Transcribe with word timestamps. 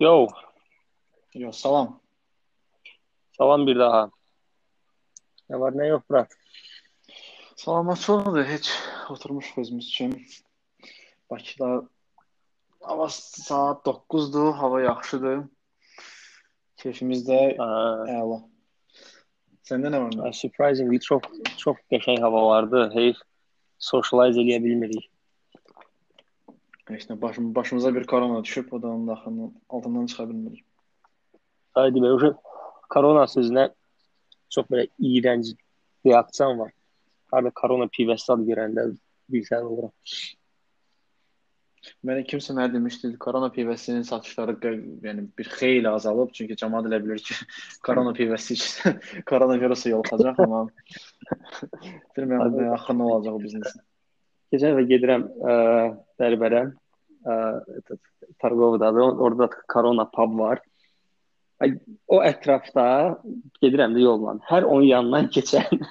Yo, 0.00 0.26
Yo, 1.34 1.52
salam. 1.52 2.00
salam 3.38 3.66
bir 3.66 3.78
daha. 3.78 4.10
Ne 5.50 5.60
var 5.60 5.78
ne 5.78 5.86
yok 5.86 6.04
Fırat? 6.08 6.32
Salamatçılıqdır. 7.56 8.44
Heç 8.44 8.70
oturmuşuq 9.10 9.60
özümüz 9.60 9.88
üçün. 9.88 10.26
Bakıda 11.30 11.88
hava 12.80 13.08
saat 13.08 13.86
9-dur, 13.86 14.54
hava 14.54 14.80
yaxşıdır. 14.80 15.40
Keyfimiz 16.76 17.28
də 17.28 17.38
Ee, 17.58 18.12
əla. 18.20 18.38
Səndə 19.66 19.90
nə 19.92 19.98
var? 20.00 20.32
surprisingly 20.32 21.00
çok 21.00 21.22
çok 21.56 21.76
geçen 21.90 22.16
hava 22.16 22.46
vardı. 22.46 22.90
Heyif 22.94 23.16
socialize 23.78 24.40
eləyə 24.40 24.64
bilmirik. 24.64 25.10
Heç 26.88 27.04
nə 27.10 27.20
başım 27.20 27.54
başımıza 27.54 27.94
bir 27.94 28.06
korona 28.06 28.44
düşüb, 28.44 28.72
o 28.72 28.82
da 28.82 28.88
onun 28.88 29.08
daxilində 29.10 29.50
altından 29.68 30.06
çıxa 30.06 30.28
bilmirik. 30.28 30.64
Haydi 31.76 32.02
be, 32.02 32.12
uşaq 32.16 32.38
korona 32.90 33.26
sözünə 33.28 33.68
çok 34.50 34.70
böyle 34.70 34.88
iğrenç 34.98 35.52
reaksiyon 36.06 36.58
var. 36.58 36.72
Harda 37.30 37.50
korona 37.54 37.90
pivəsi 37.92 38.32
adı 38.32 38.46
görəndə 38.48 38.86
bilsən 39.32 39.68
oluram. 39.68 39.92
Mənə 42.04 42.24
kimsə 42.30 42.56
mənə 42.56 42.72
demişdi, 42.72 43.10
korona 43.20 43.50
pivəsinin 43.54 44.02
satışları 44.08 44.56
qə- 44.62 45.04
yəni 45.04 45.26
bir 45.38 45.48
xeyli 45.58 45.88
azalıb, 45.88 46.32
çünki 46.36 46.56
cəmaət 46.58 46.88
elə 46.90 46.98
bilir 47.04 47.22
ki, 47.28 47.36
korona 47.84 48.12
pivəsi 48.16 48.56
içsə 48.56 48.94
koronavirusa 49.28 49.92
yoluxacaq, 49.92 50.40
amma 50.44 50.64
bilmirəm 52.16 52.56
nə 52.56 52.72
axır 52.74 52.98
nə 52.98 53.12
olacaq 53.12 53.38
o 53.38 53.44
biznesin. 53.44 53.87
Keçən 54.52 54.74
dəfə 54.74 54.86
gedirəm 54.88 55.26
ə, 55.28 55.52
e, 55.52 55.90
Dəribərə, 56.20 56.62
ə, 57.24 57.36
e, 57.76 57.98
Targovdadır. 58.42 59.20
Orada 59.26 59.50
Corona 59.72 60.08
pub 60.12 60.38
var. 60.38 60.62
O 62.06 62.20
ətrafda 62.22 62.86
gedirəm 63.62 63.96
də 63.96 64.04
yolla. 64.06 64.36
Hər 64.48 64.66
onun 64.68 64.86
yanından 64.88 65.30
keçən 65.34 65.84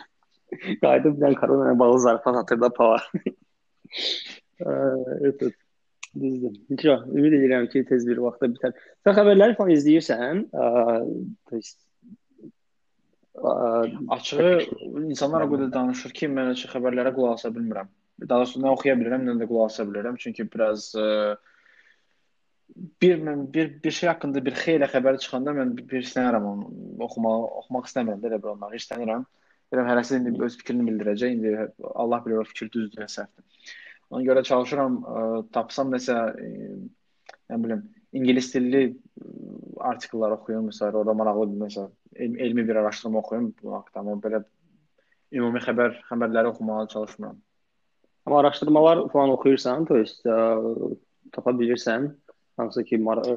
qayıdıb 0.83 1.22
bir 1.22 1.38
Corona 1.41 1.72
ilə 1.72 1.80
bağlı 1.80 2.03
zarafat 2.08 2.44
atırdı 2.44 2.73
pava. 2.81 2.99
Ötür. 5.21 5.53
E, 5.58 5.66
Düzdür. 6.17 6.53
Necə? 6.71 6.94
Ümid 7.14 7.36
edirəm 7.38 7.67
ki, 7.71 7.83
tez 7.86 8.05
bir 8.08 8.21
vaxtda 8.23 8.49
bitər. 8.53 8.73
Sən 9.05 9.17
xəbərləri 9.17 9.58
falan 9.58 9.73
izləyirsən? 9.75 10.39
Ə, 10.49 10.66
açığı 14.16 14.47
insanlar 15.03 15.45
o 15.45 15.52
qədər 15.52 15.69
danışır 15.73 16.16
ki, 16.17 16.30
mən 16.33 16.55
açıq 16.55 16.73
xəbərlərə 16.73 17.14
qulaq 17.16 17.38
asa 17.38 17.52
bilmirəm. 17.53 17.92
Daha 18.22 18.40
doğrusu 18.42 18.62
nə 18.64 18.72
oxuya 18.73 18.96
bilirəm, 18.98 19.26
nə 19.28 19.36
də 19.42 19.48
qulaq 19.50 19.72
asa 19.72 19.86
bilirəm. 19.86 20.18
Çünki 20.18 20.46
biraz 20.54 20.90
e, 20.98 21.08
bir 23.02 23.20
mən 23.23 23.44
bir 23.54 23.73
bir 23.84 23.92
şey 24.00 24.10
haqqında 24.10 24.44
bir 24.46 24.56
xeyli 24.62 24.90
xəbər 24.94 25.20
çıxanda 25.23 25.54
mən 25.58 25.76
bir 25.78 26.02
istəyirəm 26.02 26.48
onu 26.52 26.70
oxumaq, 27.06 27.45
oxumaq 27.62 27.90
istəmirəm 27.92 28.23
də 28.23 28.32
elə 28.32 28.42
bir 28.44 28.54
onları 28.56 28.82
istəyirəm. 28.82 29.28
Bilirəm 29.72 29.92
hərəsi 29.92 30.18
indi 30.18 30.34
öz 30.48 30.58
fikrini 30.58 30.88
bildirəcək. 30.90 31.36
İndi 31.38 31.54
Allah 31.94 32.26
bilir 32.26 32.42
o 32.42 32.48
fikir 32.54 32.72
düzdür 32.72 33.06
ya 33.06 33.12
səhvdir. 33.12 33.70
Ona 34.10 34.23
görə 34.23 34.44
çalışıram 34.50 34.98
e, 34.98 35.28
tapsam 35.54 35.94
nəsə 35.94 36.18
e, 36.42 36.52
nə 37.52 37.64
bilim 37.64 37.86
ingilis 38.18 38.54
dilli 38.54 38.84
artikellər 39.84 40.38
oxuyum, 40.38 40.70
məsələn, 40.72 40.95
orada 41.00 41.14
maraqlı 41.18 41.50
bir 41.52 41.66
məsələn 41.66 41.92
el- 42.16 42.40
elmi 42.45 42.68
bir 42.68 42.80
araşdırma 42.82 43.20
oxuyum 43.20 43.52
bu 43.62 43.73
haqqda, 43.76 44.00
amma 44.02 44.16
belə 44.23 44.44
ümumi 45.38 45.62
xəbər 45.66 46.00
xəbərləri 46.10 46.54
oxumağa 46.54 46.88
çalışmıram. 46.94 47.38
Amma 48.27 48.39
araşdırmalar 48.39 49.08
falan 49.08 49.31
oxuyursan, 49.34 49.86
to 49.86 49.98
есть 49.98 50.22
ə, 50.31 50.34
tapa 51.34 51.50
bilirsən, 51.58 52.12
hansı 52.61 52.84
ki 52.86 53.00
mar 53.03 53.19
ə, 53.27 53.33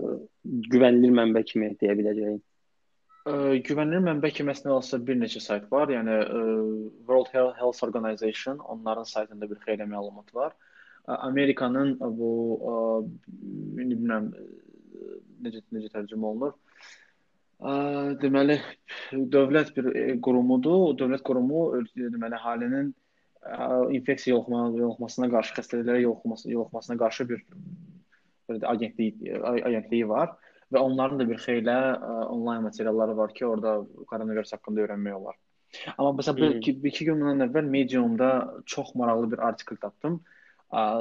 güvənilir 0.70 1.14
mənbə 1.16 1.42
kimi 1.50 1.72
deyə 1.82 1.96
biləcəyin. 1.98 2.36
Ə, 3.26 3.38
güvənilir 3.66 4.04
mənbə 4.06 4.30
kimi 4.36 4.54
əslində 4.54 4.76
olsa 4.76 5.00
bir 5.02 5.18
neçə 5.18 5.42
sayt 5.42 5.66
var. 5.74 5.90
Yəni 5.90 6.18
ə, 6.22 6.42
World 7.08 7.32
Health 7.34 7.58
Health 7.58 7.82
Organization 7.88 8.60
onların 8.60 9.10
saytında 9.10 9.50
bir 9.50 9.64
xeyli 9.64 9.88
məlumat 9.90 10.30
var. 10.38 10.54
Ə, 11.08 11.18
Amerikanın 11.32 11.96
ə, 11.98 12.12
bu 12.20 12.30
ə, 12.56 12.76
indi 13.82 13.96
bilmirəm 13.96 14.30
ə, 14.30 14.46
necə 15.48 15.64
necə 15.74 15.90
tərcümə 15.96 16.30
olunur. 16.30 16.54
Ə, 17.58 17.74
deməli 18.22 18.60
dövlət 19.34 19.74
bir 19.80 19.90
ə, 19.90 20.06
qurumudur. 20.22 20.92
O 20.92 20.94
dövlət 20.94 21.26
qurumu 21.26 21.72
ö, 21.80 21.82
deməli 21.98 22.38
əhalinin 22.38 22.94
ə, 22.94 23.00
infeksiya 23.97 24.35
yoluxma, 24.37 24.63
yoluxmasına 24.79 25.31
qarşı, 25.33 25.55
xəstəliklərə 25.59 26.01
yoluxması, 26.05 26.51
yoluxmasına 26.51 26.97
qarşı 27.01 27.29
bir 27.29 27.45
belə 28.51 28.63
də 28.63 28.69
agentlik 28.69 29.23
agentliyi 29.45 30.09
var 30.09 30.35
və 30.71 30.79
onların 30.79 31.23
da 31.23 31.29
bir 31.29 31.39
xeyli 31.43 31.71
ə, 31.71 32.27
onlayn 32.31 32.63
materialları 32.63 33.17
var 33.17 33.33
ki, 33.35 33.47
orada 33.47 33.81
koronavirus 34.07 34.53
haqqında 34.55 34.85
öyrənmək 34.85 35.17
olar. 35.17 35.39
Amma 35.97 36.13
məsələn 36.19 36.37
bir 36.37 36.57
iki, 36.59 36.75
bir 36.83 36.91
iki 36.91 37.07
gün 37.09 37.21
bundan 37.23 37.47
əvvəl 37.47 37.71
Medium-da 37.71 38.31
çox 38.67 38.95
maraqlı 38.95 39.31
bir 39.33 39.43
artikel 39.49 39.79
tapdım. 39.83 40.21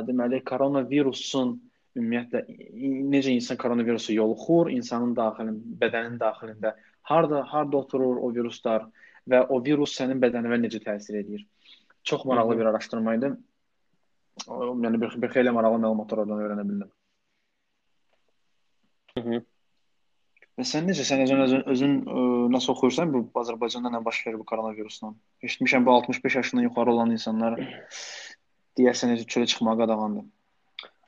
Deməli 0.08 0.42
koronavirusun 0.46 1.56
ümumiyyətlə 1.98 2.44
necə 3.14 3.34
insan 3.34 3.58
koronavirusa 3.62 4.14
yoluxur, 4.14 4.70
insanın 4.74 5.16
daxilində, 5.18 5.78
bədənin 5.84 6.18
daxilində 6.22 6.76
harda 7.10 7.44
harda 7.52 7.82
oturur 7.82 8.22
o 8.22 8.30
viruslar 8.34 8.86
və 9.30 9.44
o 9.50 9.60
virus 9.66 9.96
sənin 9.98 10.22
bədəninə 10.22 10.62
necə 10.64 10.82
təsir 10.86 11.20
edir. 11.22 11.46
Çox 12.05 12.25
maraqlı 12.25 12.51
Mhm. 12.51 12.61
bir 12.61 12.67
araşdırma 12.67 13.15
idi. 13.15 13.33
O, 14.49 14.53
Yəni 14.85 15.01
bir, 15.01 15.23
bir 15.23 15.29
xeyli 15.29 15.51
maraqlı 15.51 15.79
məlumatlar 15.85 16.19
oradan 16.23 16.41
öyrənə 16.45 16.65
bildim. 16.69 16.91
Hı 19.19 19.21
-hı. 19.21 19.43
Və 20.59 20.65
sən 20.71 20.87
necə, 20.87 21.03
sən 21.07 21.23
özün 21.25 21.41
özün, 21.45 21.63
özün 21.73 21.95
ə, 22.07 22.53
nasıl 22.53 22.73
oxuyursan 22.73 23.13
bu 23.13 23.21
Azərbaycanda 23.41 23.91
nə 23.95 24.05
baş 24.05 24.27
verir 24.27 24.39
bu 24.39 24.45
koronavirusla? 24.45 25.15
Eşitmişəm 25.43 25.87
bu 25.87 25.91
65 25.91 26.37
yaşından 26.37 26.63
yuxarı 26.63 26.93
olan 26.93 27.11
insanlar 27.11 27.59
deyəsən 28.79 29.13
heç 29.15 29.27
çölə 29.37 29.47
çıxmağa 29.47 29.77
qadağandır. 29.83 30.25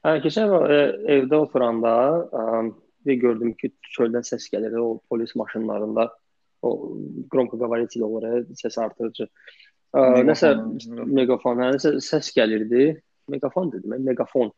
Hə, 0.04 0.12
keçən 0.24 0.50
dəfə 0.50 0.58
ə, 0.78 0.80
evdə 1.18 1.34
oturanda 1.34 1.92
ə, 2.40 2.72
bir 3.06 3.14
gördüm 3.14 3.52
ki, 3.54 3.72
çöldən 3.98 4.24
səs 4.26 4.48
gəlir 4.52 4.74
o 4.82 5.00
polis 5.10 5.36
maşınlarında. 5.36 6.10
O 6.62 6.68
qronkоговоритель 7.30 8.02
olur, 8.02 8.22
ə, 8.22 8.44
səs 8.62 8.80
artırıcı. 8.82 9.28
Ə, 9.91 10.01
nəsə 10.23 10.53
Meqafon. 10.55 11.09
meqafon, 11.17 11.61
hə, 11.63 11.71
nəsə 11.75 11.93
səs 12.05 12.31
gəlirdi. 12.35 12.93
Meqafon 13.31 13.71
dedim, 13.73 13.91
mən 13.93 14.05
megafon. 14.07 14.51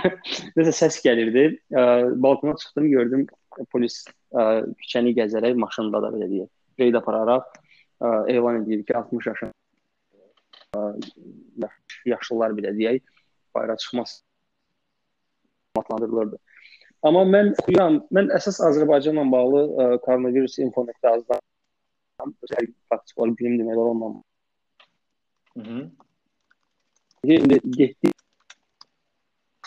Nəsə 0.56 0.72
səs 0.76 1.00
gəlirdi. 1.04 1.44
Ə, 1.72 1.82
balkona 2.24 2.56
çıxdım, 2.60 2.88
gördüm 2.92 3.26
polis 3.72 4.02
ə, 4.32 4.64
küçəni 4.80 5.12
gəzərək 5.18 5.58
maşında 5.60 6.00
da 6.04 6.10
belə 6.14 6.28
deyək, 6.30 6.50
reyd 6.80 6.98
apararaq 7.00 7.48
ə, 7.52 8.12
elan 8.32 8.62
edir 8.62 8.84
ki, 8.88 8.96
60 8.96 9.28
yaşın 9.30 9.52
ə, 10.76 11.70
yaşlılar 12.14 12.56
belə 12.56 12.72
deyək, 12.78 13.04
bayıra 13.54 13.76
çıxmaz 13.84 14.20
adlandırılırdı. 15.78 16.40
Amma 17.06 17.26
mən 17.28 17.54
oxuyuram, 17.58 18.00
mən 18.12 18.32
əsas 18.36 18.60
Azərbaycanla 18.64 19.28
bağlı 19.32 19.62
ə, 19.68 19.86
koronavirus 20.06 20.58
info.az 20.64 20.96
azdan 21.14 22.34
praktik 22.88 23.16
olaraq 23.18 23.38
bilim 23.38 23.60
demək 23.60 23.76
olar 23.76 23.94
onunla. 23.94 24.20
Hı. 25.66 25.90
İndi 27.24 27.60
getdi 27.76 28.12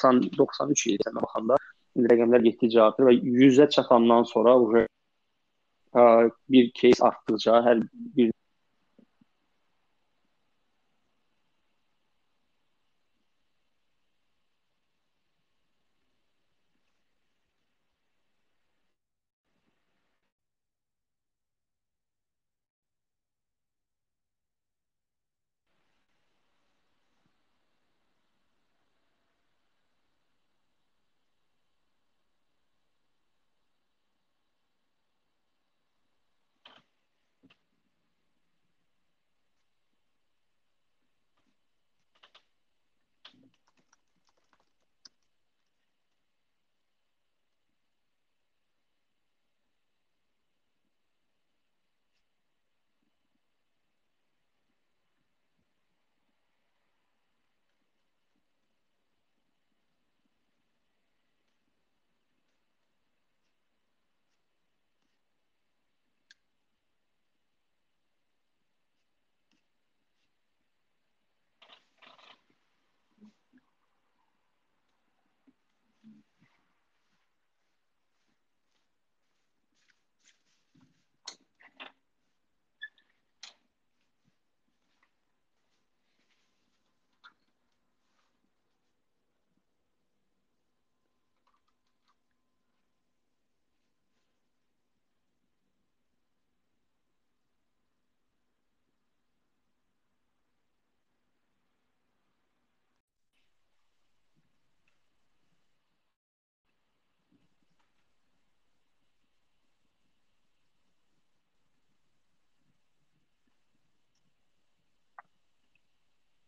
90 0.03 0.37
93 0.37 0.87
idi 0.87 1.05
sənə 1.05 1.21
baxanda 1.23 1.57
indi 1.95 2.09
rəqəmlər 2.11 2.43
getdikcə 2.47 2.81
artır 2.87 3.07
və 3.09 3.13
100-ə 3.19 3.69
çatandan 3.75 4.23
sonra 4.29 4.55
bir 6.49 6.71
case 6.79 7.05
artdıqca 7.09 7.61
hər 7.67 7.83
bir 8.17 8.31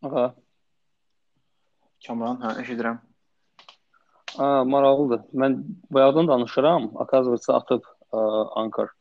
Aha. 0.06 0.26
Kamran, 2.06 2.38
hə, 2.44 2.52
eşidirəm. 2.62 3.00
A, 4.38 4.50
maraqlıdır. 4.70 5.24
Mən 5.42 5.56
bayaqdan 5.96 6.28
danışıram. 6.30 6.92
Akazvısı 7.02 7.54
atıb 7.56 7.88
ə, 8.14 8.20
Anchor. 8.62 8.92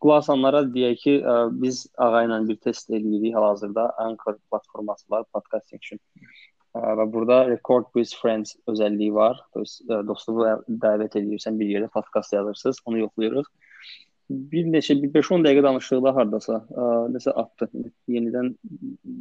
Qulasanlara 0.00 0.62
deyək 0.72 1.02
ki, 1.02 1.14
ə, 1.20 1.34
biz 1.60 1.82
ağa 2.06 2.22
ilə 2.28 2.38
bir 2.48 2.56
test 2.64 2.88
eləyirik 2.88 3.36
hal-hazırda. 3.36 3.90
Anchor 4.06 4.38
platforması 4.50 5.04
var, 5.12 5.26
podcasting 5.36 5.82
üçün. 5.84 6.00
Və 6.76 7.06
burada 7.12 7.42
record 7.50 7.92
with 7.96 8.16
friends 8.22 8.56
özəlliyi 8.68 9.12
var. 9.16 9.38
Dostluğu 10.08 10.48
dəvət 10.86 11.20
edirsən 11.20 11.60
bir 11.60 11.72
yerdə 11.72 11.92
podkast 11.92 12.32
yazırsınız, 12.36 12.80
onu 12.84 13.04
yoxlayırıq. 13.04 13.52
Bir 14.30 14.66
neçə 14.66 14.96
bir 14.98 15.12
5-10 15.14 15.44
dəqiqə 15.46 15.62
danışdıqda 15.62 16.12
hardasa 16.16 16.58
ə, 16.66 16.86
nəsə 17.14 17.34
atdı. 17.42 17.68
Yenidən 18.10 18.56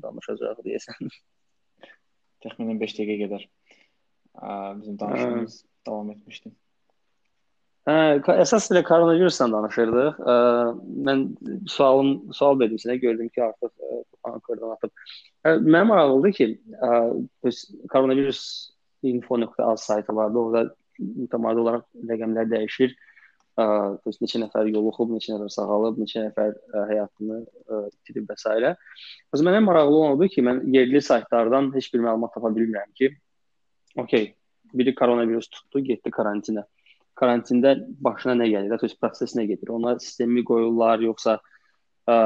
danışacağıq 0.02 0.64
deyəsən. 0.66 1.12
Təxminən 2.46 2.80
5 2.82 2.96
dəqiqə 3.00 3.18
qədər 3.26 3.46
bizim 4.80 5.00
danışığımız 5.00 5.60
davam 5.88 6.12
etmişdi. 6.16 6.52
Hə, 7.86 8.18
əsas 8.42 8.72
ilə 8.74 8.82
koronavirusdan 8.88 9.54
danışırdıq. 9.54 10.18
Ə, 10.18 10.36
mən 11.06 11.26
sualım 11.70 12.34
sual 12.34 12.58
verdim 12.60 12.82
sənə, 12.82 12.98
gördüm 13.04 13.30
ki, 13.30 13.44
artıq 13.46 14.26
Ankara'dan 14.26 14.74
atıb. 14.74 14.94
Ə, 15.46 15.60
mənim 15.62 15.92
maraqlıdır 15.94 16.34
ki, 16.40 16.48
ə, 16.82 17.52
koronavirus 17.94 18.42
info.az 19.06 19.86
saytı 19.86 20.16
vardı. 20.18 20.42
Orada 20.48 20.64
mütəmadi 20.98 21.62
olaraq 21.62 21.86
rəqəmlər 22.10 22.50
dəyişir. 22.56 22.98
Ə, 22.98 23.15
neçə 23.59 24.41
nəfər 24.41 24.69
yoluxub, 24.71 25.11
neçə 25.13 25.35
nəfər 25.35 25.53
sağalıb, 25.53 25.99
neçə 26.01 26.25
nəfər 26.27 26.53
ə, 26.55 26.85
həyatını 26.91 27.39
ə, 27.41 27.81
itirib 28.01 28.29
və 28.31 28.37
s. 28.39 28.75
O 29.33 29.37
zaman 29.37 29.55
mənə 29.55 29.65
maraqlı 29.67 29.97
olan 29.97 30.17
odur 30.17 30.31
ki, 30.33 30.43
mən 30.47 30.63
yerli 30.75 31.03
saytlardan 31.03 31.73
heç 31.75 31.91
bir 31.93 32.05
məlumat 32.07 32.33
tapa 32.35 32.53
bilmirəm 32.55 32.93
ki, 32.97 33.11
okey, 33.99 34.35
biri 34.75 34.95
koronavirus 34.95 35.51
tutdu, 35.51 35.83
getdi 35.85 36.13
karantinə. 36.15 36.65
Karantində 37.21 37.75
başına 38.01 38.39
nə 38.39 38.49
gəlir? 38.49 38.79
To 38.79 38.87
есть 38.87 39.01
proses 39.01 39.35
nə 39.37 39.45
gedir? 39.49 39.73
Ona 39.75 39.99
sistemi 40.01 40.45
qoyurlar, 40.47 41.03
yoxsa 41.05 41.37
ə, 42.09 42.17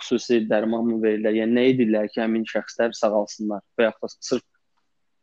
xüsusi 0.00 0.42
dərman 0.50 0.90
mı 0.90 0.98
verirlər? 1.04 1.38
Yəni 1.40 1.56
nə 1.56 1.68
edirlər 1.72 2.10
ki, 2.10 2.20
həmin 2.20 2.44
şəxslər 2.50 2.92
sağalsınlar 2.98 3.64
və 3.78 3.88
yaxud 3.88 4.04
da 4.04 4.28
sırf 4.28 4.44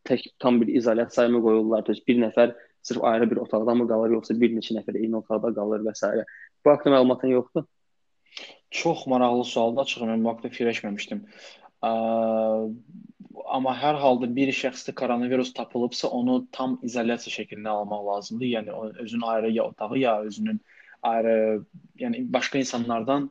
tək 0.10 0.26
tam 0.42 0.58
bir 0.62 0.72
izolyasiya 0.74 1.30
mı 1.30 1.44
qoyurlar? 1.44 1.86
To 1.86 1.94
есть 1.94 2.08
bir 2.08 2.18
nəfər 2.24 2.56
sırf 2.87 3.05
ayrı 3.05 3.31
bir 3.31 3.41
otaqda 3.43 3.75
mı 3.75 3.89
qalır, 3.91 4.15
yoxsa 4.17 4.37
bir 4.41 4.53
neçə 4.55 4.77
nəfər 4.79 4.99
eyni 5.01 5.19
otaqda 5.19 5.53
qalır 5.59 5.83
və 5.87 5.95
s. 5.99 6.13
Bu 6.65 6.71
haqqda 6.71 6.93
məlumatın 6.95 7.33
yoxdur? 7.35 7.67
Çox 8.71 9.07
maraqlı 9.11 9.45
sualdır. 9.45 9.83
Açığı 9.83 10.07
mən 10.11 10.25
bu 10.25 10.31
haqqda 10.33 10.51
fikirləşməmişdim. 10.53 11.23
Ə, 11.87 11.91
amma 13.57 13.75
hər 13.81 13.99
halda 14.03 14.29
bir 14.39 14.53
şəxsdə 14.55 14.95
koronavirus 15.01 15.53
tapılıbsa, 15.57 16.09
onu 16.09 16.39
tam 16.53 16.79
izolyasiya 16.87 17.35
şəklində 17.41 17.75
almaq 17.75 18.07
lazımdır. 18.11 18.53
Yəni 18.57 18.77
özünün 19.05 19.27
ayrı 19.33 19.51
ya 19.51 19.65
otağı, 19.71 19.99
ya 19.99 20.21
özünün 20.29 20.61
ayrı, 21.03 21.65
yəni 21.99 22.27
başqa 22.33 22.63
insanlardan 22.63 23.31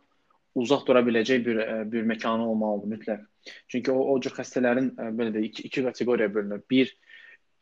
uzaq 0.56 0.86
dura 0.88 1.02
biləcək 1.04 1.46
bir 1.46 1.58
bir 1.92 2.06
məkanı 2.12 2.48
olmalıdır 2.48 2.92
mütləq. 2.96 3.24
Çünki 3.68 3.92
o 3.92 4.04
o 4.14 4.20
cür 4.22 4.34
xəstələrin 4.38 4.94
belə 5.20 5.34
də 5.36 5.44
iki, 5.48 5.64
iki 5.68 5.84
kateqoriyaya 5.84 6.34
bölünür. 6.34 6.64
Bir 6.72 6.98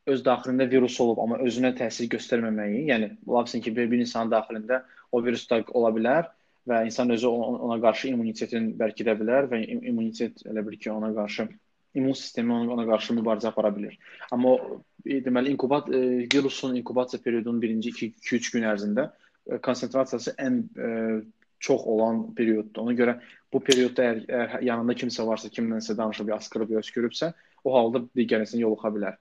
öz 0.10 0.24
daxilində 0.24 0.68
virus 0.70 1.00
olub, 1.04 1.20
amma 1.24 1.40
özünə 1.46 1.74
təsir 1.78 2.10
göstərməməyi, 2.12 2.86
yəni 2.92 3.10
olasın 3.28 3.64
ki, 3.64 3.72
bir, 3.76 3.90
bir 3.92 4.04
insanın 4.04 4.32
daxilində 4.34 4.82
o 5.12 5.22
virus 5.24 5.46
da 5.50 5.62
ola 5.72 5.92
bilər 5.96 6.32
və 6.68 6.84
insan 6.88 7.12
özü 7.16 7.30
ona 7.30 7.78
qarşı 7.84 8.10
immunitetini 8.12 8.74
bərkidə 8.80 9.16
bilər 9.20 9.48
və 9.52 9.62
immunitet 9.76 10.44
elə 10.50 10.64
bil 10.66 10.80
ki, 10.80 10.92
ona 10.92 11.14
qarşı 11.16 11.48
immun 11.94 12.18
sistemi 12.18 12.54
ona, 12.54 12.72
ona 12.74 12.86
qarşı 12.90 13.16
mübarizə 13.20 13.52
apara 13.52 13.72
bilər. 13.76 13.96
Amma 14.32 14.56
e, 15.06 15.20
deməli 15.24 15.54
inkubat 15.54 15.92
e, 15.94 16.02
virusun 16.34 16.76
inkubasiya 16.80 17.22
periodunun 17.24 17.62
birinci 17.62 17.94
2-3 17.94 18.52
gün 18.56 18.68
ərzində 18.72 19.10
e, 19.12 19.60
konsentrasiyası 19.64 20.36
ən 20.42 20.62
e, 20.74 20.90
çox 21.64 21.86
olan 21.88 22.26
perioddur. 22.36 22.82
Ona 22.84 22.96
görə 22.98 23.18
bu 23.54 23.62
periodda 23.64 24.10
əgər, 24.10 24.24
əgər 24.28 24.66
yanında 24.68 24.96
kimsə 25.00 25.24
varsa, 25.28 25.52
kimlənsə 25.54 25.96
danışıb, 26.00 26.34
asqırıb, 26.36 26.74
öskürübsə, 26.82 27.32
o 27.64 27.76
halda 27.78 28.04
digər 28.18 28.44
insan 28.44 28.64
yoluxa 28.64 28.92
bilər. 28.96 29.20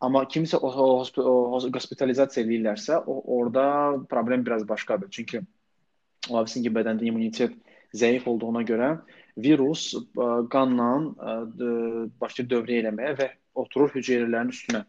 Amma 0.00 0.22
kimsə 0.32 0.56
o, 0.56 0.68
o, 0.68 0.90
o, 1.04 1.32
hospitalizasiya 1.60 2.44
eləyirlərsə, 2.46 3.02
o 3.04 3.20
orada 3.36 3.64
problem 4.08 4.46
biraz 4.46 4.68
başqadır. 4.68 5.10
Çünki 5.12 5.42
ola 6.30 6.44
bilsin 6.46 6.64
ki, 6.64 6.72
bədəndə 6.72 7.04
immunitet 7.08 7.56
zəif 7.96 8.28
olduğuna 8.30 8.62
görə 8.68 8.94
virus 9.40 9.90
ə, 9.94 10.00
e, 10.00 10.30
qanla 10.52 10.88
ə, 10.94 11.34
e, 11.66 11.74
başlayır 12.22 12.48
dövrə 12.50 12.78
eləməyə 12.80 13.12
və 13.18 13.28
oturur 13.60 13.92
hüceyrələrin 13.94 14.52
üstünə. 14.54 14.84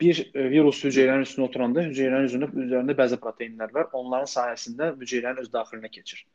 Bir 0.00 0.20
ə, 0.20 0.26
e, 0.34 0.48
virus 0.52 0.82
hüceyrələrin 0.84 1.24
üstünə 1.26 1.46
oturanda 1.48 1.84
hüceyrələrin 1.86 2.28
üzərində, 2.28 2.66
üzərində 2.66 2.98
bəzi 2.98 3.20
proteinlər 3.22 3.72
var. 3.74 3.88
Onların 3.96 4.28
sayəsində 4.34 4.90
hüceyrələrin 5.00 5.46
öz 5.46 5.52
daxilinə 5.54 5.92
keçir. 5.92 6.26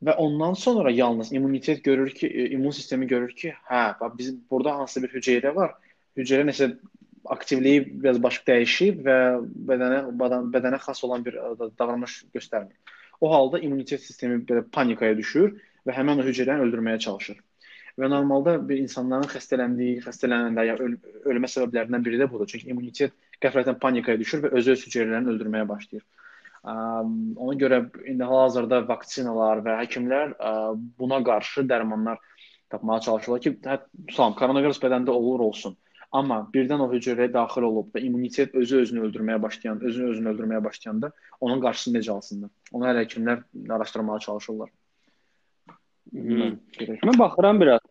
Və 0.00 0.14
ondan 0.16 0.56
sonra 0.56 0.90
yalnız 0.90 1.30
immunitet 1.36 1.84
görür 1.84 2.10
ki, 2.10 2.28
immun 2.56 2.72
sistemi 2.72 3.06
görür 3.06 3.34
ki, 3.36 3.52
hə, 3.68 3.82
bax 4.00 4.18
bizim 4.18 4.42
burada 4.50 4.78
hansı 4.78 5.02
bir 5.04 5.12
hüceyrə 5.12 5.54
var. 5.54 5.74
Hüceyrə 6.20 6.46
nəsə 6.48 6.70
aktivliyi 7.30 7.84
biraz 8.02 8.20
başqa 8.22 8.52
dəyişib 8.52 9.02
və 9.06 9.18
bədənə 9.70 10.00
bədənə 10.54 10.80
xas 10.86 11.04
olan 11.06 11.24
bir 11.24 11.36
davranış 11.78 12.24
göstərmir. 12.34 12.76
O 13.20 13.30
halda 13.32 13.60
immunitet 13.60 14.02
sistemi 14.02 14.40
belə 14.48 14.64
panikaya 14.72 15.16
düşür 15.16 15.54
və 15.86 15.96
həmin 15.96 16.22
o 16.22 16.26
hüceyrəni 16.26 16.64
öldürməyə 16.66 17.00
çalışır. 17.06 17.40
Və 18.00 18.08
normalda 18.08 18.54
bir 18.68 18.78
insanların 18.80 19.28
xəstələndiyi, 19.28 19.98
xəstələnəndə 20.06 20.64
ya 20.68 20.76
öl 20.80 20.94
ölmə 21.28 21.50
səbəblərindən 21.50 22.04
biri 22.06 22.20
də 22.22 22.30
budur. 22.30 22.48
Çünki 22.48 22.70
immunitet 22.72 23.12
qəflətən 23.44 23.76
panikaya 23.82 24.20
düşür 24.20 24.44
və 24.46 24.52
öz-öz 24.60 24.86
hüceyrələrini 24.86 25.34
öldürməyə 25.34 25.68
başlayır. 25.68 26.06
Ona 26.64 27.54
görə 27.60 27.82
indi 28.08 28.24
hal-hazırda 28.24 28.82
vaksinalar 28.88 29.62
və 29.66 29.76
həkimlər 29.82 30.34
buna 31.00 31.20
qarşı 31.24 31.66
dərmanlar 31.68 32.20
tapmağa 32.70 33.00
çalışırlar 33.06 33.40
ki, 33.44 33.54
tutalım, 33.60 34.34
koronavirus 34.38 34.80
bədəndə 34.82 35.10
olur 35.10 35.48
olsun. 35.48 35.76
Amma 36.15 36.37
birdən 36.53 36.79
o 36.79 36.87
hüceyrəyə 36.91 37.33
daxil 37.33 37.65
olub 37.67 37.91
və 37.95 38.01
immunitet 38.07 38.53
özü 38.55 38.77
özünü 38.85 39.01
öldürməyə 39.09 39.41
başlayan, 39.43 39.81
özünü 39.83 40.11
özünü 40.13 40.31
öldürməyə 40.31 40.63
başlayanda 40.63 41.11
onun 41.43 41.61
qarşısını 41.65 41.97
necə 41.97 42.11
alsınlar? 42.13 42.51
Onu 42.71 42.87
hələ 42.87 43.03
həkimlər 43.03 43.41
araşdırmağa 43.77 44.19
çalışırlar. 44.27 44.69
Hmm. 46.15 46.55
Mən 47.09 47.19
baxıram 47.19 47.59
biraz, 47.59 47.81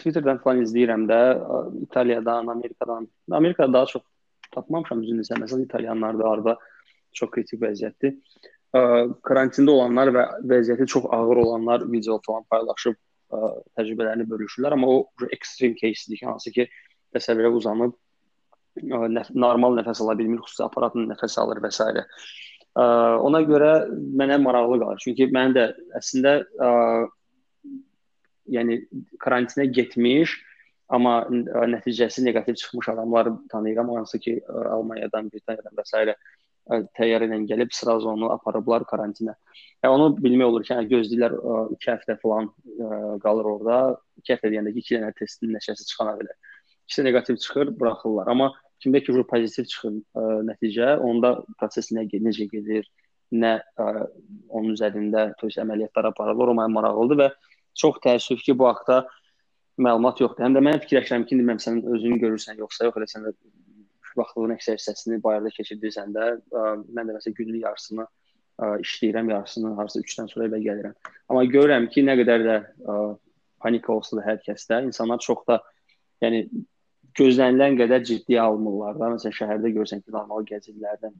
Twitterdən 0.00 0.40
falan 0.42 0.64
izləyirəm 0.64 1.04
də, 1.10 1.20
İtaliyadan, 1.84 2.46
Amerikadan. 2.56 3.08
Amerikada 3.30 3.72
daha 3.72 3.86
çox 3.86 4.02
tapmamışam 4.54 5.02
düzünü 5.02 5.22
desəm, 5.22 5.44
məsələn 5.44 5.66
İtalyanlarda 5.68 6.28
arada 6.30 6.56
çox 7.12 7.30
kritik 7.30 7.62
vəziyyətdir. 7.62 8.16
Karantində 9.28 9.76
olanlar 9.76 10.10
və 10.16 10.24
vəziyyəti 10.50 10.88
çox 10.96 11.06
ağır 11.14 11.44
olanlar 11.44 11.86
video 11.92 12.18
falan 12.26 12.48
paylaşıb 12.50 12.98
təcrübələrini 13.78 14.26
bölüşürlər, 14.28 14.74
amma 14.74 14.88
o 14.88 14.98
ekstrem 15.30 15.74
кейsdir 15.76 16.16
ki, 16.16 16.26
hansı 16.26 16.52
ki 16.52 16.68
təsəvvürə 17.13 17.53
uzanıb 17.57 17.93
nəf 18.81 19.29
normal 19.33 19.77
nəfəs 19.77 20.01
ala 20.01 20.15
bilmir, 20.17 20.41
xüsusi 20.45 20.63
aparatla 20.65 21.05
nəfəs 21.11 21.37
alır 21.41 21.61
və 21.63 21.71
s. 21.71 21.83
Ona 22.75 23.41
görə 23.45 23.73
mənə 23.91 24.39
maraqlı 24.41 24.79
qalır. 24.81 25.01
Çünki 25.03 25.29
mən 25.33 25.53
də 25.53 25.67
əslində 25.99 26.39
ə, 26.41 26.69
yəni 28.49 28.79
karantinə 29.21 29.67
getmiş, 29.69 30.33
amma 30.89 31.19
ə, 31.29 31.67
nəticəsi 31.69 32.25
neqativ 32.25 32.57
çıxmış 32.61 32.89
adamları 32.95 33.35
tanıyıram, 33.51 33.93
hansı 33.93 34.19
ki 34.19 34.39
ə, 34.41 34.63
Almaniyadan, 34.77 35.29
Britaniyadan 35.29 35.77
və 35.77 35.85
s. 35.85 36.17
təyyarə 36.97 37.27
ilə 37.27 37.43
gəlib 37.45 37.73
sıraz 37.75 38.05
onu 38.09 38.31
aparıblar 38.33 38.87
karantinə. 38.89 39.35
Yəni 39.83 39.93
onu 39.93 40.09
bilmək 40.17 40.49
olur 40.49 40.65
ki, 40.65 40.73
yəni 40.73 40.89
gözləyirlər 40.95 41.37
2 41.75 41.91
həftə 41.91 42.17
falan 42.23 42.49
ə, 42.49 42.89
qalır 43.21 43.51
orada. 43.53 43.79
2 44.23 44.33
həftə 44.33 44.49
deyəndə 44.49 44.73
ki, 44.73 44.87
2 44.87 44.97
dənə 44.97 45.13
testin 45.19 45.53
nəticəsi 45.53 45.91
çıxana 45.91 46.17
bilər 46.17 46.39
ikisi 46.87 47.03
neqativ 47.03 47.35
çıxır, 47.43 47.73
buraxırlar. 47.79 48.27
Amma 48.27 48.51
kimdə 48.83 49.01
ki 49.03 49.15
pozitiv 49.29 49.65
çıxır 49.71 49.95
ə, 49.95 50.23
nəticə, 50.49 50.91
onda 50.99 51.35
proses 51.59 51.91
nə 51.95 52.05
necə 52.11 52.47
gedir, 52.51 52.87
nə 53.31 53.55
ə, 53.79 53.87
onun 54.49 54.73
üzərində 54.75 55.31
tövsiyə 55.39 55.63
əməliyyatlar 55.65 56.11
aparılır, 56.11 56.51
o 56.51 56.55
mənim 56.59 56.77
maraqlıdır 56.77 57.21
və 57.23 57.29
çox 57.79 57.99
təəssüf 58.03 58.43
ki, 58.45 58.57
bu 58.59 58.67
haqqda 58.69 59.03
məlumat 59.81 60.21
yoxdur. 60.21 60.45
Həm 60.45 60.57
də 60.57 60.63
mən 60.67 60.81
fikirləşirəm 60.83 61.25
ki, 61.29 61.37
bilmirəm 61.39 61.61
sən 61.63 61.79
özün 61.95 62.19
görürsən 62.21 62.59
yoxsa 62.61 62.89
yox, 62.89 62.99
elə 62.99 63.09
sən 63.09 63.29
də 63.29 63.33
vaxtının 64.19 64.53
əksər 64.57 64.77
hissəsini 64.77 65.21
bayırda 65.23 65.53
keçirdirsən 65.55 66.13
də, 66.13 66.29
ə, 66.37 66.65
mən 66.93 67.09
də 67.09 67.17
məsələn 67.17 67.37
günün 67.39 67.63
yarısını 67.63 68.05
ə, 68.05 68.75
işləyirəm, 68.83 69.31
yarısını 69.33 69.73
harsa 69.79 70.03
3-dən 70.03 70.29
sonra 70.33 70.49
evə 70.51 70.61
gəlirəm. 70.67 70.93
Amma 71.31 71.47
görürəm 71.49 71.89
ki, 71.93 72.05
nə 72.05 72.19
qədər 72.21 72.45
də 72.45 72.59
ə, 72.61 72.99
panika 73.63 73.95
olsa 73.95 74.19
da 74.19 74.27
hər 74.27 74.43
kəsdə, 74.43 74.83
insanlar 74.85 75.23
çox 75.23 75.41
da 75.47 75.61
yəni 76.21 76.43
gözlənilən 77.17 77.77
qədər 77.79 78.03
ciddi 78.07 78.39
almırlar 78.41 78.97
da. 78.99 79.11
Məsələn, 79.15 79.35
şəhərdə 79.39 79.73
görsən 79.77 80.01
ki, 80.03 80.13
normal 80.15 80.45
gəzirlərdən 80.49 81.13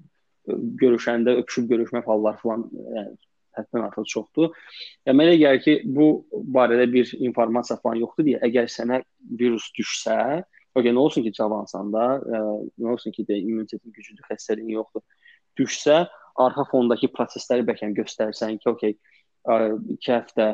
görüşəndə 0.82 1.38
öpüşüb 1.42 1.70
görüşmə 1.72 2.04
hallar 2.08 2.40
falan, 2.42 2.66
yəni 2.96 3.14
həddən 3.58 3.86
artıq 3.88 4.10
çoxdur. 4.10 4.50
Yəni 5.08 5.20
mənə 5.20 5.38
gəlir 5.42 5.62
ki, 5.64 5.76
bu 5.96 6.08
barədə 6.56 6.88
bir 6.92 7.14
informasiya 7.20 7.78
falan 7.84 8.02
yoxdur 8.02 8.28
deyə, 8.28 8.42
əgər 8.48 8.72
sənə 8.72 9.04
virus 9.40 9.70
düşsə, 9.78 10.18
okey, 10.74 10.92
nə 10.92 11.04
olsun 11.06 11.26
ki, 11.26 11.34
cavansan 11.38 11.94
da, 11.94 12.08
ə, 12.18 12.44
nə 12.82 12.94
olsun 12.96 13.14
ki, 13.16 13.28
də 13.30 13.38
immunitetin 13.44 13.94
güclüdür, 13.94 14.26
xəstəliyin 14.32 14.74
yoxdur. 14.74 15.06
Düşsə, 15.60 16.04
arxa 16.42 16.66
fondakı 16.72 17.12
prosesləri 17.14 17.66
bəlkə 17.68 17.92
göstərsən 18.00 18.58
ki, 18.58 18.70
okey, 18.74 18.98
2 19.46 20.10
həftə 20.10 20.48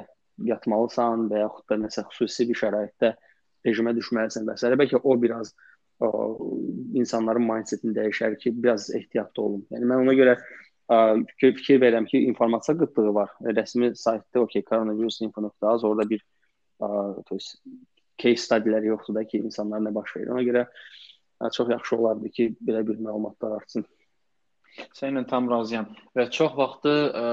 yatmalısan 0.49 1.27
və 1.31 1.43
yaxud 1.43 1.67
da 1.69 1.77
nəsə 1.85 2.05
xüsusi 2.09 2.47
bir 2.49 2.57
şəraitdə 2.57 3.13
rejimə 3.66 3.94
düşməlisən 3.96 4.48
və 4.48 4.56
s. 4.58 4.72
bəlkə 4.80 5.00
o 5.02 5.14
biraz 5.20 5.54
ə, 6.02 6.10
insanların 7.00 7.46
mindsetini 7.48 7.94
dəyişər 7.96 8.36
ki, 8.42 8.52
biraz 8.62 8.90
ehtiyatlı 8.94 9.42
olun. 9.42 9.64
Yəni 9.74 9.88
mən 9.90 10.04
ona 10.04 10.16
görə 10.18 10.36
ə, 10.36 10.98
fikir, 11.32 11.56
fikir 11.60 11.80
verirəm 11.84 12.08
ki, 12.10 12.24
informasiya 12.30 12.76
qıtlığı 12.82 13.14
var. 13.14 13.32
Rəsmi 13.60 13.94
saytda 13.98 14.44
okey, 14.44 14.64
koronavirus.az 14.68 15.84
orada 15.84 16.08
bir 16.10 16.22
ə, 16.80 16.88
to 17.28 17.40
есть 17.40 17.60
case 18.20 18.44
study-lər 18.46 18.86
yoxdur 18.92 19.18
da 19.18 19.24
ki, 19.26 19.42
insanlar 19.48 19.82
nə 19.82 19.94
baş 19.94 20.16
verir. 20.16 20.32
Ona 20.34 20.46
görə 20.46 20.66
ə, 20.68 21.50
çox 21.50 21.72
yaxşı 21.72 21.96
olardı 21.96 22.32
ki, 22.36 22.50
belə 22.62 22.84
bir 22.86 23.00
məlumatlar 23.00 23.58
artsın. 23.60 23.86
Səninlə 24.98 25.22
tam 25.30 25.46
razıyam. 25.50 25.86
Və 26.18 26.26
çox 26.34 26.56
vaxtı 26.58 26.92
ə, 27.14 27.26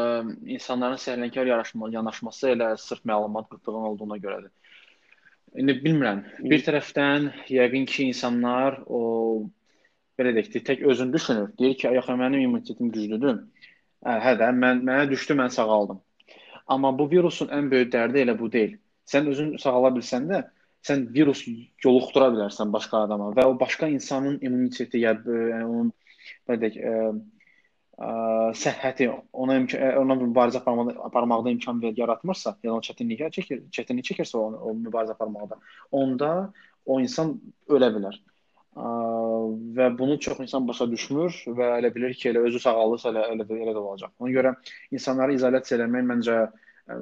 insanların 0.56 1.00
səhlənkar 1.01 1.50
yanaşması 1.50 2.51
elə 2.53 2.75
sırf 2.77 3.01
məlumat 3.10 3.50
qıtlığının 3.50 3.88
olduğuna 3.94 4.18
görədir. 4.22 4.51
İndi 5.57 5.75
bilmirəm. 5.81 6.23
Bir 6.51 6.63
tərəfdən 6.65 7.31
yəqin 7.49 7.87
ki, 7.89 8.09
insanlar 8.13 8.81
o 8.87 9.01
belə 10.19 10.33
deyək 10.37 10.51
ki, 10.53 10.63
tək 10.69 10.83
özünü 10.91 11.15
düşünür. 11.17 11.53
Deyir 11.59 11.77
ki, 11.81 11.87
yaxı 11.97 12.17
mənim 12.21 12.43
immunitetim 12.45 12.91
güclüdür. 12.93 13.39
Hə, 14.05 14.17
hə 14.25 14.35
də 14.41 14.51
mən 14.57 14.83
mənə 14.85 15.07
düşdü, 15.11 15.37
mən 15.41 15.53
sağaldım. 15.55 16.03
Amma 16.67 16.93
bu 16.99 17.09
virusun 17.11 17.53
ən 17.57 17.71
böyük 17.73 17.93
dərdi 17.95 18.25
elə 18.25 18.37
bu 18.39 18.51
deyil. 18.53 18.77
Sən 19.09 19.31
özün 19.33 19.55
sağala 19.63 19.93
bilsən 19.97 20.29
də, 20.33 20.43
sən 20.87 21.07
virus 21.15 21.45
yoluxdura 21.85 22.29
bilərsən 22.35 22.73
başqa 22.75 23.05
adama 23.07 23.31
və 23.37 23.47
o 23.47 23.55
başqa 23.61 23.89
insanın 23.93 24.39
immuniteti 24.43 25.03
ya 25.05 25.15
yəni 25.25 25.65
onun 25.65 25.93
belə 26.49 26.61
deyək, 26.65 26.79
ə, 26.83 26.97
səhhəti 27.97 29.09
ona 29.33 29.57
ona 29.97 30.15
mübarizə 30.21 30.61
aparmaqda, 30.61 31.00
aparmaqda 31.09 31.50
imkan 31.50 31.81
ver 31.81 31.95
yaratmırsa, 31.97 32.59
yəni 32.62 32.76
o 32.76 32.81
çətinlik 32.85 33.23
çəkir, 33.33 33.62
çətinlik 33.73 34.05
çəkirsə 34.11 34.37
o, 34.37 34.50
o 34.69 34.75
mübarizə 34.76 35.15
aparmaqda, 35.17 35.57
onda 35.91 36.53
o 36.85 36.99
insan 37.00 37.38
ölə 37.73 37.88
bilər. 37.95 38.19
Ə, 38.76 38.88
və 39.79 39.88
bunu 39.97 40.19
çox 40.21 40.43
insan 40.45 40.69
başa 40.69 40.85
düşmür 40.91 41.33
və 41.57 41.71
elə 41.79 41.93
bilir 41.95 42.12
ki, 42.12 42.29
elə 42.35 42.45
özü 42.50 42.61
sağalırsa 42.67 43.15
elə 43.15 43.23
elə 43.33 43.47
elə 43.49 43.73
də 43.73 43.81
olacaq. 43.81 44.12
Ona 44.21 44.33
görə 44.35 44.53
insanları 44.93 45.38
izolyasiya 45.38 45.87
etmək 45.87 46.05
məncə 46.11 46.35
ə, 46.45 46.99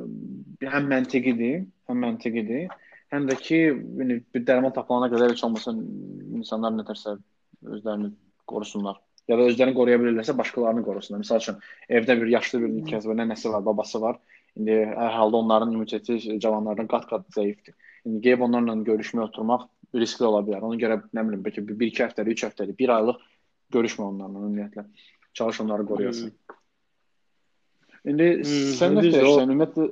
həm 0.77 0.87
məntiqidir, 0.93 1.65
həm 1.91 2.05
məntiqidir, 2.07 2.69
həm 3.11 3.27
də 3.33 3.39
ki, 3.41 3.59
yəni 4.03 4.21
bir 4.31 4.47
dərman 4.47 4.77
tapılana 4.79 5.11
qədər 5.11 5.35
heç 5.35 5.43
olmasa 5.43 5.75
insanlar 5.75 6.79
nətərsə 6.79 7.17
özlərini 7.65 8.15
qorusunlar 8.47 9.03
ya 9.29 9.39
da 9.39 9.49
özlərini 9.49 9.77
qoruya 9.77 9.99
bilirlərsə 10.03 10.37
başqalarını 10.39 10.85
qorusunlar. 10.87 11.23
Məsəl 11.25 11.43
üçün 11.43 11.61
evdə 11.99 12.17
bir 12.21 12.33
yaşlı 12.35 12.61
bir 12.65 12.75
kəs 12.91 13.07
var, 13.09 13.19
nənəsi 13.23 13.53
var, 13.53 13.65
babası 13.67 14.01
var. 14.03 14.19
İndi 14.59 14.77
hər 14.87 15.15
halda 15.19 15.41
onların 15.41 15.73
immuniteti 15.73 16.39
cavanlardan 16.43 16.91
qat-qat 16.91 17.25
zəifdir. 17.37 17.75
İndi 18.07 18.21
gəlib 18.27 18.45
onlarla 18.47 18.77
görüşməyə 18.87 19.29
oturmaq 19.31 19.67
riskli 19.95 20.29
ola 20.29 20.43
bilər. 20.47 20.63
Ona 20.67 20.79
görə 20.79 21.01
nə 21.17 21.25
bilim, 21.27 21.43
bəlkə 21.45 21.65
1-2 21.65 22.05
həftəlik, 22.05 22.39
3 22.39 22.47
həftəlik, 22.49 22.79
1 22.79 22.95
aylıq 22.99 23.25
görüşmə 23.75 24.07
onlarla 24.11 24.43
ümumiyyətlə. 24.43 24.87
Çalış 25.35 25.61
onları 25.65 25.87
qoruyasan. 25.87 26.31
Hmm. 26.31 26.61
İndi 28.13 28.31
hmm, 28.37 28.73
sən 28.79 28.99
nə 28.99 29.07
fikirləşirsən? 29.07 29.53
Ümumiyyətlə 29.55 29.89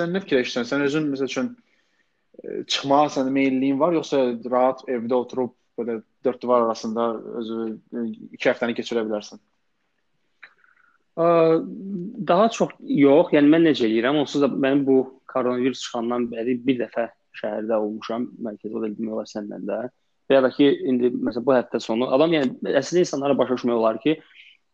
sən 0.00 0.14
nə 0.16 0.24
fikirləşirsən? 0.24 0.68
Sən 0.70 0.84
özün 0.86 1.08
məsəl 1.12 1.30
üçün 1.30 1.50
e, 2.42 2.62
çıxmağa 2.64 3.06
sənin 3.16 3.36
meylliyin 3.36 3.80
var, 3.82 3.94
yoxsa 3.98 4.22
rahat 4.50 4.82
evdə 4.88 5.18
oturub 5.18 5.54
belə 5.80 6.00
dörd 6.24 6.42
divar 6.42 6.66
arasında 6.66 7.06
özü 7.40 7.60
iki 8.36 8.50
həftəni 8.50 8.76
keçirə 8.78 9.04
bilərsən. 9.08 9.40
Daha 12.30 12.48
çox 12.54 12.76
yox. 12.80 13.32
Yəni 13.36 13.50
mən 13.52 13.66
necə 13.68 13.86
eləyirəm? 13.88 14.20
Onsuz 14.22 14.44
da 14.44 14.48
mənim 14.50 14.84
bu 14.86 14.98
koronavirus 15.32 15.82
çıxandan 15.86 16.28
bəri 16.32 16.56
bir 16.66 16.78
dəfə 16.84 17.08
şəhərdə 17.40 17.80
olmuşam. 17.80 18.28
Mərkəzdə 18.46 18.84
da 18.84 18.92
demək 18.92 19.16
olar 19.16 19.28
səndən 19.30 19.66
də. 19.68 19.80
Və 20.30 20.38
ya 20.38 20.44
da 20.44 20.52
ki, 20.54 20.68
indi 20.86 21.10
məsələn 21.10 21.46
bu 21.46 21.56
həftə 21.56 21.80
sonu 21.82 22.06
adam 22.14 22.36
yəni 22.36 22.76
əslində 22.78 23.02
insanlara 23.04 23.36
başa 23.38 23.56
düşmək 23.58 23.76
olar 23.80 23.98
ki, 24.04 24.14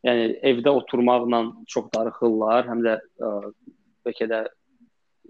yəni 0.04 0.26
evdə 0.50 0.74
oturmaqla 0.76 1.40
çox 1.72 1.88
darıxırlar, 1.94 2.68
həm 2.68 2.82
də 2.84 2.98
ə, 3.00 3.30
bəlkə 4.06 4.28
də 4.30 4.42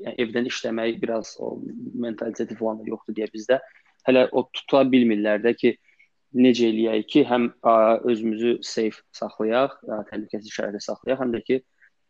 yəni 0.02 0.16
evdən 0.25 0.50
işləmək 0.50 1.00
biraz 1.02 1.37
o 1.40 1.54
mentaliteti 1.95 2.59
falan 2.59 2.83
da 2.83 2.90
yoxdur 2.90 3.16
deyə 3.16 3.30
bizdə 3.33 3.61
hələ 4.06 4.26
o 4.32 4.46
tuta 4.54 4.82
bilmirlər 4.90 5.42
də 5.44 5.54
ki, 5.58 5.76
necə 6.36 6.68
eləyək 6.70 7.06
ki, 7.12 7.25
həm 7.28 7.48
ə, 7.64 7.75
özümüzü 8.10 8.58
safe 8.66 9.02
saxlayaq, 9.16 9.78
ə, 9.86 10.02
təhlükəsiz 10.10 10.52
şəraitdə 10.52 10.82
saxlayaq, 10.84 11.22
həm 11.22 11.34
də 11.34 11.42
ki, 11.46 11.60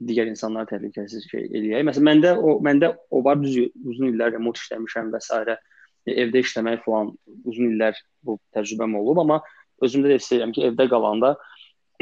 digər 0.06 0.28
insanları 0.28 0.68
təhlükəsiz 0.72 1.28
şey 1.30 1.46
eləyək. 1.56 1.86
Məsələn, 1.88 2.08
məndə 2.10 2.32
o 2.36 2.56
məndə 2.64 2.92
o 3.10 3.22
var 3.24 3.38
düz 3.40 3.56
uzun 3.84 4.10
illər 4.10 4.34
remot 4.34 4.58
işləmişəm 4.60 5.12
və 5.14 5.22
s. 5.24 5.58
evdə 6.06 6.42
işləmək 6.44 6.82
falan 6.84 7.14
uzun 7.44 7.72
illər 7.72 7.96
bu 8.22 8.36
təcrübəm 8.54 8.94
olub, 9.00 9.22
amma 9.24 9.40
özümdə 9.82 10.12
də 10.12 10.18
istəyirəm 10.20 10.52
ki, 10.54 10.66
evdə 10.70 10.88
qalanda 10.92 11.34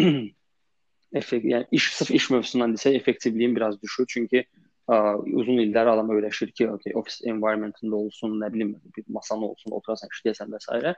effekt, 1.21 1.47
yəni 1.47 1.67
iş 1.71 1.93
sırf 1.95 2.11
iş 2.19 2.31
mövzusundan 2.35 2.75
desə 2.75 2.95
effektivliyim 2.99 3.57
biraz 3.57 3.81
düşür. 3.83 4.07
Çünki 4.09 4.45
ə, 4.91 4.97
uzun 5.41 5.61
illər 5.63 5.91
adam 5.95 6.11
öyrəşir 6.15 6.53
ki, 6.57 6.69
okay, 6.71 6.95
office 6.99 7.25
environmentında 7.31 7.97
olsun, 7.97 8.39
nə 8.43 8.51
bilim, 8.53 8.75
bir 8.97 9.07
masan 9.09 9.45
olsun, 9.47 9.73
oturasan, 9.77 10.13
işləyəsən 10.13 10.53
və 10.53 10.61
s. 10.61 10.95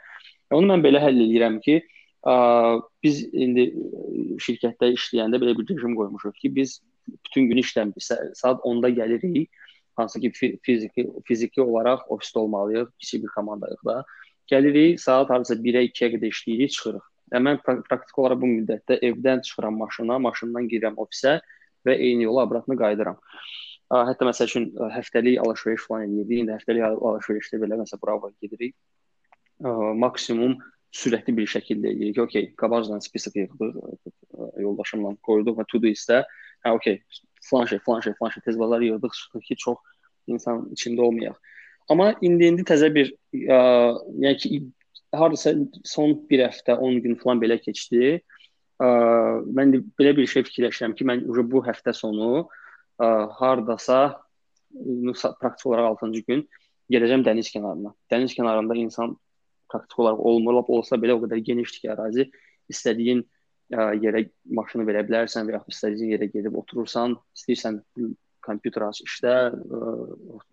Onu 0.55 0.73
mən 0.73 0.85
belə 0.85 1.03
həll 1.05 1.23
edirəm 1.27 1.61
ki, 1.65 1.81
ə, 2.27 2.35
biz 3.05 3.23
indi 3.33 3.69
şirkətdə 4.43 4.93
işləyəndə 4.97 5.41
belə 5.43 5.57
bir 5.59 5.71
rejim 5.71 5.97
qoymuşuq 5.99 6.37
ki, 6.43 6.55
biz 6.59 6.81
bütün 7.25 7.51
gün 7.51 7.63
işləmirik. 7.63 8.05
Saat 8.35 8.63
10-da 8.67 8.91
gəlirik, 8.91 9.51
hansı 9.97 10.21
ki 10.21 10.33
fiziki 10.63 11.07
fiziki 11.25 11.63
olaraq 11.63 12.09
ofisdə 12.13 12.39
olmalıyıq, 12.39 12.89
kiçik 12.99 13.23
bir 13.23 13.35
komandayıq 13.35 13.85
da. 13.87 14.03
Gəlirik, 14.51 15.01
saat 15.03 15.31
hardasa 15.31 15.57
1-ə 15.59 15.87
2-yə 15.89 16.11
qədər 16.15 16.35
işləyirik, 16.35 16.73
çıxırıq. 16.75 17.07
Yəni 17.35 17.49
mən 17.49 17.63
praktik 17.89 18.19
olaraq 18.23 18.43
bu 18.43 18.51
müddətdə 18.51 19.01
evdən 19.09 19.43
çıxıram 19.47 19.79
maşına, 19.83 20.19
maşından 20.27 20.69
girirəm 20.71 20.99
ofisə 21.03 21.41
və 21.87 21.97
eyni 21.97 22.27
yola 22.29 22.45
abratını 22.47 22.77
qayıdıram. 22.79 23.19
Hətta 23.87 24.27
məsəl 24.27 24.49
üçün 24.51 24.65
həftəlik 24.91 25.39
alış-veriş 25.39 25.85
falan 25.87 26.09
edirdik. 26.09 26.41
İndi 26.43 26.55
həftəlik 26.57 26.87
alış-verişdə 26.87 27.61
belə 27.63 27.79
məsələn 27.79 28.03
Bravo 28.03 28.33
gedirik. 28.43 28.75
Maksimum 30.03 30.57
sürətli 30.97 31.37
bir 31.37 31.47
şəkildə 31.51 31.93
edirik. 31.95 32.19
Okay, 32.25 32.49
qabaqcadan 32.59 33.05
spesifik 33.05 33.47
yığdıq, 33.47 33.77
yoldaşımla 34.65 35.15
qoyduq 35.29 35.61
və 35.61 35.69
to-do 35.71 35.87
listə. 35.87 36.25
Hə, 36.67 36.75
okay, 36.75 36.99
falan 37.47 37.71
şey, 37.71 37.79
falan 37.87 38.03
şey, 38.09 38.17
falan 38.19 38.35
şey 38.35 38.43
tez 38.49 38.59
bazar 38.59 38.83
yığdıq, 38.89 39.15
çıxdıq 39.21 39.47
ki, 39.51 39.57
çox 39.63 39.79
insan 40.27 40.67
içində 40.75 41.07
olmayaq. 41.07 41.39
Amma 41.89 42.11
indi-indi 42.27 42.67
təzə 42.67 42.91
bir, 42.91 43.15
ə, 43.39 43.61
yəni 44.19 44.37
ki, 44.43 44.63
hardasa 45.15 45.55
son 45.87 46.17
bir 46.31 46.49
həftə, 46.49 46.75
10 46.75 47.03
gün 47.05 47.19
falan 47.23 47.39
belə 47.39 47.61
keçdi. 47.63 48.17
Ə, 48.83 48.89
mən 49.47 49.79
belə 49.95 50.17
bir 50.19 50.27
şey 50.27 50.49
fikirləşirəm 50.51 50.99
ki, 50.99 51.07
mən 51.07 51.27
bu 51.53 51.63
həftə 51.69 51.95
sonu 51.95 52.33
ə, 52.43 52.47
hardasa 52.99 53.99
praktik 55.41 55.67
olaraq 55.67 55.97
6-cı 56.01 56.23
gün 56.29 56.43
gedəcəm 56.93 57.25
dəniz 57.27 57.51
kənarına. 57.55 57.93
Dəniz 58.13 58.35
kənarında 58.37 58.77
insan 58.81 59.17
praktik 59.73 59.99
olaraq 59.99 60.21
olmur, 60.31 60.59
lap 60.61 60.71
olsa 60.71 60.99
belə 61.01 61.17
o 61.17 61.23
qədər 61.25 61.43
genişdir 61.45 61.83
ki, 61.83 61.91
ərazi 61.95 62.29
istədiyin 62.73 63.23
ə, 63.75 63.89
yerə 64.03 64.27
maşını 64.59 64.87
verə 64.89 65.03
bilərsən 65.09 65.49
və 65.49 65.57
ya 65.57 65.63
istədiyin 65.73 66.15
yerə 66.15 66.31
gedib 66.33 66.59
oturursan, 66.61 67.17
istəyirsən 67.37 67.81
kompüter 68.47 68.87
aç, 68.87 69.03
işlə, 69.07 69.37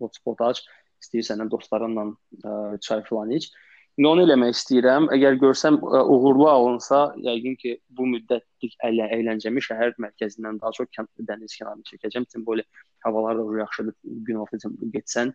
hotspot 0.02 0.42
aç, 0.42 0.64
istəyirsən 1.04 1.46
dostlarınla 1.50 2.08
ə, 2.10 2.56
çay 2.82 3.04
filan 3.08 3.30
iç. 3.38 3.52
İndi 3.94 4.08
onu 4.10 4.22
eləmək 4.24 4.56
istəyirəm. 4.56 5.04
Əgər 5.14 5.36
görsəm 5.38 5.76
uğurlu 5.84 6.48
alınsa, 6.50 7.12
yəqin 7.22 7.54
ki, 7.60 7.76
bu 7.94 8.08
müddətlik 8.10 8.72
əylə 8.82 9.06
əyləncəmi 9.14 9.62
şəhər 9.62 9.94
mərkəzindən 10.02 10.58
daha 10.62 10.74
çox 10.74 10.88
kənd 10.96 11.22
dəniz 11.28 11.54
kənarına 11.60 11.86
çəkəcəm. 11.92 12.26
Tim 12.32 12.42
belə 12.48 12.64
havalar 13.06 13.38
da 13.38 13.44
yaxşıdır. 13.60 13.94
Gün 14.26 14.40
ortasında 14.42 14.90
getsən, 14.96 15.30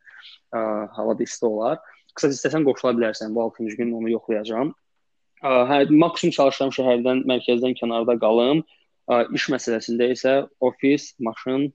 ə, 0.51 0.65
hava 0.97 1.15
da 1.15 1.23
isti 1.23 1.47
olar. 1.47 1.79
Qısa 2.19 2.33
istəsən 2.35 2.67
qoşula 2.67 2.93
bilərsən. 2.99 3.31
Bu 3.31 3.45
6-cı 3.47 3.79
gün 3.79 3.95
onu 4.01 4.11
yoxlayacağam. 4.17 4.75
Ə, 5.39 5.55
hə, 5.71 5.79
maksimum 6.03 6.35
çalışıram 6.41 6.75
şəhərdən, 6.81 7.23
mərkəzdən 7.31 7.79
kənarda 7.79 8.19
qalım. 8.19 8.65
Ə, 9.07 9.23
iş 9.39 9.47
məsələsində 9.55 10.11
isə 10.17 10.35
ofis, 10.59 11.13
maşın, 11.23 11.69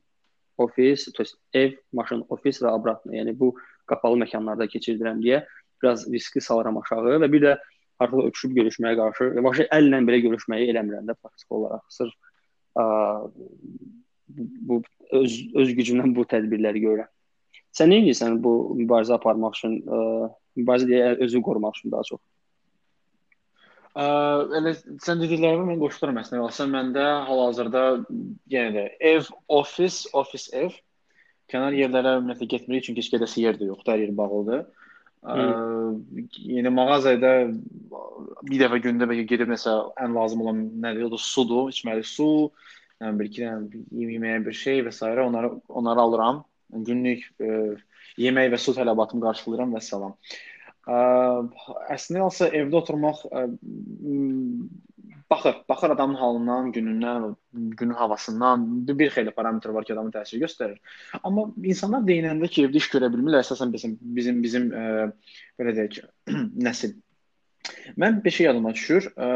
ofis, 0.60 1.08
ev, 1.56 1.80
maşın, 1.96 2.26
ofis 2.28 2.60
və 2.60 2.76
obratno. 2.76 3.16
Yəni 3.16 3.38
bu 3.40 3.54
qapalı 3.88 4.20
məkanlarda 4.20 4.68
keçirdirəm 4.68 5.24
deyə 5.24 5.46
biraz 5.84 6.08
riski 6.10 6.42
salıram 6.42 6.80
aşağı 6.82 7.20
və 7.22 7.30
bir 7.32 7.46
də 7.46 7.54
artıq 8.02 8.28
öpüşüb 8.28 8.56
görüşməyə 8.58 8.98
qarşı, 8.98 9.30
vəbşə 9.38 9.68
əllə 9.76 10.00
belə 10.08 10.20
görüşməyi 10.26 10.70
eləmirəm 10.72 11.08
də 11.10 11.16
praktik 11.20 11.52
olaraq. 11.54 11.84
Sırf 11.94 12.14
ə, 12.78 12.84
bu 14.68 14.82
öz 15.14 15.40
öz 15.62 15.74
gücümdən 15.78 16.14
bu 16.16 16.26
tədbirləri 16.30 16.82
görürəm. 16.84 17.10
Sən 17.74 17.90
nə 17.90 18.00
edirsən 18.02 18.38
bu 18.42 18.54
mübarizə 18.78 19.16
aparmaq 19.16 19.58
üçün, 19.58 19.80
ə, 19.82 20.30
mübarizə 20.60 20.90
deyə 20.90 21.12
özü 21.26 21.42
qorumaq 21.42 21.78
üçün 21.78 21.94
daha 21.94 22.06
çox? 22.10 22.22
Ə, 23.94 24.06
elə 24.60 24.74
sən 25.02 25.22
dediklərimə 25.22 25.68
mən 25.70 25.82
qoşuluram 25.82 26.18
əslində. 26.22 26.50
Sən 26.54 26.72
məndə 26.74 27.06
hal-hazırda 27.28 27.84
yenə 28.50 28.74
də 28.74 28.86
ev, 29.14 29.30
ofis, 29.60 30.04
ofis, 30.14 30.48
ev 30.54 30.74
kənar 31.52 31.76
yerlərə 31.76 32.18
ümumiyyətlə 32.20 32.48
getmirik 32.54 32.86
çünki 32.86 33.02
heç 33.04 33.12
gedəsi 33.12 33.44
yer 33.44 33.58
də 33.60 33.68
yoxdur, 33.68 33.92
hər 33.92 34.06
yer 34.06 34.14
bağlıdır. 34.16 34.64
Ə, 35.24 35.44
yəni 36.36 36.70
mağazada 36.74 37.32
bir 38.44 38.58
dəfə 38.60 38.80
gündə 38.84 39.08
bəlkə 39.08 39.24
gedib 39.30 39.52
nəsə 39.52 39.72
ən 40.04 40.16
lazım 40.16 40.42
olan 40.44 40.62
nədir? 40.84 41.06
O 41.08 41.12
da 41.14 41.20
sudur, 41.20 41.70
içməli 41.72 42.04
su, 42.04 42.28
yəni 43.00 43.20
bir 43.20 43.30
iki 43.30 43.44
dənə 43.44 43.84
yeməyə 44.04 44.42
bir 44.44 44.58
şey 44.60 44.82
və 44.84 44.92
s. 44.92 45.00
onları 45.24 45.52
onları 45.68 46.04
alıram. 46.08 46.42
Günlük 46.74 47.24
ə, 47.40 47.76
yemək 48.20 48.50
və 48.52 48.60
su 48.60 48.74
tələbatımı 48.76 49.24
qarşılayıram 49.24 49.72
və 49.76 49.82
salam. 49.84 50.16
Ə, 50.84 50.98
əslində 51.94 52.26
alsa 52.26 52.50
evdə 52.52 52.80
oturmaq 52.82 53.24
ə, 53.30 53.46
baxır, 55.34 55.54
baxır 55.68 55.90
adamın 55.90 56.14
halından, 56.14 56.72
günündən, 56.72 57.34
günün 57.52 57.94
havasından 57.94 58.88
bir, 58.88 59.10
xeyli 59.10 59.30
parametr 59.30 59.68
var 59.68 59.84
ki, 59.84 59.94
adamın 59.94 60.12
təsiri 60.14 60.42
göstərir. 60.44 60.78
Amma 61.22 61.48
insanlar 61.62 62.04
deyinəndə 62.08 62.48
ki, 62.48 62.66
evdə 62.68 62.82
iş 62.82 62.90
görə 62.94 63.10
bilmirlər, 63.12 63.42
əsasən 63.44 63.72
bizim 63.72 63.96
bizim 64.18 64.42
bizim 64.42 64.70
ə, 64.70 64.84
belə 65.60 65.74
deyək, 65.78 66.04
nəsil 66.68 67.00
Mən 67.96 68.18
bir 68.24 68.30
şey 68.30 68.46
yadıma 68.46 68.74
düşür. 68.76 69.06
Ə, 69.16 69.26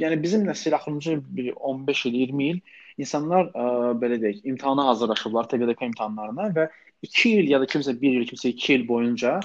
yəni 0.00 0.16
bizim 0.22 0.46
nəsil 0.48 0.74
axırıncı 0.74 1.18
bir 1.36 1.50
15 1.56 2.06
il, 2.06 2.14
20 2.22 2.46
il 2.48 2.60
insanlar 3.04 3.50
ə, 3.52 3.66
belə 4.00 4.16
deyək, 4.22 4.40
imtahana 4.52 4.86
hazırlaşıblar, 4.86 5.48
TQDK 5.50 5.82
imtahanlarına 5.90 6.48
və 6.56 6.68
2 7.02 7.34
il 7.40 7.50
ya 7.52 7.60
da 7.60 7.68
kimsə 7.68 7.92
1 8.00 8.20
il, 8.20 8.26
kimsə 8.30 8.54
2 8.54 8.72
il 8.78 8.88
boyunca 8.88 9.38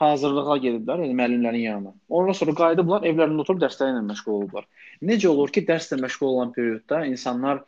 hazırlığa 0.00 0.56
gediblər, 0.64 1.02
yəni 1.04 1.16
müəllimlərin 1.18 1.64
yanına. 1.64 1.92
Ondan 2.08 2.36
sonra 2.38 2.54
qayıdıblar, 2.60 3.04
evlərində 3.10 3.44
oturub 3.44 3.60
dərsləri 3.62 3.94
ilə 3.94 4.04
məşğul 4.06 4.36
olublar. 4.36 4.66
Necə 5.10 5.28
olur 5.28 5.52
ki, 5.54 5.64
dərslə 5.68 6.00
məşğul 6.00 6.28
olan 6.30 6.54
periodda 6.56 7.02
insanlar 7.08 7.60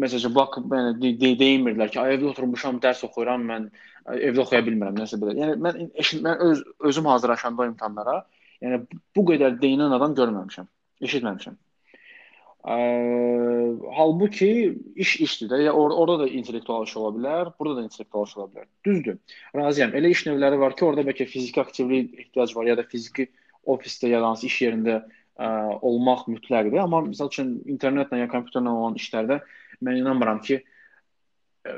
məsələn 0.00 0.32
bax 0.36 0.56
yəni 0.62 0.94
de 1.02 1.12
de 1.20 1.32
deymirlər 1.42 1.92
ki, 1.92 2.00
evdə 2.14 2.30
oturmuşam, 2.30 2.80
dərs 2.80 3.04
oxuyuram, 3.08 3.44
mən 3.50 3.68
evdə 4.16 4.42
oxuya 4.46 4.62
bilmirəm, 4.64 4.96
nəsə 5.02 5.20
belə. 5.20 5.36
Yəni 5.42 5.58
mən 5.66 5.82
mən 6.24 6.42
öz 6.48 6.64
özüm 6.90 7.12
hazırlaşanda 7.12 7.62
o 7.62 7.70
imtahanlara, 7.72 8.16
yəni 8.64 8.82
bu 9.16 9.28
qədər 9.32 9.60
deyinən 9.60 9.92
adam 9.98 10.16
görməmişəm, 10.16 10.68
eşitməmişəm. 11.08 11.58
Ə, 12.66 12.76
halbuki 13.94 14.48
iş 14.98 15.10
işdir 15.22 15.50
də. 15.52 15.58
Ya 15.68 15.72
or 15.72 15.92
orada 15.94 16.24
da 16.24 16.28
intellektual 16.28 16.86
iş 16.86 16.96
ola 16.98 17.12
bilər, 17.14 17.50
burada 17.60 17.76
da 17.76 17.84
intellektual 17.86 18.26
iş 18.26 18.36
ola 18.36 18.46
bilər. 18.54 18.66
Düzdür. 18.86 19.18
Razıyam. 19.54 19.94
Elə 19.94 20.10
iş 20.10 20.24
növləri 20.26 20.58
var 20.58 20.74
ki, 20.76 20.84
orada 20.84 21.04
bəlkə 21.06 21.28
fiziki 21.30 21.62
aktivlik 21.62 22.16
ehtiyac 22.24 22.56
var 22.56 22.66
ya 22.66 22.76
da 22.78 22.82
fiziki 22.82 23.28
ofisdə 23.76 24.10
ya 24.10 24.22
da 24.22 24.32
hansı 24.32 24.48
iş 24.50 24.56
yerində 24.64 24.96
ə, 24.98 25.50
olmaq 25.78 26.26
mütləqdir. 26.32 26.80
Amma 26.82 27.04
məsəl 27.06 27.30
üçün 27.30 27.52
internetlə 27.76 28.24
ya 28.24 28.30
kompüterlə 28.32 28.72
olan 28.72 28.98
işlərdə 28.98 29.38
mən 29.86 30.00
inanmıram 30.00 30.40
ki, 30.48 30.58
ə, 31.70 31.76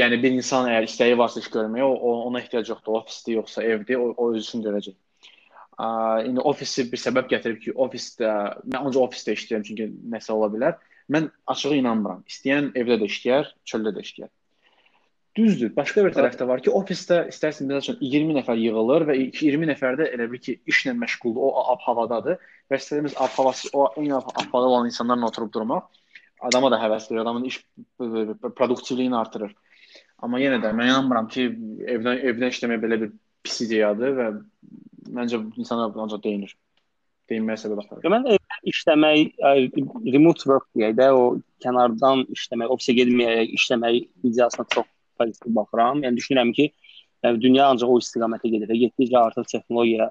yəni 0.00 0.18
bir 0.24 0.40
insan 0.40 0.72
əgər 0.72 0.90
istəyi 0.90 1.18
varsa 1.22 1.38
iş 1.38 1.52
görməyə, 1.54 1.86
o, 1.86 2.16
ona 2.26 2.42
ehtiyac 2.42 2.74
yoxdur. 2.74 2.98
Ofisdə 3.04 3.38
yoxsa 3.38 3.62
evdə, 3.62 4.00
o, 4.00 4.10
o 4.16 4.32
öz 4.34 4.42
üçün 4.42 4.66
görəcək 4.66 4.98
indi 6.28 6.42
ofisi 6.52 6.86
bir 6.92 7.00
səbəb 7.00 7.30
gətirib 7.30 7.60
ki, 7.64 7.74
ofisdə 7.86 8.32
mən 8.66 8.80
ancaq 8.80 9.06
ofisdə 9.06 9.36
işləyirəm 9.36 9.66
çünki 9.68 9.88
nəsə 10.14 10.34
ola 10.34 10.50
bilər. 10.52 10.76
Mən 11.10 11.30
açığı 11.50 11.78
inanmıram. 11.80 12.24
İstəyən 12.30 12.70
evdə 12.78 13.00
də 13.00 13.08
işləyər, 13.10 13.50
çöldə 13.66 13.94
də 13.96 14.04
işləyər. 14.06 14.30
Düzdür. 15.38 15.70
Başqa 15.76 16.04
bir 16.04 16.14
tərəf 16.14 16.36
də 16.38 16.46
var 16.46 16.62
ki, 16.62 16.72
ofisdə 16.74 17.20
istərsən 17.30 17.70
məsəl 17.70 17.94
üçün 17.94 17.98
20 18.02 18.36
nəfər 18.40 18.58
yığılır 18.58 19.06
və 19.08 19.16
20 19.38 19.68
nəfər 19.70 19.98
də 20.00 20.08
elə 20.16 20.26
bil 20.30 20.42
ki, 20.42 20.56
işlə 20.70 20.94
məşğuldur, 20.98 21.42
o 21.46 21.64
ab 21.72 21.82
havadadır 21.86 22.38
və 22.70 22.78
istədiyimiz 22.82 23.14
ab 23.14 23.30
havası 23.36 23.70
o 23.72 23.86
eyni 23.96 24.14
ab 24.18 24.30
havada 24.34 24.72
olan 24.74 24.90
insanlarla 24.90 25.30
oturub 25.30 25.52
durmaq 25.54 25.86
adama 26.40 26.70
da 26.72 26.78
həvəs 26.80 27.10
verir, 27.10 27.20
adamın 27.20 27.44
iş 27.44 27.60
produktivliyini 28.56 29.16
artırır. 29.16 29.52
Amma 30.20 30.40
yenə 30.40 30.60
də 30.62 30.72
mən 30.76 30.90
inanmıram 30.92 31.28
ki, 31.32 31.46
evdən 31.96 32.24
evdən 32.30 32.54
işləmək 32.54 32.82
belə 32.82 33.00
bir 33.04 33.12
pis 33.44 33.60
ideyadır 33.66 34.16
və 34.18 34.26
məncə 35.16 35.40
insanlar 35.60 35.96
ancaq 36.04 36.22
deyinir. 36.24 36.54
Deyinməyə 37.30 37.62
səbəb 37.62 37.82
axtarır. 37.82 38.10
Mən 38.10 38.26
evdən 38.34 38.70
işləmək, 38.72 39.34
remote 40.14 40.46
work 40.50 40.66
deyək 40.76 40.96
də, 40.98 41.10
o 41.14 41.38
kənardan 41.62 42.24
işləmək, 42.34 42.72
ofisə 42.74 42.96
getməyərək 42.98 43.52
işləmək 43.58 43.98
ideyasına 44.26 44.66
çox 44.74 44.88
pozitiv 45.20 45.54
baxıram. 45.58 46.02
Yəni 46.06 46.18
düşünürəm 46.18 46.52
ki, 46.56 46.70
yəni 47.26 47.42
dünya 47.42 47.68
ancaq 47.70 47.92
o 47.92 47.98
istiqamətə 48.02 48.50
gedir. 48.50 48.74
Getdikcə 48.84 49.20
artıq 49.20 49.50
texnologiya, 49.52 50.10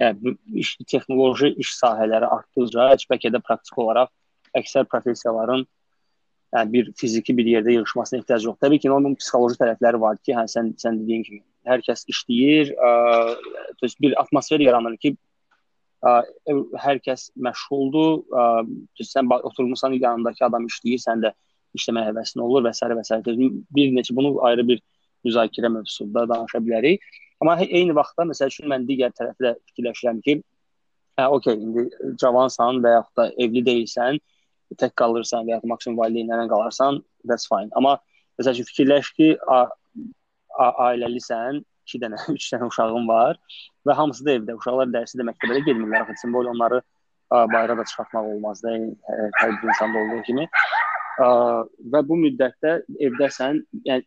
yəni 0.00 0.36
iş 0.62 0.76
texnoloji 0.88 1.52
iş 1.64 1.74
sahələri 1.80 2.28
artdıqca 2.38 2.92
bəlkə 3.12 3.32
də 3.34 3.42
praktik 3.44 3.78
olaraq 3.84 4.12
əksər 4.56 4.88
professiyaların 4.92 5.66
yəni 6.54 6.72
bir 6.72 6.92
fiziki 6.96 7.36
bir 7.36 7.48
yerdə 7.52 7.74
yığılmasına 7.74 8.20
ehtiyac 8.20 8.44
yoxdur. 8.44 8.66
Təbii 8.66 8.80
ki, 8.80 8.90
onun 8.92 9.16
psixoloji 9.18 9.58
tərəfləri 9.60 10.00
var 10.00 10.18
ki, 10.22 10.34
hə 10.38 10.46
sən 10.52 10.72
sən 10.80 11.00
dediyin 11.02 11.24
kimi 11.26 11.42
hər 11.66 11.82
kəs 11.86 12.04
işləyir, 12.12 12.72
ə, 12.74 12.90
bir 14.02 14.16
atmosfer 14.20 14.62
yaranır 14.62 14.96
ki, 15.02 15.14
ə, 16.06 16.14
hər 16.84 17.00
kəs 17.04 17.30
məşğuldur, 17.46 18.22
ə, 18.30 18.46
sən 19.02 19.30
oturmusan 19.36 19.96
yanındakı 19.98 20.46
adam 20.48 20.68
işləyir, 20.70 21.02
sən 21.02 21.24
də 21.26 21.34
işləməyə 21.76 22.12
həvəsin 22.12 22.42
olur 22.44 22.64
və 22.66 22.72
s. 22.76 22.86
və 22.86 23.04
s. 23.04 23.20
Bir 23.76 23.94
neçə 23.94 24.16
bunu 24.16 24.36
ayrı 24.48 24.66
bir 24.68 24.82
müzakirə 25.26 25.70
mövzusunda 25.72 26.26
danışa 26.28 26.62
bilərik. 26.64 27.02
Amma 27.40 27.58
eyni 27.64 27.94
vaxtda 27.96 28.24
məsəl 28.30 28.52
üçün 28.52 28.70
mən 28.72 28.86
digər 28.88 29.12
tərəfi 29.16 29.44
də 29.44 29.52
fikirləşirəm 29.70 30.22
ki, 30.24 30.38
hə, 31.20 31.26
okey, 31.36 31.58
indi 31.60 31.86
cavansan 32.20 32.80
və 32.84 32.94
yaxud 32.96 33.20
da 33.20 33.26
evli 33.44 33.62
deyilsən, 33.66 34.20
tək 34.80 34.94
qalırsan 35.00 35.46
və 35.46 35.56
ya 35.56 35.60
maksimum 35.68 35.98
valideynlərlə 36.00 36.48
qalarsan, 36.52 37.02
that's 37.28 37.48
fine. 37.50 37.68
Amma 37.78 37.98
məsəl 38.40 38.56
üçün 38.56 38.70
fikirləş 38.70 39.12
ki, 39.18 39.28
ailəlisən, 40.58 41.62
2 41.86 42.02
dənə, 42.02 42.20
3 42.34 42.48
dənə 42.54 42.68
uşağın 42.70 43.08
var 43.08 43.40
və 43.86 43.96
hamısı 44.00 44.26
da 44.26 44.36
evdə. 44.38 44.58
Uşaqlar 44.60 44.92
dərsi 44.94 45.20
də 45.20 45.26
məktəbə 45.28 45.58
də 45.58 45.64
getmirlər. 45.68 46.06
Axı 46.06 46.22
simvol 46.24 46.50
onları 46.54 46.82
bayıra 47.30 47.78
da 47.78 47.84
çıxartmaq 47.84 48.28
olmaz 48.34 48.62
da, 48.62 48.74
hər, 49.10 49.30
hər 49.40 49.54
bir 49.62 49.72
insanda 49.72 50.02
olduğu 50.04 50.22
kimi. 50.26 50.48
Və 51.92 52.02
bu 52.08 52.18
müddətdə 52.20 52.76
evdəsən, 53.08 53.62
yəni 53.88 54.04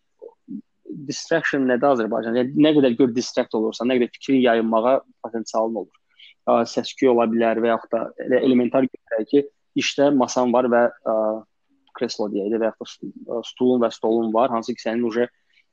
distraction 1.09 1.65
nədir 1.69 1.93
Azərbaycanda? 1.93 2.43
Yəni 2.43 2.65
nə 2.65 2.73
qədər 2.77 2.97
gör 2.99 3.13
distract 3.13 3.55
olursan, 3.57 3.89
nə 3.89 3.99
qədər 3.99 4.11
fikrin 4.15 4.41
yayınmağa 4.45 4.99
potensialın 5.25 5.81
olur. 5.83 5.95
Səs-küy 6.69 7.11
ola 7.11 7.27
bilər 7.29 7.59
və 7.61 7.73
yaxud 7.73 7.91
da 7.93 8.05
elə 8.25 8.41
elementar 8.45 8.87
görək 8.87 9.27
ki, 9.29 9.43
işdə 9.77 10.09
masan 10.15 10.53
var 10.53 10.65
və 10.71 10.87
ə, 10.89 11.13
kreslo 11.97 12.29
deyək 12.31 12.53
də 12.53 12.61
və 12.61 12.71
yaxud 12.71 13.11
da 13.27 13.41
stulun 13.45 13.83
və 13.83 13.91
stolun 13.93 14.33
var, 14.33 14.49
hansı 14.53 14.73
ki 14.73 14.81
sənin 14.81 15.05
uje 15.09 15.27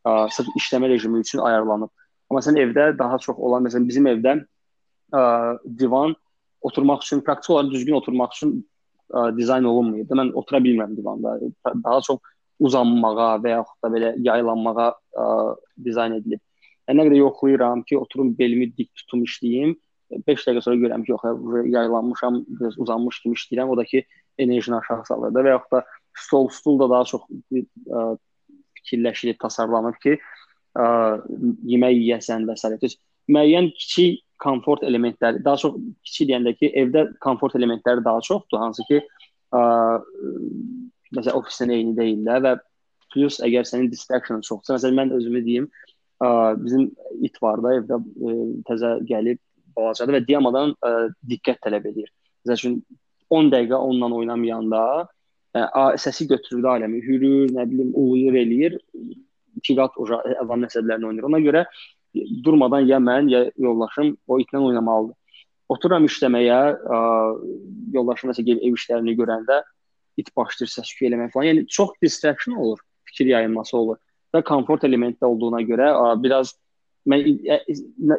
ə, 0.06 0.14
sırf 0.32 0.52
işləmə 0.60 0.90
rejimi 0.92 1.22
üçün 1.24 1.42
ayarlanıb. 1.46 1.90
Amma 2.30 2.42
sən 2.42 2.58
evdə 2.60 2.90
daha 2.98 3.18
çox 3.22 3.38
olan, 3.38 3.66
məsələn 3.66 3.88
bizim 3.88 4.08
evdə 4.10 4.38
ə, 5.14 5.22
divan 5.80 6.14
oturmaq 6.66 7.04
üçün, 7.04 7.22
praktik 7.26 7.54
olaraq 7.54 7.74
düzgün 7.74 7.98
oturmaq 8.00 8.34
üçün 8.34 8.56
ə, 9.12 9.28
dizayn 9.36 9.66
olunmayıb. 9.70 10.10
Mən 10.10 10.32
otura 10.34 10.62
bilmirəm 10.64 10.96
divanda. 10.98 11.36
Daha 11.66 12.00
çox 12.06 12.34
uzanmağa 12.66 13.36
və 13.44 13.56
yaxud 13.56 13.82
da 13.84 13.92
belə 13.92 14.12
yaylanmağa 14.26 14.90
ə, 14.90 15.26
dizayn 15.84 16.18
edilib. 16.20 16.42
Yəni 16.86 17.00
nə 17.00 17.08
qədər 17.08 17.20
yoxlayıram 17.24 17.82
ki, 17.86 17.98
oturum 17.98 18.32
belimi 18.38 18.70
dik 18.76 18.92
tutum 19.02 19.24
işləyim. 19.26 19.74
5 20.26 20.44
dəqiqə 20.46 20.62
sonra 20.62 20.78
görürəm 20.78 21.02
ki, 21.06 21.12
yox, 21.14 21.24
yaylanmışam, 21.74 22.44
biraz 22.60 22.78
uzanmış 22.82 23.20
kimi 23.22 23.38
işləyirəm. 23.38 23.72
O 23.74 23.76
da 23.78 23.84
ki, 23.84 24.04
enerjini 24.38 24.76
aşağı 24.78 25.06
salır 25.08 25.34
da 25.34 25.42
və 25.42 25.54
yaxud 25.56 25.74
da 25.74 25.82
stol, 26.16 26.48
stul 26.54 26.78
da 26.78 26.90
daha 26.90 27.08
çox 27.10 27.26
ə, 27.26 28.04
fikirləşilib, 28.86 29.38
tasarlanıb 29.42 29.98
ki, 30.02 30.16
ə, 30.78 30.86
yemək 31.72 31.98
yeyəsən 31.98 32.46
və 32.48 32.56
s. 32.56 32.94
müəyyən 33.28 33.72
kiçik 33.74 34.22
komfort 34.42 34.84
elementləri, 34.86 35.42
daha 35.44 35.58
çox 35.60 35.76
kiçik 36.06 36.30
deyəndə 36.30 36.54
ki, 36.58 36.70
evdə 36.82 37.06
komfort 37.24 37.56
elementləri 37.58 38.04
daha 38.04 38.22
çoxdur, 38.24 38.60
hansı 38.62 38.86
ki, 38.88 39.00
ə, 39.56 39.62
məsələn 41.16 41.38
ofisdə 41.40 41.70
eyni 41.72 41.96
deyillər 41.96 42.44
və 42.44 42.54
plus 43.14 43.40
əgər 43.44 43.66
sənin 43.68 43.90
distraction 43.90 44.44
çoxsa, 44.44 44.76
məsələn 44.76 45.00
mən 45.00 45.16
özümü 45.16 45.42
deyim, 45.46 45.70
ə, 46.20 46.28
bizim 46.60 46.90
it 47.24 47.40
var 47.42 47.62
da 47.64 47.74
evdə 47.80 47.98
ə, 47.98 48.36
təzə 48.68 48.92
gəlib 49.08 49.40
balacadır 49.76 50.18
və 50.18 50.22
diyamadan 50.28 50.76
ə, 50.84 50.94
diqqət 51.32 51.62
tələb 51.64 51.90
edir. 51.92 52.12
Məsəl 52.44 52.60
üçün 52.60 52.78
10 53.32 53.52
dəqiqə 53.54 53.78
onunla 53.78 54.20
oynamayanda 54.20 54.82
səsi 56.02 56.26
götürür 56.30 56.64
aləmi, 56.76 57.02
hürür, 57.04 57.50
nə 57.54 57.66
bilim, 57.70 57.92
uluyur, 57.94 58.34
eləyir. 58.36 58.78
İki 59.56 59.76
qat 59.78 59.96
o 59.96 60.06
əvam 60.08 60.66
əsəblərini 60.66 61.08
oynayır. 61.08 61.28
Ona 61.30 61.40
görə 61.44 61.64
durmadan 62.44 62.86
ya 62.88 62.98
mən, 63.02 63.30
ya 63.32 63.44
yoldaşım 63.56 64.16
o 64.28 64.40
itlə 64.42 64.60
oynamalıdır. 64.60 65.16
Otururam 65.72 66.04
işləməyə, 66.06 66.58
ə, 66.78 66.98
yoldaşım 67.96 68.30
məsələn 68.30 68.48
gəlib 68.50 68.68
ev 68.68 68.76
işlərini 68.78 69.16
görəndə 69.18 69.62
it 70.20 70.28
başlayır 70.36 70.70
səs-küy 70.72 71.08
eləmək 71.10 71.32
falan. 71.32 71.48
Yəni 71.50 71.66
çox 71.72 71.96
distraction 72.02 72.56
olur, 72.56 72.78
fikir 73.10 73.32
yayılması 73.32 73.76
olur 73.76 73.98
və 74.34 74.42
komfort 74.44 74.84
elementi 74.84 75.22
də 75.22 75.28
olduğuna 75.30 75.62
görə 75.66 75.90
biraz 76.22 76.54
mən 77.06 77.22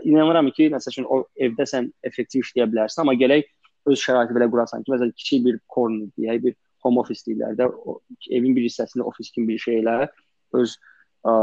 inanıram 0.08 0.50
ki, 0.56 0.70
məsəl 0.74 0.94
üçün 0.94 1.08
o 1.12 1.24
evdə 1.36 1.68
sən 1.68 1.90
effektiv 2.08 2.46
işləyə 2.46 2.68
bilərsən, 2.72 3.04
amma 3.04 3.18
gələk 3.20 3.50
öz 3.88 4.00
şəraiti 4.00 4.36
belə 4.36 4.48
qurasan 4.52 4.84
ki, 4.84 4.94
məsələn 4.94 5.14
kiçik 5.16 5.44
bir 5.46 5.60
corner 5.74 6.08
deyək, 6.18 6.44
bir 6.46 6.56
home 6.84 7.02
office 7.02 7.26
deyirlər 7.28 7.58
də, 7.60 7.70
evin 8.30 8.56
bir 8.56 8.68
hissəsini 8.68 9.06
ofis 9.06 9.32
kimi 9.34 9.54
bir 9.54 9.64
şeylə 9.64 9.96
öz 10.58 10.76
ə, 11.28 11.34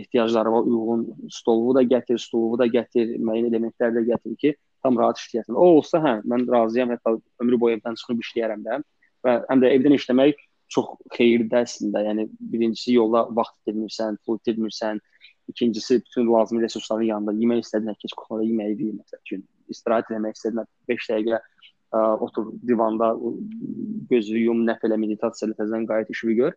ehtiyaclarına 0.00 0.62
uyğun 0.62 1.04
stolumu 1.30 1.74
da 1.76 1.84
gətir, 1.94 2.18
stulumu 2.22 2.58
da 2.60 2.66
gətir, 2.66 3.16
müəyyən 3.18 3.50
elementlər 3.52 3.94
də 3.96 4.04
gətir 4.12 4.36
ki, 4.42 4.54
tam 4.82 4.98
rahat 4.98 5.20
işləyəsən. 5.20 5.56
O 5.56 5.72
olsa, 5.78 6.00
hə, 6.02 6.14
mən 6.28 6.46
razıyam, 6.50 6.92
hətta 6.94 7.16
ömrü 7.42 7.60
boyu 7.60 7.78
evdən 7.78 7.98
çıxıb 8.00 8.22
işləyərəm 8.24 8.64
də. 8.66 8.80
Və 9.26 9.34
həm 9.50 9.62
də 9.64 9.72
evdən 9.76 9.96
işləmək 9.98 10.40
çox 10.72 10.96
xeyirlidir 11.16 11.62
əslində. 11.62 12.02
Yəni 12.06 12.28
birincisi 12.52 12.96
yolda 12.96 13.24
vaxt 13.34 13.56
itirmirsən, 13.62 14.18
pul 14.26 14.40
itirmirsən. 14.40 15.00
İkincisi 15.48 16.02
bütün 16.04 16.26
lazımi 16.32 16.62
resursların 16.62 17.08
yanında 17.08 17.32
yemək 17.32 17.62
istədiyən 17.64 17.96
keç 18.02 18.12
kuxada 18.12 18.44
yeməyi 18.44 18.74
yeyir 18.76 18.98
məsəl 18.98 19.22
üçün. 19.24 19.46
İstirahət 19.72 20.10
etmək 20.12 20.36
istədiyən 20.36 20.68
5 20.92 21.06
dəqiqə 21.12 21.38
ə, 21.92 22.00
otur 22.24 22.52
divanda 22.66 23.12
gözü 24.10 24.44
yum, 24.44 24.64
nəf 24.68 24.84
elə 24.86 24.98
meditasiya 25.00 25.48
ilə 25.48 25.58
təzədən 25.60 25.86
qayıt 25.88 26.12
işini 26.14 26.36
gör. 26.38 26.56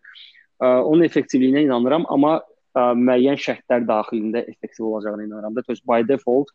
Ə, 0.61 0.71
onun 0.87 1.05
effektivliyinə 1.07 1.65
inanıram, 1.67 2.07
amma 2.13 2.37
ə, 2.39 2.91
müəyyən 2.97 3.39
şərtlər 3.41 3.85
daxilində 3.89 4.43
effektiv 4.51 4.89
olacağına 4.91 5.27
inanıram 5.27 5.55
da. 5.57 5.63
By 5.87 6.07
default 6.07 6.51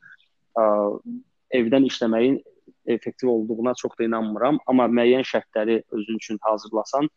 ə, 0.58 0.66
evdən 1.56 1.88
işləməyin 1.90 2.40
effektiv 2.86 3.28
olduğuna 3.28 3.74
çox 3.74 3.96
da 3.98 4.06
inanmıram, 4.06 4.60
amma 4.66 4.86
müəyyən 4.90 5.24
şərtləri 5.26 5.80
özün 5.94 6.20
üçün 6.20 6.38
hazırlasan, 6.42 7.08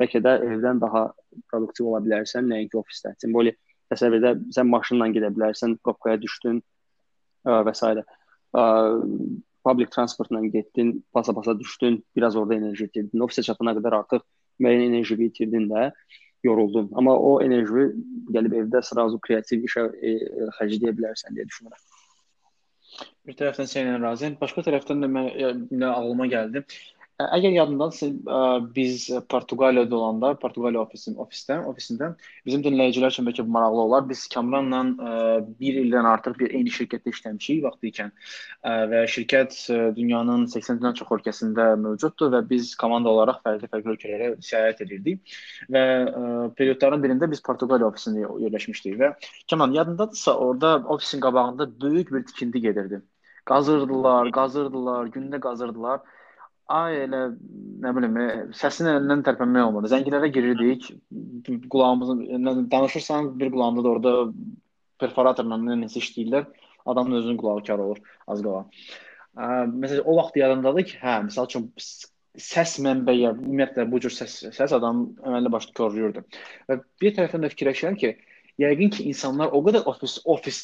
bəlkə 0.00 0.22
də 0.24 0.36
evdən 0.46 0.80
daha 0.80 1.08
produktiv 1.50 1.90
ola 1.90 2.00
bilərsən, 2.04 2.48
nəinki 2.48 2.78
ofisdə. 2.80 3.12
Simvoli 3.20 3.52
təsəvvür 3.92 4.20
edə 4.20 4.32
sən 4.54 4.70
maşınla 4.70 5.10
gedə 5.16 5.30
bilərsən, 5.34 5.76
qapıya 5.84 6.16
düşdün 6.22 6.62
ə, 7.48 7.60
və 7.66 7.74
s. 7.74 7.92
Ə, 8.56 8.64
public 9.64 9.90
transportla 9.90 10.44
getdin, 10.46 11.04
pasa-pasa 11.12 11.58
düşdün, 11.58 12.04
biraz 12.16 12.36
orada 12.36 12.54
enerji 12.54 12.88
itirdin. 12.88 13.24
Ofisə 13.26 13.44
çatana 13.46 13.74
qədər 13.78 13.98
artıq 14.00 14.24
müəyyən 14.62 14.88
enerji 14.90 15.18
itirdin 15.26 15.68
də, 15.70 15.90
yoruldun. 16.44 16.90
Amma 16.94 17.16
o 17.18 17.38
enerji 17.42 17.88
gəlib 18.34 18.54
evdə 18.62 18.82
sırası 18.82 19.18
kreativ 19.26 19.64
işə 19.68 19.86
e, 20.02 20.12
xərcləyə 20.58 20.94
bilərsən 20.98 21.34
deyə 21.36 21.48
düşünürəm. 21.50 21.82
Bir 23.26 23.36
tərəfdən 23.38 23.68
səninlə 23.70 23.98
razıyam. 24.02 24.38
Başqa 24.40 24.64
tərəfdən 24.68 25.02
də 25.04 25.10
mən 25.12 25.28
yenə 25.34 25.90
ağlıma 25.90 26.28
gəldi. 26.30 26.64
Əgər 27.18 27.50
yadındadırsa, 27.50 28.06
biz 28.74 29.08
Portuqaliyada 29.26 29.96
olanda, 29.96 30.28
Portuqaliya 30.38 30.84
ofisin 30.84 31.16
ofisdə, 31.18 31.56
ofisində 31.66 32.12
bizim 32.46 32.60
dinləyicilər 32.62 33.10
üçün 33.10 33.26
bəlkə 33.26 33.42
maraqlı 33.42 33.80
olar. 33.82 34.04
Biz 34.06 34.20
Kamranla 34.30 34.82
1 35.58 35.78
ildən 35.80 36.06
artıq 36.06 36.36
bir 36.38 36.52
eyni 36.54 36.70
şirkətdə 36.70 37.10
işləmişik 37.10 37.64
vaxtı 37.64 37.88
ikən 37.90 38.12
və 38.92 39.00
şirkət 39.10 39.56
dünyanın 39.96 40.46
80-dən 40.52 40.94
çox 41.00 41.10
ölkəsində 41.16 41.66
mövcuddur 41.82 42.30
və 42.36 42.44
biz 42.52 42.70
komanda 42.78 43.10
olaraq 43.10 43.42
fərqli-fərqli 43.42 43.96
ölkələrə 43.96 44.28
səyahət 44.50 44.84
edirdik 44.86 45.34
və 45.74 45.82
periodların 46.54 47.02
birində 47.02 47.26
biz 47.32 47.42
Portuqaliya 47.42 47.90
ofisində 47.90 48.30
yerləşmişdik 48.44 48.94
və 49.02 49.10
Kamran 49.50 49.74
yadındadırsa, 49.74 50.36
orada 50.38 50.76
ofisin 50.86 51.18
qabağında 51.26 51.66
böyük 51.80 52.14
bir 52.14 52.22
tikinti 52.30 52.60
gedirdi. 52.60 53.02
Qazırdılar, 53.48 54.30
qazırdılar, 54.30 55.10
gündə 55.10 55.40
qazırdılar 55.40 56.00
ay 56.68 57.02
elə 57.06 57.22
nə 57.82 57.92
bilim, 57.96 58.16
e, 58.20 58.28
səsin 58.58 58.90
əlindən 58.92 59.24
tərpənmək 59.26 59.68
olmadı. 59.68 59.90
Zəngilərə 59.92 60.30
girirdik, 60.34 60.88
qulağımızın 61.72 62.70
danışırsan, 62.70 63.34
bir 63.40 63.52
qulağında 63.54 63.84
da 63.84 63.92
orada 63.94 64.14
perforatorla 65.00 65.58
nəsə 65.64 66.02
işləyirlər. 66.02 66.48
Adamın 66.88 67.18
özünün 67.20 67.36
qulağı 67.40 67.64
kar 67.64 67.82
olur 67.84 67.98
az 68.26 68.42
qala. 68.42 68.64
Məsələn, 69.38 70.04
o 70.04 70.16
vaxt 70.16 70.38
yadımdadır 70.40 70.86
ki, 70.88 70.96
hə, 71.02 71.18
məsəl 71.28 71.48
üçün 71.50 71.68
səs 72.38 72.78
mənbəyi, 72.84 73.28
ümumiyyətlə 73.34 73.84
bu 73.90 74.00
cür 74.02 74.14
səs, 74.14 74.40
səs 74.54 74.72
adam 74.74 75.04
əməlli 75.26 75.52
başlı 75.52 75.74
korlayırdı. 75.78 76.24
Və 76.70 76.78
bir 77.02 77.14
tərəfdən 77.16 77.44
də 77.44 77.52
fikirləşirəm 77.52 77.98
ki, 78.00 78.14
yəqin 78.62 78.92
ki, 78.96 79.06
insanlar 79.12 79.54
o 79.54 79.62
qədər 79.66 79.86
ofis 79.90 80.18
ofis 80.24 80.62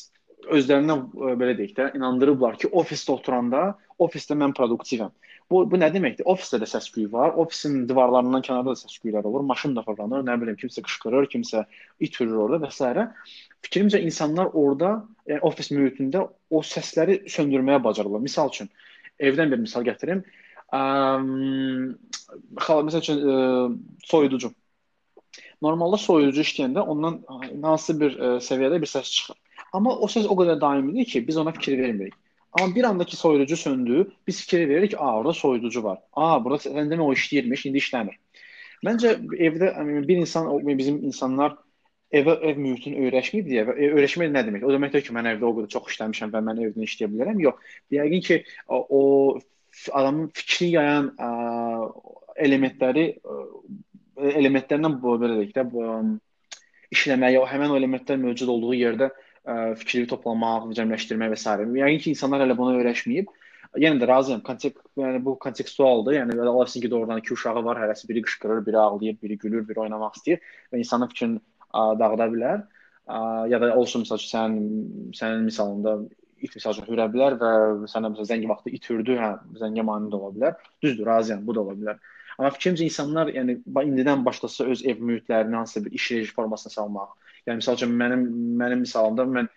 özlərindən 0.52 1.06
belə 1.40 1.54
deyək 1.58 1.74
də, 1.76 1.90
inandırıblar 1.98 2.58
ki, 2.60 2.70
ofisdə 2.80 3.14
oturanda 3.14 3.62
ofisdə 4.02 4.36
mən 4.38 4.54
produktivəm. 4.56 5.12
Bu 5.50 5.60
bu 5.70 5.78
nə 5.78 5.90
deməkdir? 5.92 6.26
Ofisdə 6.30 6.58
də 6.62 6.68
səs-küy 6.68 7.04
var. 7.12 7.34
Ofisin 7.40 7.84
divarlarından 7.88 8.44
kənarda 8.46 8.72
da 8.72 8.80
səs-küylər 8.80 9.26
olur. 9.28 9.44
Maşın 9.48 9.76
da 9.76 9.84
fırlanır, 9.84 10.24
nə 10.24 10.38
bilim, 10.40 10.56
kimsə 10.60 10.82
qışqırır, 10.86 11.28
kimsə 11.34 11.66
it 12.00 12.16
hürür 12.20 12.40
orada 12.46 12.64
və 12.64 12.70
s. 12.72 13.06
Fikrimcə 13.66 14.00
insanlar 14.04 14.50
orada, 14.52 14.94
yəni 15.28 15.44
ofis 15.48 15.70
mühitində 15.72 16.24
o 16.50 16.62
səsləri 16.64 17.20
söndürməyə 17.36 17.82
bacarırlar. 17.84 18.24
Misal 18.24 18.52
üçün, 18.52 18.72
evdən 19.20 19.52
bir 19.52 19.62
misal 19.66 19.84
gətirim. 19.86 20.24
Əm, 20.74 21.30
məsəl 22.58 23.00
üçün 23.02 23.20
ə, 23.20 23.38
soyuducu. 24.08 24.50
Normalda 25.64 26.00
soyuducu 26.00 26.42
işləyəndə 26.44 26.82
ondan 26.92 27.20
hansı 27.62 27.96
bir 28.00 28.16
ə, 28.16 28.36
səviyyədə 28.48 28.80
bir 28.80 28.90
səs 28.90 29.12
çıxır. 29.12 29.40
Amma 29.74 29.94
o 29.98 30.08
səs 30.10 30.28
o 30.30 30.36
qədər 30.38 30.60
daimidir 30.62 31.08
ki, 31.10 31.24
biz 31.26 31.38
ona 31.40 31.52
fikir 31.56 31.78
vermirik. 31.78 32.14
Amma 32.54 32.74
bir 32.74 32.84
anda 32.84 33.04
ki 33.04 33.16
soyuducu 33.16 33.56
söndü, 33.56 34.04
biz 34.26 34.40
fikir 34.40 34.68
veririk 34.68 34.94
"A, 34.98 35.18
orada 35.18 35.32
soyuducu 35.32 35.82
var. 35.82 35.98
A, 36.12 36.44
burada 36.44 36.68
sən 36.68 36.90
demə 36.92 37.02
o 37.02 37.12
işləyirmiş, 37.12 37.66
indi 37.68 37.82
işləmir." 37.82 38.18
Məncə 38.86 39.14
evdə 39.48 39.72
bir 40.08 40.16
insan 40.16 40.50
bizim 40.78 41.00
insanlar 41.08 41.56
evə 42.14 42.36
ev 42.50 42.60
mühitini 42.60 43.00
öyrəşməyib 43.08 43.48
deyə 43.48 43.64
öyrəşmək 43.96 44.30
nə 44.30 44.44
demək? 44.46 44.66
O 44.68 44.70
demək 44.74 44.92
deyil 44.92 45.06
ki, 45.08 45.14
mən 45.16 45.30
evdə 45.32 45.48
o 45.48 45.54
qədər 45.56 45.72
çox 45.74 45.90
işləmişəm 45.94 46.34
və 46.34 46.42
mən 46.48 46.62
evdən 46.68 46.86
işləyə 46.86 47.10
bilərəm. 47.14 47.40
Yox. 47.42 47.72
Yəqin 47.96 48.24
ki, 48.28 48.38
o, 48.68 49.00
adamın 49.90 50.30
fikri 50.38 50.70
yayan 50.76 51.10
ə, 51.18 51.30
elementləri 52.46 53.08
ə, 53.18 53.40
elementlərdən 54.38 55.00
bu 55.02 55.16
belə 55.22 55.40
deyək 55.40 55.54
də 55.56 55.66
bu 55.72 55.88
işləməyə, 56.94 57.40
o 57.42 57.48
həmin 57.50 57.74
o 57.74 57.78
elementlər 57.80 58.20
mövcud 58.22 58.52
olduğu 58.54 58.74
yerdə 58.78 59.10
ə, 59.44 59.56
fikri 59.80 60.04
toplamaq, 60.10 60.68
cəmləşdirmək 60.78 61.32
və 61.34 61.38
s. 61.38 61.56
Yəqin 61.80 62.02
ki, 62.04 62.14
insanlar 62.14 62.44
hələ 62.44 62.56
buna 62.58 62.76
öyrəşməyib. 62.80 63.30
Yenə 63.82 63.98
də 63.98 64.08
razıyam. 64.08 64.42
Kontek, 64.46 64.78
yəni 65.00 65.20
bu 65.24 65.36
kontekstualdır. 65.42 66.18
Yəni 66.20 66.38
olasın 66.48 66.84
ki, 66.84 66.90
doğrudan 66.90 67.22
iki 67.22 67.34
uşağı 67.34 67.64
var, 67.64 67.80
hərəsi 67.82 68.08
biri 68.08 68.22
qışqırır, 68.26 68.64
biri 68.66 68.78
ağlayır, 68.78 69.16
biri 69.22 69.38
gülür, 69.38 69.64
biri 69.68 69.82
oynamaq 69.86 70.18
istəyir 70.20 70.44
və 70.72 70.82
insanın 70.82 71.10
fikrini 71.12 71.40
ə, 71.74 71.86
dağıda 72.00 72.28
bilər. 72.34 72.66
Ə, 73.04 73.16
ya 73.52 73.60
da 73.60 73.72
olsun 73.76 74.04
məsəl 74.06 74.22
üçün 74.22 74.30
sənin 74.36 75.10
sənin 75.18 75.48
misalında 75.50 75.98
it 76.44 76.54
misal 76.54 76.76
üçün 76.76 76.86
hürə 76.88 77.08
bilər 77.12 77.38
və 77.40 77.52
sənə 77.90 78.12
məsələn 78.12 78.30
zəng 78.30 78.48
vaxtı 78.50 78.72
itirdi, 78.78 79.18
hə, 79.20 79.34
zəngə 79.60 79.84
mane 79.86 80.10
də 80.12 80.20
ola 80.20 80.34
bilər. 80.36 80.58
Düzdür, 80.84 81.06
razıyam, 81.08 81.44
bu 81.46 81.56
da 81.56 81.64
ola 81.64 81.76
bilər. 81.80 82.00
Amma 82.38 82.50
fikrimcə 82.54 82.86
insanlar 82.86 83.30
yəni 83.34 83.60
indidən 83.64 84.24
başlasa 84.26 84.66
öz 84.70 84.82
ev 84.90 85.02
mühitlərini 85.08 85.54
hansısa 85.60 85.84
bir 85.84 85.92
iş 85.98 86.10
rejimi 86.12 86.34
formasına 86.34 86.72
salmaq, 86.72 87.12
Yəni 87.48 87.60
məsəl 87.60 87.78
üçün 87.78 87.94
mənim 88.00 88.24
mənim 88.60 88.84
misalımda 88.84 89.28
mən 89.28 89.50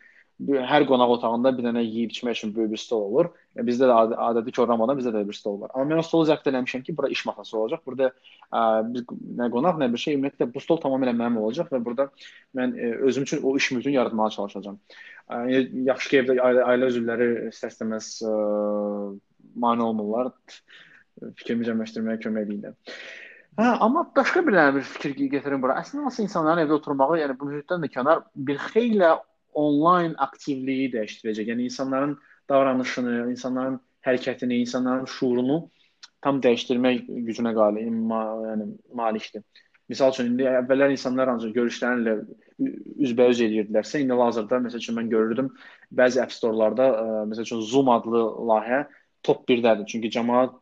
hər 0.69 0.83
qonaq 0.85 1.11
otağında 1.15 1.51
bir 1.57 1.65
dənə 1.65 1.81
yeyib 1.81 2.11
içmək 2.13 2.35
üçün 2.37 2.51
böyük 2.53 2.75
bir 2.75 2.81
stol 2.81 3.07
olur. 3.07 3.29
Yəni 3.57 3.65
bizdə 3.71 3.87
də 3.89 4.17
adəti 4.27 4.53
ki, 4.53 4.65
Ramazanda 4.69 4.95
bizdə 4.99 5.13
də 5.15 5.23
bir 5.25 5.33
stol 5.33 5.57
var. 5.63 5.71
Amma 5.73 5.95
mən 5.95 6.01
o 6.03 6.05
stolu 6.05 6.27
zəbt 6.29 6.45
eləmişəm 6.51 6.83
ki, 6.85 6.93
bura 6.97 7.09
iş 7.09 7.23
masası 7.25 7.57
olacaq. 7.57 7.81
Burada 7.89 8.11
ə, 8.11 8.61
biz 8.93 9.07
nə 9.39 9.49
qonaq, 9.53 9.79
nə 9.81 9.89
bir 9.93 10.03
şey, 10.03 10.17
ümumiyyətlə 10.19 10.49
bu 10.53 10.61
stol 10.61 10.77
tamamilə 10.83 11.15
mənim 11.17 11.39
olacaq 11.41 11.71
və 11.73 11.81
burada 11.83 12.09
mən 12.57 12.77
ə, 12.77 12.91
özüm 13.09 13.25
üçün 13.25 13.41
o 13.41 13.55
iş 13.57 13.71
mühitini 13.73 13.97
yaratmağa 13.97 14.29
çalışacağam. 14.37 14.77
Ə, 15.25 15.41
yaxşı 15.89 16.13
ki, 16.13 16.21
evdə 16.21 16.37
ailə, 16.37 16.67
ailə 16.69 16.91
üzvləri 16.93 17.29
istəsəməz 17.49 18.11
mane 19.57 19.89
olmurlar. 19.89 20.35
Fikrimi 21.39 21.65
cəmləşdirməyə 21.65 22.21
kömək 22.21 22.45
edirlər. 22.45 22.77
Hə, 23.57 23.71
amma 23.81 24.03
başqa 24.15 24.43
bir 24.45 24.53
dənə 24.53 24.73
bir 24.75 24.83
fikir 24.85 25.15
gətirim 25.31 25.61
bura. 25.63 25.79
Əslində 25.81 26.05
hansı 26.05 26.21
insanların 26.21 26.67
evdə 26.67 26.75
oturmağı, 26.75 27.15
yəni 27.23 27.35
bu 27.39 27.47
mühitdən 27.49 27.81
də 27.81 27.89
kənar 27.89 28.19
bir 28.49 28.59
xeyli 28.67 29.07
onlayn 29.57 30.13
aktivliyi 30.25 30.91
dəyişdirəcək. 30.93 31.49
Yəni 31.51 31.65
insanların 31.65 32.13
davranışını, 32.51 33.15
insanların 33.31 33.79
hərəkətini, 34.05 34.59
insanların 34.65 35.09
şuurunu 35.09 35.57
tam 36.21 36.41
dəyişdirmək 36.45 37.09
gücünə 37.29 37.55
qalib, 37.57 37.89
ma 38.11 38.21
yəni 38.43 38.69
malikdir. 39.01 39.41
Məsəl 39.89 40.13
üçün 40.13 40.31
indi 40.33 40.45
əvvəllər 40.51 40.93
insanlar 40.93 41.33
ancaq 41.33 41.57
görüşlərlə 41.57 42.15
üzbəüz 43.07 43.41
edirdilər. 43.47 43.89
İndi 44.03 44.21
hazırda 44.21 44.61
məsəl 44.67 44.83
üçün 44.83 44.99
mən 44.99 45.09
görürdüm 45.13 45.49
bəzi 45.97 46.21
app 46.21 46.35
store-larda 46.35 46.91
məsəl 47.31 47.49
üçün 47.49 47.65
Zoom 47.73 47.89
adlı 47.89 48.23
layihə 48.51 48.83
top 49.23 49.47
1-dədir. 49.49 49.87
Çünki 49.89 50.13
cəmaət 50.13 50.57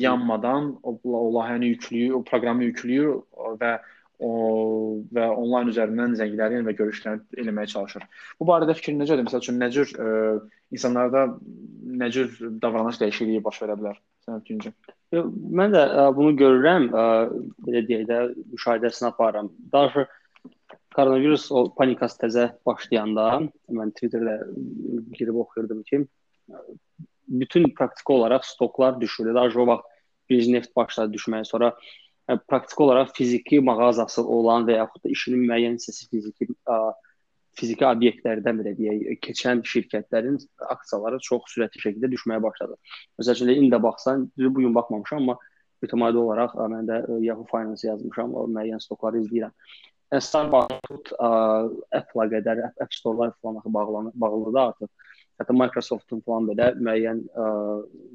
yanmadan 0.00 0.72
o, 0.82 0.96
o 1.04 1.28
layihəni 1.36 1.74
yükləyir, 1.74 2.16
o 2.18 2.22
proqramı 2.26 2.70
yükləyir 2.70 3.12
və 3.60 3.76
o 4.16 4.30
və 5.12 5.26
onlayn 5.28 5.68
üzərindən 5.68 6.14
zəngləri 6.16 6.62
və 6.64 6.74
görüşləri 6.78 7.40
eləməyə 7.42 7.68
çalışır. 7.72 8.06
Bu 8.40 8.48
barədə 8.48 8.76
fikrin 8.78 9.00
necədir? 9.02 9.26
Məsəl 9.26 9.42
üçün 9.44 9.58
nə 9.60 9.68
cür 9.74 9.92
ə, 9.92 10.06
e, 10.06 10.60
insanlarda 10.72 11.26
nə 12.00 12.08
cür 12.14 12.32
davranış 12.62 13.00
dəyişikliyi 13.02 13.44
baş 13.44 13.60
verə 13.64 13.76
bilər 13.76 13.98
Cənab 14.24 14.46
Güncə. 14.48 14.72
Mən 15.60 15.76
də 15.76 15.82
ə, 15.84 16.06
bunu 16.16 16.32
görürəm, 16.40 16.88
ə, 16.88 17.04
belə 17.66 17.84
deyək 17.90 18.06
də 18.08 18.22
müşahidəsini 18.54 19.10
aparıram. 19.10 19.52
Daha 19.72 20.06
koronavirus 20.96 21.50
o 21.52 21.66
panikası 21.76 22.22
təzə 22.24 22.46
başlayanda 22.66 23.28
mən 23.68 23.92
Twitterdə 23.98 24.38
girib 25.18 25.42
oxuyurdum 25.44 25.84
ki, 25.90 26.06
bütün 27.28 27.70
praktiki 27.74 28.12
olaraq 28.12 28.44
stoklar 28.44 29.00
düşürdü. 29.00 29.34
Daha 29.34 29.46
o 29.46 29.66
vaxt 29.66 29.84
bir 30.30 30.52
neft 30.52 30.76
başladı 30.76 31.14
düşməyə, 31.16 31.44
sonra 31.44 31.72
ə, 32.28 32.38
praktiki 32.48 32.82
olaraq 32.82 33.12
fiziki 33.14 33.60
mağazası 33.60 34.22
olan 34.22 34.66
və 34.66 34.80
yaxud 34.80 35.04
da 35.04 35.12
işinin 35.14 35.44
müəyyən 35.46 35.76
hissəsi 35.78 36.08
fiziki 36.10 36.48
ə, 36.66 36.78
fiziki 37.56 37.86
obyektlərdən 37.88 38.60
belə 38.60 38.72
deyək, 38.76 39.20
keçən 39.24 39.62
şirkətlərin 39.64 40.38
aksiyaları 40.74 41.20
çox 41.24 41.46
sürətli 41.54 41.82
şəkildə 41.84 42.10
düşməyə 42.12 42.42
başladı. 42.44 42.76
Məsələn, 43.20 43.54
indi 43.54 43.72
də 43.72 43.82
baxsan, 43.82 44.26
bu 44.36 44.54
gün 44.60 44.74
baxmamışam, 44.76 45.24
amma 45.24 45.38
mütəmadi 45.84 46.20
olaraq 46.20 46.56
mən 46.72 46.88
də 46.90 47.00
Yahoo 47.24 47.46
Finance 47.50 47.86
yazmışam, 47.88 48.34
o 48.34 48.46
müəyyən 48.50 48.82
stokları 48.82 49.22
izləyirəm. 49.24 49.54
Starbucks 50.22 51.16
Apple-a 51.18 52.26
qədər 52.30 52.62
App 52.68 52.92
Store-lar 52.94 53.32
falan 53.42 53.62
bağlanır, 53.74 54.12
bağlıdır 54.14 54.60
artıq. 54.60 54.90
Hətta 55.40 55.52
Microsoft-un 55.52 56.22
falan 56.24 56.48
belə 56.48 56.70
müəyyən 56.80 57.22
ə, 57.28 57.46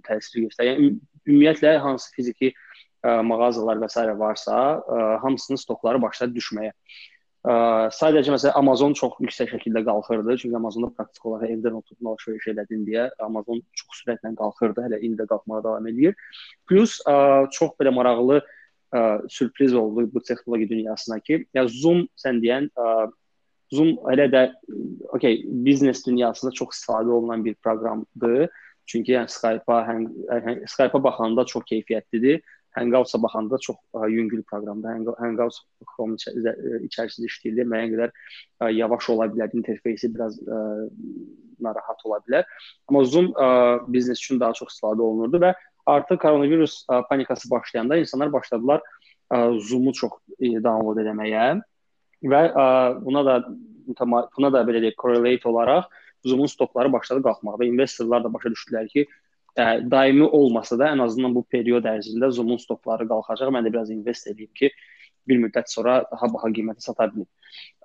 təsir 0.08 0.48
göstərir. 0.48 0.72
Yəni 0.74 0.92
ümumiyyətlə 1.28 1.76
hansı 1.84 2.10
fiziki 2.16 2.50
ə, 2.52 3.22
mağazalar 3.26 3.82
və 3.82 3.90
s. 3.92 4.06
varsa, 4.18 4.60
ə, 4.82 5.02
hamısının 5.22 5.62
stokları 5.62 6.02
başladı 6.02 6.40
düşməyə. 6.40 6.72
Ə, 7.42 7.54
sadəcə 7.98 8.34
məsələn 8.34 8.58
Amazon 8.58 8.94
çox 8.98 9.20
yüksək 9.22 9.54
şəkildə 9.56 9.84
qalxırdı, 9.86 10.38
çünki 10.42 10.58
Amazonda 10.58 10.92
praktik 10.98 11.26
olaraq 11.26 11.54
evdən 11.56 11.78
oturub 11.80 12.12
alış-veriş 12.14 12.50
elədin 12.56 12.84
deyə 12.90 13.08
Amazon 13.26 13.62
çox 13.78 14.02
sürətlə 14.02 14.34
qalxırdı, 14.42 14.88
hələ 14.88 15.02
indi 15.06 15.22
də 15.22 15.30
qalxmağa 15.30 15.64
davam 15.66 15.88
edir. 15.94 16.18
Plus 16.70 17.00
ə, 17.06 17.48
çox 17.54 17.78
belə 17.82 17.94
maraqlı 17.98 18.42
ə, 18.42 19.02
sürpriz 19.30 19.74
oldu 19.78 20.10
bu 20.14 20.22
texnologiya 20.26 20.70
dünyasına 20.70 21.20
ki, 21.26 21.44
ya 21.54 21.66
Zoom 21.70 22.08
sən 22.18 22.42
deyən 22.42 22.70
ə, 22.74 23.10
Zoom 23.72 23.94
elə 24.12 24.28
də 24.32 24.42
okey, 25.16 25.42
biznes 25.66 26.04
dünyasında 26.06 26.52
çox 26.52 26.76
istifadə 26.76 27.12
olunan 27.16 27.46
bir 27.46 27.56
proqramdır. 27.64 28.50
Çünki 28.92 29.14
yəni 29.16 29.32
Skype-a, 29.32 29.78
Skype-a 30.68 31.04
baxanda 31.04 31.46
çox 31.46 31.64
keyfiyyətlidir. 31.70 32.42
Hangouts-a 32.76 33.20
baxanda 33.24 33.58
çox 33.60 33.78
ə, 33.96 34.10
yüngül 34.12 34.44
proqramdır. 34.48 35.16
Hangouts 35.20 35.62
Chrome 35.94 36.16
içərisində 36.88 37.28
işləyir, 37.28 37.68
müəyyən 37.68 37.96
qədər 37.96 38.12
ə, 38.12 38.70
yavaş 38.76 39.10
ola 39.12 39.28
bilər, 39.32 39.52
interfeysi 39.56 40.12
biraz 40.14 40.38
ə, 40.40 40.62
narahat 41.64 42.06
ola 42.08 42.22
bilər. 42.28 42.48
Amma 42.90 43.04
Zoom 43.08 43.32
ə, 43.36 43.50
biznes 43.92 44.24
üçün 44.24 44.40
daha 44.40 44.56
çox 44.58 44.72
istifadə 44.76 45.04
olunurdu 45.04 45.44
və 45.44 45.54
artıq 45.92 46.24
koronavirus 46.24 46.82
ə, 46.88 47.04
panikası 47.10 47.52
başlayanda 47.52 48.00
insanlar 48.00 48.32
başladılar 48.34 48.84
ə, 48.84 49.44
Zoom-u 49.68 49.96
çox 49.96 50.20
ə, 50.40 50.58
download 50.64 51.04
etməyə 51.04 51.52
və 52.24 52.42
ə, 52.52 52.66
buna 53.02 53.26
da 53.26 53.42
buna 53.92 54.52
da 54.54 54.62
belə 54.68 54.82
deyək 54.84 54.96
correlate 55.02 55.50
olaraq 55.50 55.90
Zoom-un 56.28 56.50
stokları 56.52 56.92
başladı 56.94 57.24
qalxmağa 57.26 57.58
və 57.60 57.68
investorlar 57.72 58.24
da 58.24 58.30
başa 58.34 58.52
düşdülər 58.54 58.88
ki, 58.92 59.06
ə, 59.58 59.82
daimi 59.92 60.28
olmasa 60.28 60.78
da 60.80 60.92
ən 60.94 61.02
azından 61.04 61.34
bu 61.36 61.44
period 61.44 61.88
ərzində 61.90 62.30
Zoom-un 62.32 62.62
stokları 62.62 63.08
qalxacaq. 63.10 63.50
Mən 63.54 63.66
də 63.66 63.74
biraz 63.74 63.90
invest 63.90 64.28
edeyim 64.30 64.52
ki, 64.56 64.70
bir 65.28 65.42
müddət 65.42 65.74
sonra 65.74 66.02
daha 66.12 66.30
baha 66.34 66.52
qiymətə 66.54 66.86
sata 66.86 67.10
bilim. 67.14 67.28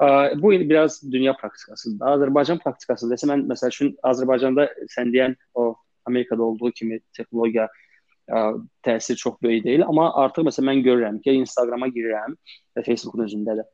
Ə, 0.01 0.37
bu 0.43 0.53
biraz 0.69 1.01
dünya 1.13 1.33
praktikasıdır. 1.41 2.05
Azərbaycan 2.13 2.61
praktikası 2.63 3.09
desə 3.13 3.29
mən 3.33 3.47
məsəl 3.49 3.73
üçün 3.73 3.97
Azərbaycanda 4.05 4.69
sən 4.93 5.13
deyən 5.17 5.37
o 5.55 5.75
Amerikada 6.07 6.45
olduğu 6.45 6.71
kimi 6.77 7.01
texnologiya 7.17 7.67
ə, 7.67 8.45
təsiri 8.85 9.17
çox 9.17 9.41
böyük 9.43 9.65
deyil, 9.65 9.87
amma 9.89 10.11
artıq 10.27 10.47
məsələn 10.47 10.71
mən 10.71 10.85
görürəm 10.87 11.19
ki, 11.25 11.39
Instagrama 11.41 11.89
girirəm 11.89 12.37
və 12.77 12.85
Facebookun 12.87 13.25
özündə 13.27 13.59
də 13.63 13.67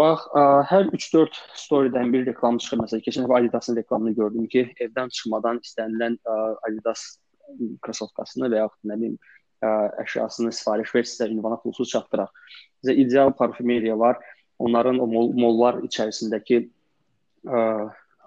Bax, 0.00 0.22
ə, 0.32 0.42
hər 0.70 0.86
3-4 0.96 1.34
storydən 1.60 2.12
bir 2.14 2.22
reklam 2.24 2.56
çıxır. 2.62 2.78
Məsələn, 2.80 3.02
keçən 3.04 3.26
dəfə 3.26 3.36
Adidas-ın 3.36 3.76
reklamını 3.76 4.14
gördüm 4.16 4.46
ki, 4.52 4.62
evdən 4.86 5.10
çıxmadan 5.12 5.60
istənilən 5.60 6.16
ə, 6.24 6.36
Adidas 6.68 7.02
krosovkasını 7.84 8.48
və 8.48 8.62
yaxud 8.62 8.88
nə 8.88 8.96
bilim 8.96 9.18
ə, 9.60 9.72
əşyasını 10.06 10.54
sifariş 10.56 10.94
ver 10.94 11.08
sizə 11.10 11.28
ünvana 11.34 11.60
pulsuz 11.60 11.92
çatdıraq. 11.92 12.32
Bizə 12.80 12.96
ideal 13.02 13.34
parfümeriya 13.36 13.98
var. 13.98 14.16
Onların 14.62 15.02
o 15.04 15.10
mol 15.10 15.34
mollar 15.36 15.82
içərisindəki 15.84 16.62
ə, 16.64 17.62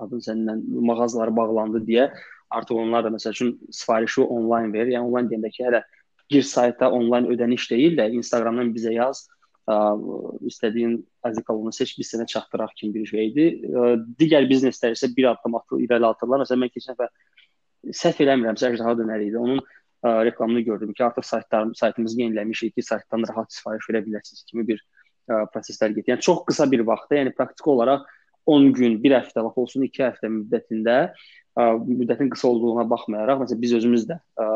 adın 0.06 0.26
səninlə 0.28 0.60
mağazaları 0.92 1.34
bağlandı 1.42 1.86
deyə 1.90 2.12
artıq 2.54 2.86
onlar 2.86 3.08
da 3.08 3.16
məsəl 3.16 3.34
üçün 3.34 3.56
sifarişi 3.72 4.22
onlayn 4.22 4.74
verir. 4.76 4.94
Yəni 5.00 5.10
onlayn 5.10 5.32
deyəndə 5.32 5.56
ki, 5.58 5.66
hələ 5.72 5.82
gir 6.30 6.46
sayta 6.46 6.94
onlayn 6.94 7.32
ödəniş 7.34 7.72
deyil 7.72 7.98
də 7.98 8.12
Instagramdan 8.20 8.76
bizə 8.78 8.94
yaz 8.94 9.26
ə, 9.26 9.42
istədiyin 9.67 10.97
artiklını 11.23 11.71
seç, 11.76 11.93
biz 11.99 12.10
sənə 12.12 12.26
çatdıraq 12.28 12.73
kimi 12.76 12.93
bir 12.97 13.06
şeydir. 13.08 13.54
Ə, 13.63 13.86
digər 14.19 14.47
bizneslər 14.49 14.97
isə 14.97 15.08
bir 15.15 15.30
addım 15.32 15.56
atır, 15.60 15.80
irəli 15.86 16.10
atırlar. 16.10 16.43
Məsələn, 16.43 16.65
mən 16.65 16.73
keçən 16.73 16.97
dəfə 16.97 17.93
səhv 17.95 18.19
eləmirəmsə, 18.26 18.73
Əjdaha 18.73 18.97
dönəri 18.99 19.30
idi. 19.30 19.39
Onun 19.39 19.62
ə, 19.62 20.26
reklamını 20.28 20.65
gördüm 20.67 20.91
ki, 20.93 21.04
artıq 21.08 21.28
saytlar 21.28 21.71
saytımızı 21.80 22.21
yeniləmişik 22.21 22.76
ki, 22.76 22.84
saytdan 22.84 23.23
rahat 23.30 23.56
sifariş 23.56 23.88
verə 23.91 24.04
bilərsiniz 24.04 24.43
kimi 24.52 24.67
bir 24.67 24.84
ə, 24.84 25.45
proseslər 25.56 25.95
gedir. 25.95 26.15
Yəni 26.15 26.28
çox 26.28 26.43
qısa 26.49 26.67
bir 26.71 26.84
vaxtda, 26.88 27.21
yəni 27.21 27.36
praktiki 27.38 27.71
olaraq 27.71 28.04
10 28.45 28.71
gün, 28.76 28.99
1 29.04 29.19
həftə, 29.21 29.43
lap 29.45 29.58
olsun 29.58 29.88
2 29.88 30.04
həftə 30.04 30.32
müddətində 30.32 30.97
ə, 31.08 31.69
müddətin 31.80 32.32
qısa 32.34 32.52
olduğuna 32.52 32.84
baxmayaraq, 32.91 33.45
məsələn 33.45 33.63
biz 33.63 33.78
özümüz 33.80 34.10
də 34.12 34.19
ə, 34.19 34.47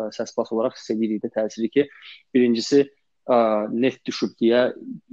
ə, 0.00 0.08
səs 0.16 0.32
bas 0.36 0.56
olaraq 0.56 0.78
hiss 0.78 0.94
edirik 0.96 1.20
də 1.26 1.34
təsiri 1.36 1.68
ki, 1.74 1.84
birincisi 2.32 2.86
ə, 3.28 3.68
neft 3.70 4.02
düşüb 4.08 4.34
deyə 4.40 4.64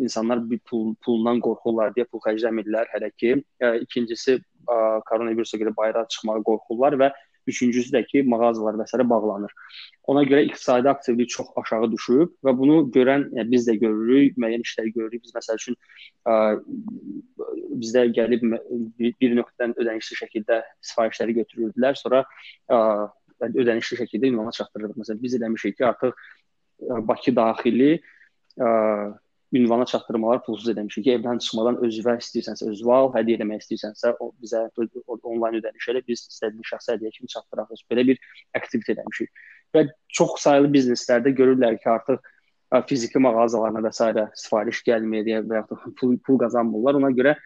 insanlar 0.02 0.44
bir 0.50 0.60
pul 0.70 0.94
pulundan 1.06 1.42
qorxurlar 1.44 1.94
deyə 1.96 2.08
pul 2.10 2.24
xərcləmirlər 2.26 2.92
hələ 2.96 3.12
ki. 3.20 3.38
Ə, 3.62 3.76
ikincisi 3.86 4.40
ə, 4.40 4.78
koronavirusa 5.10 5.62
görə 5.62 5.76
bayrağa 5.78 6.08
çıxmağa 6.16 6.44
qorxurlar 6.48 7.00
və 7.02 7.12
üçüncüsü 7.46 7.92
də 7.94 8.02
ki, 8.10 8.24
mağazalar 8.26 8.78
və 8.80 8.88
s. 8.90 8.98
bağlanır. 9.10 9.52
Ona 10.10 10.24
görə 10.26 10.46
iqtisadi 10.48 10.90
aktivlik 10.90 11.30
çox 11.30 11.52
aşağı 11.62 11.92
düşüb 11.92 12.32
və 12.46 12.54
bunu 12.58 12.80
görən 12.96 13.28
yəni 13.38 13.52
biz 13.52 13.68
də 13.70 13.76
görürük, 13.82 14.40
müəyyən 14.42 14.66
işləri 14.66 14.94
görürük. 14.96 15.22
Biz 15.26 15.36
məsəl 15.36 15.62
üçün 15.62 15.78
ə, 16.26 16.38
bizdə 17.84 18.08
gəlib 18.18 18.48
bir 19.22 19.38
nöqtədən 19.42 19.76
ödənişli 19.78 20.18
şəkildə 20.24 20.64
sifarişləri 20.90 21.38
götürürdülər, 21.42 22.00
sonra 22.02 22.24
ə, 22.70 22.80
ödənişli 23.46 24.00
şəkildə 24.02 24.32
ünvana 24.32 24.56
çatdırırdıq. 24.56 24.98
Məsələn, 25.04 25.22
biz 25.22 25.38
eləmişik 25.38 25.78
ki, 25.78 25.86
artıq 25.86 26.18
Bakı 26.80 27.36
daxili 27.36 28.02
ə, 28.60 28.70
ünvana 29.56 29.86
çatdırmalar 29.86 30.44
pulsuz 30.46 30.70
edilmişik 30.70 31.04
ki, 31.06 31.14
evdən 31.18 31.40
çıxmadan 31.40 31.78
özvə 31.86 32.18
istəyirsənsə 32.20 32.68
özvə 32.74 32.96
al, 32.98 33.10
hədiyyə 33.16 33.40
eləmək 33.40 33.64
istəyirsənsə 33.64 34.16
o 34.20 34.32
bizə 34.44 34.66
onlayn 35.16 35.60
ödəniş 35.62 35.88
elə 35.94 36.02
biz 36.08 36.26
istədiyin 36.28 36.68
şəxsə 36.68 36.98
hədiyyə 36.98 37.14
kimi 37.16 37.32
çatdıraq. 37.32 37.72
Belə 37.92 38.06
bir 38.10 38.20
aktivitet 38.58 39.00
eləmişik. 39.00 39.32
Və 39.76 39.86
çox 40.20 40.42
saylı 40.44 40.72
bizneslərdə 40.76 41.32
görürlər 41.38 41.80
ki, 41.80 41.90
artıq 41.94 42.20
ə, 42.20 42.82
fiziki 42.90 43.22
mağazalarına 43.24 43.86
və 43.88 43.94
s. 43.96 44.28
sifariş 44.44 44.84
gəlmir 44.88 45.26
deyə 45.28 45.44
və 45.48 45.62
ya 45.62 45.66
pul, 45.70 46.18
pul 46.18 46.42
qazanmırlar. 46.44 47.00
Ona 47.00 47.14
görə 47.16 47.38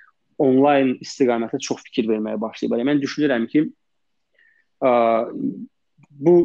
onlayn 0.42 0.96
istiqamətə 1.04 1.60
çox 1.62 1.84
fikir 1.92 2.10
verməyə 2.10 2.42
başlayıblar. 2.42 2.82
Yəni, 2.82 2.89
mən 2.94 3.04
düşünürəm 3.06 3.48
ki, 3.52 3.65
ə, 4.82 4.92
bu 6.10 6.36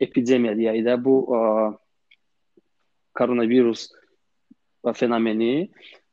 epidemiya 0.00 0.56
deyək 0.58 0.84
də, 0.86 0.98
bu 1.04 1.16
ə, 1.28 1.40
koronavirus 3.18 3.88
fenomeni 4.98 5.70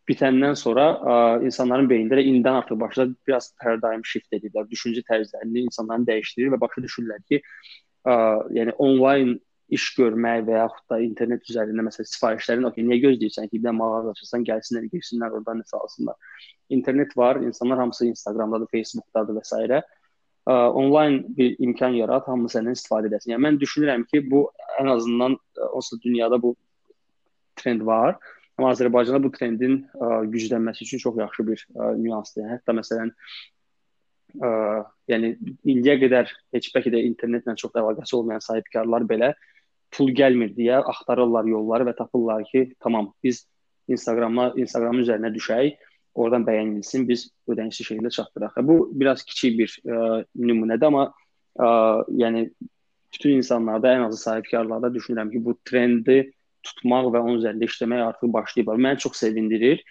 bitəndən 0.09 0.55
sonra 0.57 0.85
ə, 0.95 1.17
insanların 1.45 1.89
beynində 1.89 2.17
də 2.17 2.23
indidən 2.25 2.61
artıq 2.63 2.79
başladı 2.81 3.13
biraz 3.27 3.51
paradigm 3.61 4.01
shift 4.05 4.33
edirlər. 4.33 4.65
Düşüncə 4.71 5.03
tərzlərini 5.09 5.67
insanların 5.67 6.07
dəyişdirir 6.07 6.55
və 6.55 6.59
başa 6.63 6.81
düşürlər 6.85 7.21
ki, 7.29 7.41
ə, 8.09 8.15
yəni 8.57 8.73
onlayn 8.81 9.35
iş 9.69 9.85
görmək 9.99 10.47
və 10.47 10.55
yaxud 10.55 10.85
da 10.89 10.97
internet 11.05 11.45
üzərində 11.51 11.85
məsələn 11.85 12.09
sifarişlərin 12.09 12.65
okey 12.71 12.87
niyə 12.87 13.03
gözləyirsən 13.03 13.51
ki, 13.51 13.59
bir 13.59 13.69
də 13.69 13.75
mağaza 13.77 14.15
açırsan, 14.15 14.45
gəlsinlər, 14.47 14.87
girsinlər 14.93 15.35
oradan 15.37 15.61
nəsə 15.61 15.77
alsınlar. 15.77 16.39
İnternet 16.73 17.13
var, 17.17 17.37
insanlar 17.45 17.83
hamısı 17.83 18.07
Instagramdadır, 18.09 18.71
Facebookdadır 18.73 19.37
və 19.37 19.45
s. 19.45 19.83
Ə, 20.49 20.55
onlayn 20.73 21.19
bir 21.37 21.59
imkan 21.61 21.93
yarat, 21.93 22.25
hamı 22.25 22.49
səndən 22.49 22.73
istifadə 22.73 23.11
etsin. 23.13 23.35
Yəni 23.35 23.45
mən 23.45 23.61
düşünürəm 23.61 24.07
ki, 24.09 24.23
bu 24.31 24.47
ən 24.81 24.89
azından 24.89 25.37
onsuz 25.69 26.01
dünyada 26.01 26.41
bu 26.41 26.55
trend 27.59 27.85
var. 27.85 28.17
Amma 28.59 28.73
Azərbaycanda 28.73 29.21
bu 29.23 29.31
trendin 29.31 29.83
ə, 29.95 30.23
güclənməsi 30.31 30.83
üçün 30.87 31.03
çox 31.05 31.19
yaxşı 31.21 31.45
bir 31.47 31.61
ə, 31.63 31.93
nüansdır. 31.99 32.49
Hətta 32.55 32.75
məsələn 32.75 33.13
ə, 34.43 34.49
yəni 35.11 35.35
indiyə 35.63 35.95
qədər 36.01 36.33
heç 36.55 36.71
bəlkə 36.75 36.91
də 36.95 37.03
internetlə 37.07 37.55
çox 37.59 37.77
əlaqəsi 37.79 38.17
olmayan 38.17 38.43
sahibkarlar 38.43 39.07
belə 39.07 39.33
pul 39.95 40.11
gəlmir 40.13 40.51
deyə 40.57 40.81
axtarırlar 40.91 41.47
yolları 41.49 41.87
və 41.87 41.95
tapırlar 41.97 42.43
ki, 42.49 42.73
tamam 42.83 43.13
biz 43.23 43.45
Instagrama 43.89 44.51
Instagram 44.59 44.99
üzərinə 45.01 45.31
düşək, 45.33 45.79
oradan 46.19 46.43
bəyənilsin, 46.45 47.07
biz 47.09 47.29
ödənişli 47.49 47.85
şəkildə 47.87 48.11
çatdıraq. 48.13 48.59
Bu 48.67 48.75
biraz 48.93 49.23
kiçik 49.25 49.55
bir 49.61 49.77
ə, 49.87 50.01
nümunədir, 50.35 50.91
amma 50.91 51.07
ə, 51.55 51.69
yəni 52.21 52.43
bütün 53.13 53.39
insanlarda, 53.39 53.95
ən 53.95 54.05
azı 54.09 54.19
sahibkarlarda 54.21 54.91
düşünürəm 54.93 55.31
ki, 55.31 55.41
bu 55.45 55.55
trendi 55.65 56.19
tutmaq 56.65 57.09
və 57.13 57.21
onun 57.23 57.39
üzərində 57.39 57.69
işləmək 57.69 58.05
artıq 58.05 58.33
başlayıblar. 58.33 58.81
Məni 58.85 59.03
çox 59.05 59.19
sevindirir. 59.23 59.83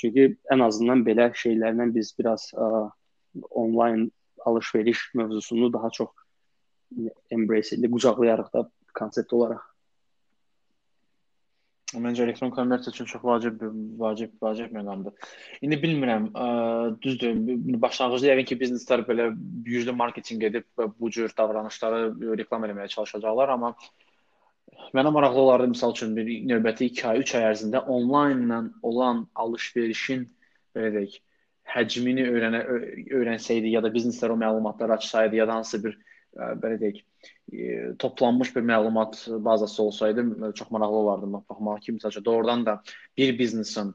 Çünki 0.00 0.28
ən 0.52 0.64
azından 0.66 1.04
belə 1.06 1.30
şeylərlə 1.38 1.88
biz 1.94 2.14
biraz 2.18 2.48
ə, 2.54 2.68
onlayn 3.50 4.08
alış-veriş 4.46 5.10
mövzusunu 5.14 5.72
daha 5.72 5.90
çox 5.90 6.08
embrace 7.30 7.76
edirik, 7.76 7.92
qucaqlayarıq 7.92 8.50
da 8.54 8.66
konsept 8.98 9.32
olaraq. 9.32 9.62
Məncə 11.92 12.24
elektron 12.24 12.50
kommersiya 12.50 12.92
üçün 12.94 13.08
çox 13.08 13.24
vacib 13.24 13.60
vacib 14.00 14.30
vacib 14.40 14.70
məqamdır. 14.72 15.12
İndi 15.60 15.76
bilmirəm, 15.82 16.30
ə, 16.32 16.46
düzdür, 17.04 17.36
başlanğıcda 17.82 18.30
yəqin 18.30 18.48
ki, 18.48 18.56
bizneslər 18.62 19.04
belə 19.08 19.26
güclü 19.66 19.92
marketinq 19.92 20.46
edib 20.48 20.86
bu 21.00 21.10
cür 21.12 21.34
davranışları 21.36 22.38
reklam 22.40 22.64
etməyə 22.64 22.88
çalışacaqlar, 22.94 23.52
amma 23.52 23.74
mənə 24.96 25.12
maraqlı 25.14 25.40
olardı 25.40 25.70
məsəl 25.72 25.94
üçün 25.96 26.14
bir 26.16 26.28
növbəti 26.50 26.88
2 26.92 27.06
ay, 27.08 27.20
3 27.24 27.34
ay 27.38 27.48
ərzində 27.50 27.82
onlaynla 27.88 28.62
olan 28.82 29.26
alış-verişin 29.34 30.26
belə 30.76 30.92
deyək, 30.96 31.18
həcmini 31.72 32.26
öyrənə 32.28 32.62
öyrənsəydi 33.18 33.72
ya 33.72 33.82
da 33.84 33.92
bizneslər 33.94 34.34
o 34.34 34.38
məlumatları 34.40 34.98
açsaydı 34.98 35.38
ya 35.40 35.48
da 35.48 35.60
hansı 35.60 35.82
bir 35.84 35.98
belə 36.32 36.78
deyək, 36.80 37.00
toplanmış 38.00 38.54
bir 38.56 38.64
məlumat 38.68 39.18
bazası 39.44 39.82
olsaydı 39.82 40.52
çox 40.54 40.70
maraqlı 40.70 40.96
olardı 41.04 41.32
baxmağa 41.32 41.78
ki, 41.84 41.96
məsələn, 41.98 42.24
doğrudan 42.24 42.66
da 42.66 42.82
bir 43.16 43.38
biznesin 43.38 43.94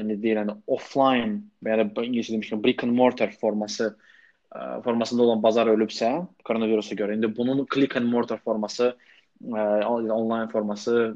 indi 0.00 0.18
deyirəm 0.22 0.52
offline 0.66 1.42
və 1.62 1.78
ya 1.78 1.86
ingiliscə 1.86 2.36
demişkən 2.36 2.62
brick 2.62 2.84
and 2.86 2.94
mortar 2.94 3.34
forması 3.40 3.96
formasında 4.84 5.22
olan 5.22 5.42
bazar 5.42 5.66
ölübsə, 5.66 6.26
koronavirusa 6.46 6.94
görə 6.94 7.16
indi 7.16 7.30
bunun 7.36 7.66
click 7.74 7.96
and 7.96 8.06
mortar 8.06 8.38
forması 8.38 8.94
onlayn 9.44 10.50
forması 10.52 11.14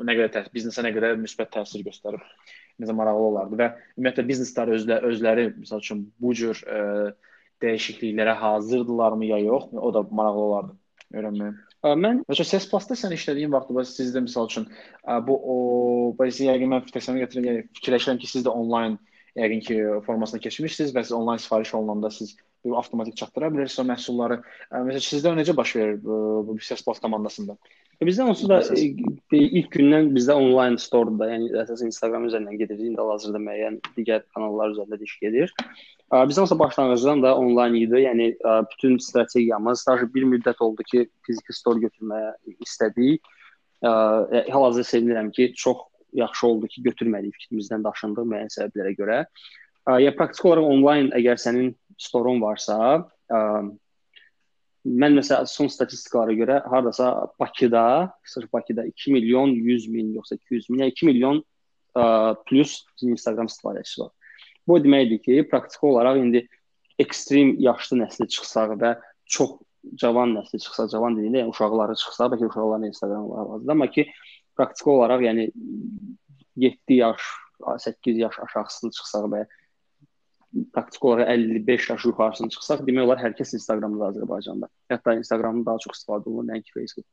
nə 0.00 0.16
qədər 0.16 0.50
biznesə 0.54 0.84
nə 0.84 0.92
qədər 0.96 1.18
müsbət 1.20 1.52
təsir 1.56 1.84
göstərib. 1.86 2.22
Necə 2.80 2.94
maraqlı 2.96 3.26
olardı 3.30 3.58
və 3.60 3.66
ümumiyyətlə 3.98 4.26
bizneslər 4.28 4.72
özlə, 4.76 5.00
özləri 5.10 5.48
məsəl 5.58 5.82
üçün 5.82 6.06
bu 6.22 6.32
cür 6.38 6.62
ə, 6.64 6.78
dəyişikliklərə 7.60 8.36
hazırdırlarmı 8.40 9.32
ya 9.32 9.40
yox? 9.44 9.68
O 9.76 9.92
da 9.92 10.04
maraqlı 10.08 10.46
olardı 10.46 10.78
öyrənməyə. 11.12 11.52
Mən 11.80 12.22
Məsələn, 12.28 12.48
Ses 12.48 12.66
Plus-da 12.70 12.96
sən 12.96 13.14
işlədiyin 13.16 13.52
vaxtda 13.52 13.76
bax 13.76 13.94
sizdə 13.96 14.20
məsəl 14.24 14.48
üçün 14.50 14.66
bu 15.26 15.36
o 15.36 15.56
bax 16.18 16.40
yəqin 16.44 16.72
mən 16.72 16.88
təsəvvür 16.92 17.24
gətirirəm, 17.24 17.48
yəni 17.48 17.62
fikirləşirəm 17.78 18.20
ki, 18.20 18.28
siz 18.28 18.44
də 18.44 18.52
onlayn 18.52 18.98
yəqin 19.38 19.64
ki 19.64 19.78
formasına 20.06 20.42
keçmisiniz 20.44 20.92
və 20.96 21.04
siz 21.06 21.16
onlayn 21.16 21.40
sifariş 21.40 21.74
olunanda 21.78 22.10
siz 22.12 22.36
avtomatik 22.76 23.16
çatdıra 23.16 23.52
bilirsiniz 23.54 23.82
o 23.82 23.92
məhsulları. 23.92 24.40
Məsələn, 24.72 25.04
sizdə 25.04 25.32
necə 25.36 25.56
baş 25.56 25.76
verir 25.76 26.00
bu, 26.04 26.44
bu 26.48 26.58
Ses 26.60 26.84
Plus 26.84 27.00
komandasında? 27.00 27.56
Bizdə 28.00 28.24
onsuz 28.24 28.48
da 28.48 28.62
ilk 29.36 29.74
gündən 29.74 30.06
bizdə 30.14 30.32
onlayn 30.32 30.78
store-da, 30.80 31.26
yəni 31.34 31.50
əsasən 31.60 31.90
Instagram 31.90 32.28
üzərindən 32.30 32.56
gedir. 32.56 32.78
İndi 32.80 32.96
hal-hazırda 32.96 33.40
müəyyən 33.44 33.76
digər 33.96 34.22
kanallar 34.32 34.72
üzərində 34.72 34.96
də 34.96 35.04
iş 35.04 35.18
gedir. 35.20 35.52
Biz 36.12 36.38
onsuz 36.40 36.58
başlanğıcdan 36.58 37.22
da 37.22 37.34
onlayn 37.36 37.76
idi. 37.76 38.00
Yəni 38.06 38.30
bütün 38.72 38.96
strategiyamız 39.04 39.84
sadəcə 39.84 40.08
bir 40.14 40.24
müddət 40.32 40.64
oldu 40.64 40.86
ki, 40.88 41.04
fiziki 41.28 41.52
store 41.52 41.84
götürməyə 41.84 42.32
istədik. 42.64 43.20
Hal-hazırda 43.84 44.88
sevinirəm 44.94 45.28
ki, 45.36 45.52
çox 45.56 45.84
yaxşı 46.16 46.46
oldu 46.46 46.72
ki, 46.72 46.82
götürmədik 46.88 47.36
fikrimizdən 47.36 47.84
daşındıq 47.84 48.32
müəyyən 48.32 48.56
səbəblərə 48.56 48.96
görə. 48.96 49.24
Ya 49.98 50.12
praktik 50.14 50.44
olaraq 50.44 50.66
onlayn 50.70 51.10
əgər 51.16 51.40
sənin 51.40 51.72
store-un 51.98 52.40
varsa, 52.42 52.76
Mən 54.80 55.12
məsələn 55.18 55.48
son 55.50 55.68
statistikalara 55.68 56.32
görə 56.32 56.54
hardasa 56.72 57.10
Bakıda, 57.40 58.14
sırf 58.24 58.52
Bakıda 58.52 58.86
2 58.88 59.12
milyon 59.12 59.50
100 59.52 59.88
min 59.92 60.14
yoxsa 60.14 60.38
200 60.38 60.70
min, 60.70 60.80
yəni 60.80 60.94
2 60.94 61.08
milyon 61.08 61.42
ə, 62.00 62.04
plus 62.48 62.78
Instagram 63.04 63.50
istifadəçisi 63.50 64.00
var. 64.00 64.14
Bu 64.64 64.78
deməkdir 64.80 65.20
ki, 65.26 65.36
praktiki 65.52 65.84
olaraq 65.84 66.22
indi 66.22 66.46
ekstrem 67.00 67.52
yaşlı 67.60 68.00
nəsli 68.06 68.28
çıxsa 68.32 68.70
və 68.72 68.94
çox 69.28 69.58
cavan 70.00 70.32
nəsli 70.38 70.62
çıxsa, 70.64 70.88
cavan 70.94 71.18
dediyində 71.18 71.42
yəni 71.42 71.52
uşaqları 71.52 71.98
çıxsa, 72.00 72.30
bəlkə 72.32 72.48
uşaqların 72.48 72.88
Instagram 72.88 73.28
var 73.28 73.54
azdır, 73.58 73.74
amma 73.76 73.90
ki 73.92 74.06
praktiki 74.56 74.90
olaraq 74.96 75.26
yəni 75.28 75.50
7 76.56 77.00
yaş, 77.02 77.30
8 77.84 78.24
yaş 78.24 78.40
aşağısını 78.48 78.96
çıxsa 78.96 79.26
və 79.28 79.44
praktik 80.74 81.04
olaraq 81.04 81.30
55 81.30 81.90
yaş 81.90 82.04
yuxarısına 82.04 82.48
çıxsaq, 82.54 82.82
demək 82.86 83.06
olar 83.06 83.20
hər 83.22 83.34
kəs 83.38 83.54
Instagramda 83.58 84.08
Azərbaycanda. 84.10 84.68
Hətta 84.90 85.14
Instagramda 85.18 85.66
daha 85.70 85.82
çox 85.84 85.98
istifadə 85.98 86.26
olunur, 86.26 86.48
nəinki 86.50 86.74
Facebook. 86.74 87.06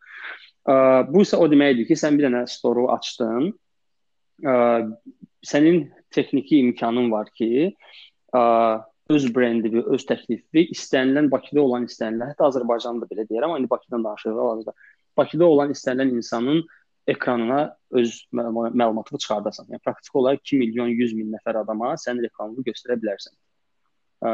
Bu 1.13 1.21
isə 1.26 1.38
o 1.38 1.45
deməkdir 1.52 1.86
ki, 1.89 1.97
sən 2.00 2.17
bir 2.17 2.28
dənə 2.28 2.43
store 2.50 2.88
açdın. 2.95 3.52
Sənin 5.45 5.88
texniki 6.13 6.63
imkanın 6.65 7.12
var 7.12 7.30
ki, 7.38 7.76
öz 9.08 9.28
brendi, 9.36 9.71
öz 9.80 10.04
təklifi 10.10 10.65
istənilən 10.73 11.30
Bakıda 11.32 11.62
olan 11.62 11.86
istənilən, 11.88 12.34
hətta 12.34 12.50
Azərbaycanda 12.50 13.08
belə 13.08 13.23
deyirəm, 13.30 13.54
amma 13.54 13.62
indi 13.62 13.69
Bakıdan 13.69 14.04
danışırıq 14.04 14.41
hal-hazırda. 14.41 14.73
Bakıda 15.17 15.45
olan 15.45 15.71
istənilən 15.71 16.12
insanın 16.17 16.65
ekranına 17.08 17.78
öz 17.91 18.28
məlumatını 18.34 19.20
çıxardasan. 19.20 19.70
Yəni 19.72 19.84
praktik 19.84 20.15
olaraq 20.15 20.39
2 20.43 20.58
milyon 20.58 20.88
100 20.88 21.13
min 21.15 21.32
nəfər 21.36 21.62
adama 21.63 21.93
sən 22.02 22.20
reklamını 22.24 22.65
göstərə 22.67 22.98
bilərsən. 23.02 23.36
Ə, 24.28 24.32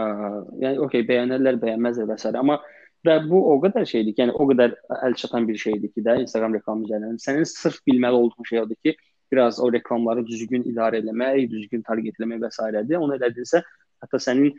yəni 0.63 0.79
okey, 0.85 1.05
bəyənərlər, 1.09 1.59
bəyənməzlər 1.61 2.09
və 2.09 2.17
s. 2.17 2.31
amma 2.39 2.59
və 3.05 3.17
bu 3.29 3.41
o 3.51 3.59
qədər 3.61 3.85
şeydir 3.85 4.15
ki, 4.15 4.23
yəni 4.23 4.33
o 4.33 4.47
qədər 4.49 4.75
əl 5.05 5.17
çatan 5.21 5.47
bir 5.47 5.59
şeydir 5.65 5.91
ki 5.93 6.05
də 6.05 6.17
Instagram 6.23 6.57
reklamı 6.57 6.87
üzərindən 6.87 7.19
sənin 7.21 7.45
sırf 7.49 7.81
bilməli 7.87 8.19
olduğun 8.23 8.49
şey 8.49 8.61
odur 8.63 8.79
ki, 8.85 8.95
biraz 9.31 9.59
o 9.59 9.69
reklamları 9.73 10.25
düzgün 10.25 10.65
idarə 10.71 11.03
etmək, 11.03 11.49
düzgün 11.51 11.85
targetləmək 11.85 12.41
və 12.45 12.51
s.dir. 12.53 12.97
Onu 12.97 13.17
elədinsə, 13.19 13.61
hətta 14.01 14.21
sənin 14.23 14.49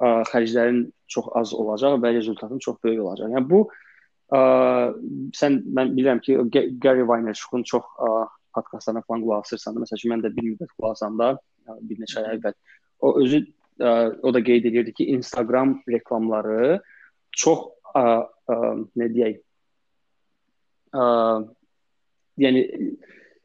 ə, 0.00 0.22
xərclərin 0.32 0.86
çox 1.06 1.30
az 1.38 1.54
olacaq 1.54 2.00
və 2.02 2.14
rezultatın 2.18 2.62
çox 2.64 2.82
böyük 2.82 3.04
olacaq. 3.04 3.30
Yəni 3.36 3.48
bu 3.50 3.66
Ə, 3.68 3.91
sən 4.32 5.58
mən 5.76 5.94
bilirəm 5.96 6.20
ki, 6.24 6.38
Gary 6.80 7.08
Vaynerchukun 7.08 7.62
çox 7.62 7.84
podkastlarına 8.54 9.02
falan 9.08 9.24
qulaq 9.24 9.46
asırsan 9.46 9.76
da, 9.76 9.84
məsəl 9.84 10.00
üçün 10.00 10.12
mən 10.14 10.24
də 10.24 10.32
bir 10.36 10.46
müddət 10.46 10.72
qulaq 10.76 10.96
asanda, 10.96 11.34
bir 11.88 12.00
neçə 12.00 12.22
ay 12.22 12.36
əvvəl 12.36 12.56
o 13.02 13.14
özü 13.20 13.42
ə, 13.80 13.92
o 14.22 14.32
da 14.34 14.42
qeyd 14.44 14.68
edirdi 14.70 14.94
ki, 14.96 15.08
Instagram 15.16 15.78
reklamları 15.90 16.80
çox 17.36 17.64
ə, 17.96 18.04
ə, 18.52 18.58
nə 18.98 19.08
deyək, 19.14 19.40
ə, 20.96 21.06
yəni 22.42 22.66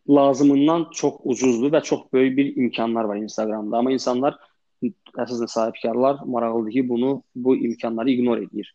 lazımından 0.08 0.88
çox 0.96 1.20
ucuzdur 1.24 1.74
və 1.74 1.82
çox 1.84 2.06
böyük 2.14 2.38
bir 2.38 2.54
imkanlar 2.64 3.10
var 3.10 3.20
Instagramda. 3.20 3.82
Amma 3.82 3.92
insanlar 3.92 4.38
əsasən 5.18 5.50
sahibkarlar 5.52 6.22
maraqlıdır 6.26 6.72
ki, 6.72 6.90
bunu 6.90 7.24
bu 7.36 7.56
imkanları 7.56 8.10
ignore 8.10 8.44
edir. 8.44 8.74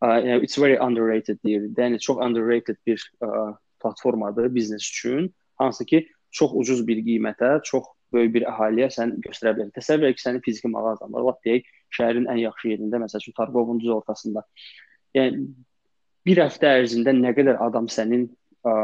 Uh, 0.00 0.38
it's 0.42 0.58
very 0.58 0.78
underrated 0.78 1.38
deyir. 1.44 1.68
Yəni 1.76 1.98
çox 1.98 2.20
underrated 2.22 2.76
bir 2.86 3.02
uh, 3.20 3.56
platformadır 3.82 4.54
biznes 4.54 4.90
üçün. 4.90 5.34
Hansı 5.56 5.84
ki, 5.84 6.08
çox 6.30 6.52
ucuz 6.54 6.86
bir 6.86 7.02
qiymətə, 7.02 7.62
çox 7.64 7.84
böyük 8.12 8.34
bir 8.34 8.46
əhaliyə 8.46 8.88
sən 8.94 9.16
göstərə 9.24 9.56
bilərsən. 9.56 9.72
Təsəvvür 9.74 10.10
et 10.10 10.18
ki, 10.18 10.22
sənin 10.22 10.44
fiziki 10.44 10.70
mağazan 10.70 11.12
var. 11.12 11.26
Lap 11.30 11.40
deyək, 11.46 11.66
şəhərin 11.98 12.28
ən 12.30 12.38
yaxşı 12.44 12.74
yerində, 12.74 13.00
məsəl 13.02 13.24
üçün 13.24 13.36
Targovun 13.36 13.80
düz 13.82 13.90
ortasında. 13.96 14.44
Yəni 15.18 15.48
bir 16.28 16.42
həftə 16.44 16.76
ərzində 16.78 17.14
nə 17.16 17.34
qədər 17.34 17.58
adam 17.64 17.90
sənin 17.90 18.28
ə, 18.62 18.76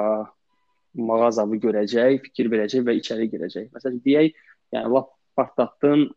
mağazanı 0.94 1.60
görəcək, 1.62 2.20
fikir 2.26 2.50
verəcək 2.52 2.84
və 2.86 2.98
içəri 2.98 3.30
girəcək. 3.32 3.70
Məsələn, 3.76 4.02
deyək, 4.04 4.34
yəni 4.74 4.92
lap 4.94 5.14
partlatdın, 5.38 6.08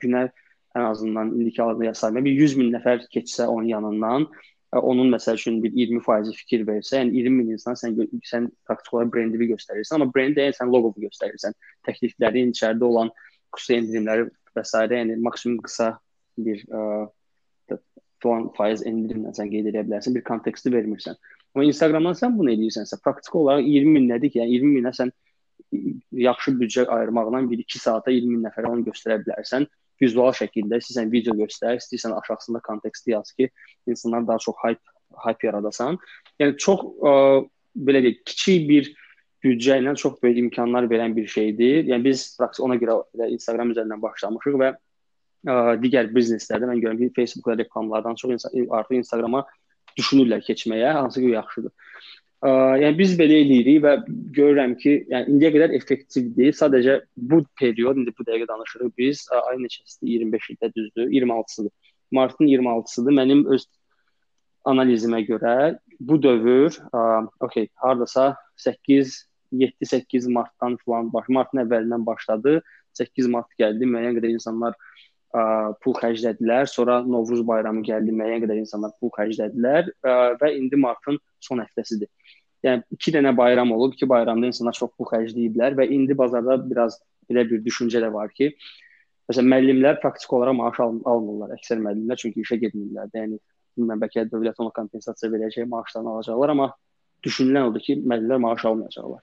günə 0.00 0.28
ən 0.76 0.84
azından 0.90 1.32
indiki 1.34 1.62
halında 1.62 1.94
sayma 1.94 2.24
bir 2.24 2.32
100 2.42 2.56
min 2.60 2.72
nəfər 2.74 3.06
keçsə 3.14 3.46
onun 3.48 3.68
yanından, 3.70 4.26
ə, 4.74 4.80
onun 4.80 5.12
məsəl 5.14 5.38
üçün 5.40 5.60
bir 5.64 5.72
20% 5.72 6.32
fikir 6.42 6.66
versə, 6.68 7.00
yəni 7.00 7.22
20 7.22 7.36
min 7.40 7.52
insan 7.56 7.78
sən 7.80 7.96
sən 8.30 8.50
praktik 8.68 8.94
olaraq 8.94 9.12
brendi 9.14 9.50
göstərirsən, 9.52 9.98
amma 9.98 10.10
brendi 10.14 10.44
yəni 10.44 10.58
sən 10.58 10.72
loqonu 10.72 11.06
göstərirsən, 11.06 11.56
təkliflərin 11.88 12.52
içəridə 12.54 12.90
olan 12.90 13.12
xüsusi 13.56 13.78
endirimləri 13.80 14.28
və 14.56 14.64
s. 14.64 14.82
yəni 14.98 15.16
maksimum 15.28 15.62
qısa 15.64 15.94
bir 16.48 16.64
ə, 16.68 16.82
falan 18.22 18.50
faiz 18.56 18.82
endirimlə 18.88 19.32
sən 19.36 19.50
qeyd 19.52 19.70
edə 19.72 19.84
bilərsən, 19.86 20.14
bir 20.16 20.24
konteksti 20.26 20.72
vermirsən. 20.72 21.16
Amma 21.54 21.66
Instagramdan 21.68 22.16
sən 22.18 22.36
bunu 22.36 22.52
edirsənsə, 22.52 22.98
praktik 23.04 23.34
olaraq 23.38 23.64
20 23.64 23.96
min 23.96 24.08
nədir 24.10 24.32
ki, 24.32 24.40
yəni 24.42 24.58
20 24.58 24.76
minə 24.80 24.92
sən 24.96 25.12
yaxşı 26.26 26.54
büdcə 26.60 26.86
ayırmaqla 26.92 27.42
1-2 27.48 27.80
saata 27.80 28.12
20 28.12 28.34
min 28.34 28.44
nəfərə 28.46 28.70
onu 28.72 28.84
göstərə 28.86 29.18
bilərsən 29.24 29.66
vizual 30.02 30.34
şəkildə 30.36 30.80
istəyirsən 30.82 31.10
video 31.12 31.34
göstər, 31.38 31.78
istəyirsən 31.80 32.14
aşağısında 32.18 32.60
konteksti 32.66 33.14
yaz 33.14 33.32
ki, 33.32 33.50
insanlar 33.86 34.26
daha 34.28 34.38
çox 34.38 34.56
hype 34.64 34.96
hype 35.24 35.46
yaradasan. 35.46 35.98
Yəni 36.40 36.56
çox 36.60 36.82
ə, 37.00 37.12
belə 37.88 38.02
deyək, 38.04 38.22
kiçik 38.28 38.66
bir 38.68 38.90
büdcə 39.44 39.78
ilə 39.80 39.94
çox 39.96 40.18
böyük 40.22 40.40
imkanlar 40.46 40.88
verən 40.90 41.14
bir 41.16 41.26
şeydir. 41.30 41.84
Yəni 41.90 42.04
biz 42.04 42.26
praktik 42.38 42.64
ona 42.66 42.78
görə 42.80 43.30
Instagram 43.30 43.72
üzərindən 43.74 44.02
başlamışıq 44.02 44.58
və 44.62 44.72
ə, 44.72 45.56
digər 45.82 46.10
bizneslərdə 46.14 46.68
mən 46.70 46.82
görürəm 46.82 47.04
ki, 47.04 47.12
Facebookda 47.16 47.58
reklamlardan 47.62 48.18
çox 48.20 48.36
insan 48.36 48.56
artıq 48.80 49.00
Instagrama 49.00 49.44
düşünürlər 49.96 50.42
keçməyə, 50.44 50.92
hansı 50.98 51.22
ki 51.22 51.32
yaxşıdır. 51.36 51.72
Ə, 52.44 52.50
yəni 52.82 52.98
biz 52.98 53.14
belə 53.16 53.38
eləyirik 53.44 53.78
və 53.84 53.92
görürəm 54.36 54.74
ki, 54.80 54.92
yəni 55.12 55.32
indiyə 55.32 55.52
qədər 55.54 55.76
effektivdir. 55.78 56.52
Sadəcə 56.56 56.98
bu 57.16 57.40
period, 57.60 57.96
indi 57.96 58.12
bu 58.16 58.26
dəqiqə 58.28 58.48
danışırıq 58.50 58.92
biz. 58.98 59.24
Ə, 59.32 59.40
ay 59.52 59.62
neçəsidir? 59.62 60.26
25-də 60.26 60.72
düzdür? 60.76 61.08
26-sıdır. 61.14 61.72
Martın 62.12 62.50
26-sıdır. 62.52 63.16
Mənim 63.20 63.46
öz 63.56 63.64
analizimə 64.68 65.22
görə 65.28 65.56
bu 66.00 66.20
dövr, 66.22 66.76
ə, 66.92 67.06
okey, 67.46 67.70
hardasa 67.80 68.34
8 68.60 69.16
7-8 69.52 70.28
martdan 70.32 70.76
falan 70.84 71.12
baş, 71.12 71.28
martın 71.28 71.62
əvvəlindən 71.64 72.06
başladı. 72.06 72.60
8 72.96 73.28
mart 73.32 73.48
gəldi, 73.60 73.88
müəyyən 73.88 74.16
qədər 74.18 74.32
insanlar 74.34 74.76
ə, 75.36 75.44
pul 75.84 75.96
xərclədilər. 75.98 76.68
Sonra 76.70 77.00
Novruz 77.04 77.42
bayramı 77.46 77.84
gəldi, 77.86 78.14
müəyyən 78.16 78.44
qədər 78.46 78.62
insanlar 78.62 78.94
pul 79.00 79.12
xərclədilər 79.16 79.90
ə, 79.92 80.16
və 80.40 80.52
indi 80.56 80.80
martın 80.80 81.20
son 81.44 81.62
həftəsidir. 81.64 82.10
Yəni 82.66 82.82
2 82.96 83.14
dənə 83.18 83.34
bayram 83.36 83.72
olub, 83.76 83.94
2 83.94 84.08
bayramda 84.10 84.48
insanlar 84.50 84.76
çox 84.78 84.94
pul 84.96 85.08
xərcləyiblər 85.10 85.76
və 85.78 85.88
indi 85.92 86.16
bazarda 86.18 86.58
biraz 86.64 86.98
belə 87.30 87.44
bir 87.50 87.62
düşüncə 87.64 88.00
də 88.02 88.08
var 88.14 88.32
ki, 88.34 88.52
məsələn 89.30 89.50
müəllimlər 89.52 90.00
praktik 90.02 90.32
olaraq 90.32 90.56
maaş 90.56 90.80
al 90.84 90.98
almırlar, 91.12 91.54
əksər 91.58 91.82
müəllimlər 91.82 92.20
çünki 92.22 92.44
işə 92.44 92.58
getmirlər. 92.62 93.10
Yəni 93.14 93.38
bilmirəm 93.76 94.02
bəlkə 94.02 94.26
dövlət 94.30 94.60
ona 94.62 94.72
kompensasiya 94.74 95.30
verəcək, 95.34 95.68
maaşlarını 95.70 96.12
alacaqlar, 96.14 96.54
amma 96.54 96.68
düşünülən 97.26 97.70
odur 97.70 97.82
ki, 97.82 97.98
müəllimlər 98.02 98.42
maaş 98.46 98.66
almayacaqlar. 98.70 99.22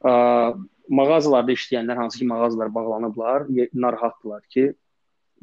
Ə, 0.00 0.12
mağazalarda 1.00 1.54
işləyənlər 1.54 2.00
hansı 2.00 2.22
ki, 2.22 2.28
mağazalar 2.32 2.72
bağlanıblar, 2.74 3.46
narahatdılar 3.74 4.42
ki, 4.54 4.70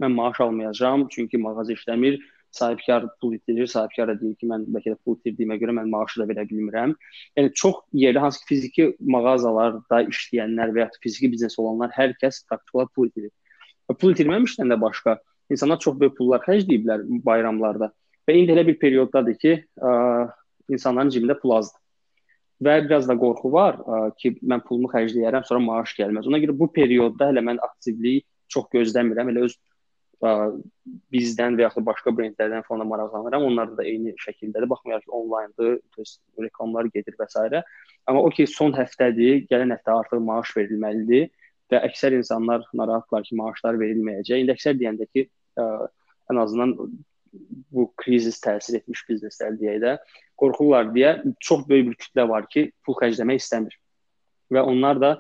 mən 0.02 0.18
maaş 0.18 0.42
almayacağam, 0.46 1.08
çünki 1.14 1.38
mağaza 1.42 1.74
işləmir 1.74 2.20
sahibkar 2.52 3.06
pul 3.22 3.34
itirir, 3.34 3.68
sahibkar 3.68 4.08
da 4.08 4.16
deyir 4.20 4.36
ki, 4.40 4.48
mən 4.50 4.66
bəlkə 4.74 4.94
də 4.94 4.98
pul 5.06 5.18
itirdiyimə 5.18 5.58
görə 5.62 5.76
mən 5.78 5.90
maaşı 5.92 6.22
da 6.22 6.28
verə 6.30 6.46
bilmirəm. 6.50 6.94
Yəni 7.38 7.54
çox 7.62 7.82
yerdə 8.02 8.24
hansı 8.24 8.42
ki, 8.42 8.48
fiziki 8.50 8.88
mağazalarda 9.16 10.04
işləyənlər 10.12 10.74
və 10.76 10.86
ya 10.86 10.90
fiziki 11.04 11.32
biznes 11.34 11.58
olanlar 11.62 11.94
hər 11.96 12.16
kəs 12.22 12.44
praktik 12.50 12.76
olaraq 12.76 12.94
pul 12.96 13.12
itirir. 13.12 13.34
Pul 14.00 14.16
itirməmişdən 14.16 14.74
də 14.74 14.80
başqa 14.82 15.18
insanlar 15.54 15.80
çox 15.84 16.00
böyük 16.00 16.18
pullar 16.18 16.44
xərcləyiblər 16.48 17.06
bayramlarda. 17.26 17.92
Və 18.28 18.36
indi 18.36 18.56
elə 18.56 18.66
bir 18.68 18.80
perioddadır 18.80 19.38
ki, 19.44 19.54
ə, 19.80 19.92
insanların 20.74 21.14
cibində 21.14 21.38
pul 21.40 21.56
azdır. 21.60 21.80
Və 22.64 22.80
biraz 22.88 23.06
da 23.08 23.16
qorxu 23.16 23.52
var 23.54 23.78
ə, 23.80 24.02
ki, 24.20 24.34
mən 24.42 24.66
pulumu 24.68 24.90
xərcləyərəm, 24.92 25.46
sonra 25.48 25.64
maaş 25.64 25.94
gəlməz. 26.00 26.28
Ona 26.28 26.42
görə 26.44 26.58
bu 26.58 26.68
periodda 26.74 27.30
hələ 27.30 27.44
mən 27.46 27.62
aktivlik 27.64 28.26
çox 28.52 28.68
gözləmirəm. 28.74 29.32
Elə 29.32 29.46
öz 29.48 29.56
bizdən 30.22 31.58
və 31.58 31.68
yaxud 31.68 31.84
da 31.84 31.90
başqa 31.92 32.14
brendlərdən 32.18 32.64
falan 32.68 32.90
maraqlanıram. 32.90 33.44
Onlar 33.46 33.74
da 33.78 33.86
eyni 33.86 34.16
şəkildədir. 34.24 34.70
Baxmayaraq 34.70 35.06
ki, 35.06 35.12
onlayndır, 35.14 35.76
reklamlar 36.42 36.90
gedir 36.94 37.18
və 37.20 37.28
s. 37.30 37.64
Amma 38.08 38.24
o 38.24 38.30
ki, 38.34 38.48
son 38.48 38.74
həftədir, 38.74 39.46
gələn 39.52 39.76
həftə 39.76 39.94
artıq 39.94 40.24
maaş 40.24 40.56
verilməlidir 40.58 41.30
və 41.72 41.84
əksər 41.90 42.16
insanlar 42.18 42.66
narahatlar 42.74 43.28
ki, 43.28 43.36
maaşlar 43.36 43.78
verilməyəcək. 43.78 44.42
İndi 44.42 44.56
əksər 44.56 44.80
deyəndə 44.80 45.10
ki, 45.14 45.28
ə, 45.60 45.68
ən 46.32 46.42
azından 46.42 46.74
bu 47.72 47.92
krizis 48.00 48.40
təsir 48.42 48.80
etmiş 48.80 49.04
bizneslər 49.10 49.58
deyək 49.60 49.82
də 49.84 49.98
qorxurlar 50.40 50.90
deyə 50.96 51.18
çox 51.44 51.66
böyük 51.70 51.92
bir 51.92 51.98
kütlə 52.06 52.28
var 52.30 52.48
ki, 52.50 52.72
pul 52.86 52.98
xərcləmək 52.98 53.44
istəmir. 53.44 53.76
Və 54.54 54.64
onlar 54.64 55.02
da 55.02 55.12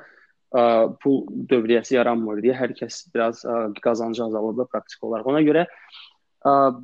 pul 1.04 1.24
dövriyyəsi 1.52 1.98
yaranmır 1.98 2.42
deyə 2.44 2.56
hər 2.56 2.74
kəs 2.78 3.08
biraz 3.14 3.44
qazancı 3.84 4.24
azalır 4.26 4.58
da 4.62 4.66
praktik 4.72 5.04
olaraq. 5.04 5.28
Ona 5.34 5.42
görə 5.44 5.66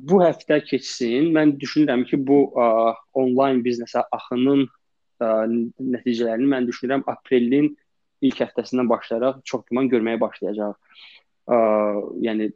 bu 0.04 0.20
həftə 0.20 0.60
keçsin. 0.66 1.30
Mən 1.32 1.56
düşünürəm 1.60 2.04
ki, 2.08 2.20
bu 2.26 2.52
onlayn 3.16 3.62
biznesə 3.64 4.04
axının 4.12 4.66
nəticələrini 5.20 6.50
mən 6.50 6.68
düşünürəm 6.68 7.04
aprelin 7.08 7.72
ilk 8.24 8.40
həftəsindən 8.44 8.88
başlayaraq 8.88 9.42
çox 9.44 9.66
güman 9.70 9.90
görməyə 9.92 10.20
başlayacağıq. 10.20 10.76
Ə, 11.44 11.56
yəni 12.24 12.48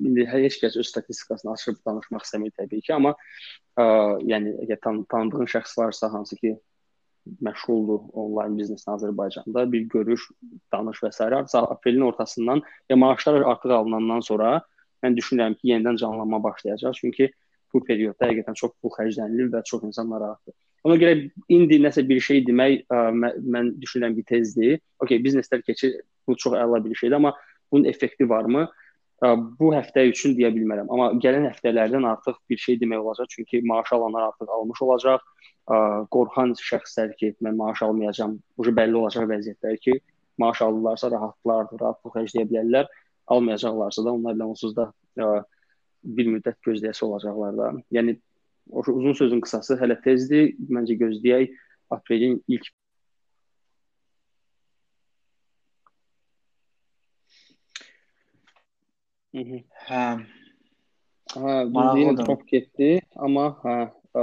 indi 0.00 0.24
heç 0.30 0.56
kəs 0.62 0.78
öz 0.80 0.88
statistikasını 0.88 1.52
açıb 1.52 1.80
danışmaq 1.84 2.22
istəmir 2.24 2.54
təbii 2.56 2.80
ki, 2.86 2.94
amma 2.96 3.12
ə, 3.76 3.84
yəni 4.24 4.54
əgər 4.64 4.80
tan 4.80 5.02
tanıdığın 5.12 5.50
şəxs 5.54 5.76
varsa 5.76 6.08
hansı 6.12 6.38
ki 6.40 6.54
məşğuldur 7.26 8.10
onlayn 8.16 8.56
bizneslə 8.58 8.96
Azərbaycanda. 8.96 9.66
Bir 9.72 9.86
görüş, 9.92 10.28
danış 10.72 11.02
və 11.04 11.12
s. 11.12 11.58
aprelin 11.58 12.06
ortasından 12.08 12.62
ya 12.90 12.96
maaşlar 12.96 13.40
artıq 13.40 13.74
alınandan 13.76 14.20
sonra 14.20 14.60
mən 15.04 15.16
düşünürəm 15.16 15.54
ki, 15.54 15.68
yenidən 15.72 15.96
canlanma 16.00 16.42
başlayacaq. 16.42 16.96
Çünki 17.00 17.30
bu 17.72 17.84
periodda 17.84 18.28
həqiqətən 18.28 18.56
çox 18.58 18.74
pul 18.82 18.92
xərclənilir 18.96 19.52
və 19.52 19.62
çox 19.64 19.84
insan 19.88 20.10
narahatdır. 20.10 20.54
Ona 20.84 20.96
görə 20.96 21.30
indi 21.52 21.78
nəsə 21.82 22.06
bir 22.08 22.20
şey 22.24 22.44
demək 22.46 22.86
ə, 22.88 23.00
mən, 23.12 23.40
mən 23.54 23.72
düşünürəm 23.80 24.16
ki, 24.16 24.24
tezdir. 24.28 24.78
Okay, 25.00 25.20
bizneslər 25.22 25.62
keçir, 25.66 26.00
bu 26.28 26.36
çox 26.36 26.56
əla 26.56 26.80
bir 26.84 26.94
şeydir, 26.96 27.16
amma 27.16 27.34
bunun 27.72 27.84
effekti 27.84 28.28
varmı? 28.28 28.68
Bu 29.60 29.74
həftə 29.74 30.06
üçün 30.08 30.32
deyə 30.38 30.48
bilmərəm, 30.54 30.88
amma 30.88 31.10
gələn 31.20 31.44
həftələrdən 31.50 32.06
artıq 32.08 32.38
bir 32.48 32.60
şey 32.60 32.78
demək 32.80 33.02
olacaq, 33.04 33.28
çünki 33.34 33.60
maaş 33.68 33.92
alanlar 33.92 34.30
artıq 34.30 34.48
almış 34.56 34.80
olacaq 34.86 35.26
qorxan 36.14 36.54
şəxslər 36.56 37.12
ki, 37.20 37.34
mən 37.44 37.58
maaş 37.58 37.82
almayacağam, 37.86 38.38
bu 38.58 38.72
bəlli 38.78 38.96
olacaq 38.96 39.28
vəziyyətlər 39.30 39.76
ki, 39.84 40.00
maaş 40.40 40.62
alırlarsa 40.66 41.10
rahatlardır, 41.12 41.80
rahat 41.84 42.00
pul 42.02 42.14
xərcləyə 42.16 42.48
bilərlər. 42.48 42.88
Almayacaqlarsa 43.30 44.04
da 44.06 44.14
onlar 44.16 44.34
ilə 44.34 44.48
onsuz 44.50 44.74
da 44.74 44.88
bir 46.02 46.30
müddət 46.32 46.58
gözləyəsi 46.66 47.04
olacaqlar 47.06 47.58
da. 47.58 47.70
Yəni 47.94 48.16
uzun 48.72 49.14
sözün 49.18 49.44
qısası 49.44 49.76
hələ 49.78 50.00
tezdir. 50.02 50.54
Məncə 50.72 50.96
gözləyək 50.98 51.52
aprelin 51.94 52.40
ilk 52.48 52.70
Hə. 59.34 60.04
Hə, 61.30 61.56
düzdür, 61.70 62.24
top 62.26 62.46
getdi, 62.50 62.96
amma 63.14 63.52
hə, 63.62 63.76
Ə, 64.10 64.22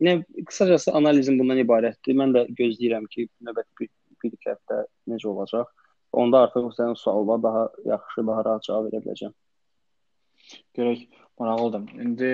nə 0.00 0.14
qısacası 0.48 0.92
analizim 0.96 1.36
bundan 1.40 1.60
ibarətdir. 1.60 2.16
Mən 2.16 2.32
də 2.36 2.46
gözləyirəm 2.56 3.04
ki, 3.12 3.26
növbəti 3.44 3.80
bir, 3.80 3.90
bir 4.22 4.32
iki 4.32 4.50
həftə 4.50 4.80
necə 5.12 5.28
olacaq. 5.28 5.68
Onda 6.16 6.46
artıq 6.46 6.70
sənin 6.76 6.96
sualına 6.96 7.36
daha 7.42 7.66
yaxşı, 7.90 8.24
daha 8.30 8.44
rahat 8.46 8.64
cavab 8.64 8.88
verə 8.88 9.02
biləcəm. 9.04 9.34
Görək, 10.78 11.04
maraqlıdır. 11.40 11.92
İndi 12.06 12.32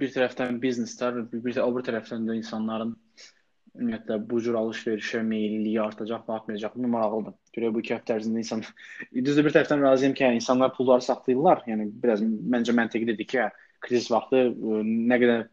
bir 0.00 0.14
tərəfdən 0.14 0.56
bizneslər, 0.62 1.20
bir, 1.32 1.44
bir 1.44 1.60
o 1.60 1.68
bir 1.76 1.84
tərəfdən 1.90 2.24
də 2.30 2.38
insanların 2.40 2.96
ümumiyyətlə 3.78 4.18
bu 4.30 4.40
cür 4.44 4.58
alış-verişə 4.60 5.22
meyilliyi 5.26 5.80
artacaq, 5.80 6.28
artmayacaq. 6.28 6.76
Bu 6.76 6.88
maraqlıdır. 6.92 7.34
Görək 7.56 7.74
bu 7.74 7.82
iki 7.82 7.94
həftə 7.94 8.18
ərzində 8.18 8.42
insan 8.44 8.64
düzdür 9.26 9.48
bir 9.48 9.56
tərəfdən 9.56 9.84
razıyam 9.86 10.14
ki, 10.18 10.28
insanlar 10.40 10.74
pulları 10.76 11.04
saxlayırlar. 11.08 11.64
Yəni 11.70 11.88
biraz 12.02 12.22
məncə 12.22 12.76
məntiqlidir 12.76 13.28
ki, 13.34 13.48
kriz 13.82 14.10
vaxtı 14.12 14.48
nə 14.52 15.18
qədər 15.22 15.46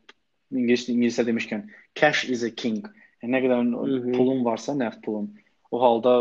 İngilis 0.49 0.87
ingiliscə 0.89 1.25
demişkən 1.27 1.67
cash 1.99 2.23
is 2.33 2.43
a 2.43 2.49
king. 2.49 2.87
Yəni 3.21 3.35
nə 3.35 3.41
qədər 3.43 3.59
Hı 3.59 3.97
-hı. 3.99 4.13
pulun 4.17 4.43
varsa, 4.45 4.73
nəqd 4.73 5.03
pulun, 5.05 5.27
o 5.71 5.81
halda 5.81 6.13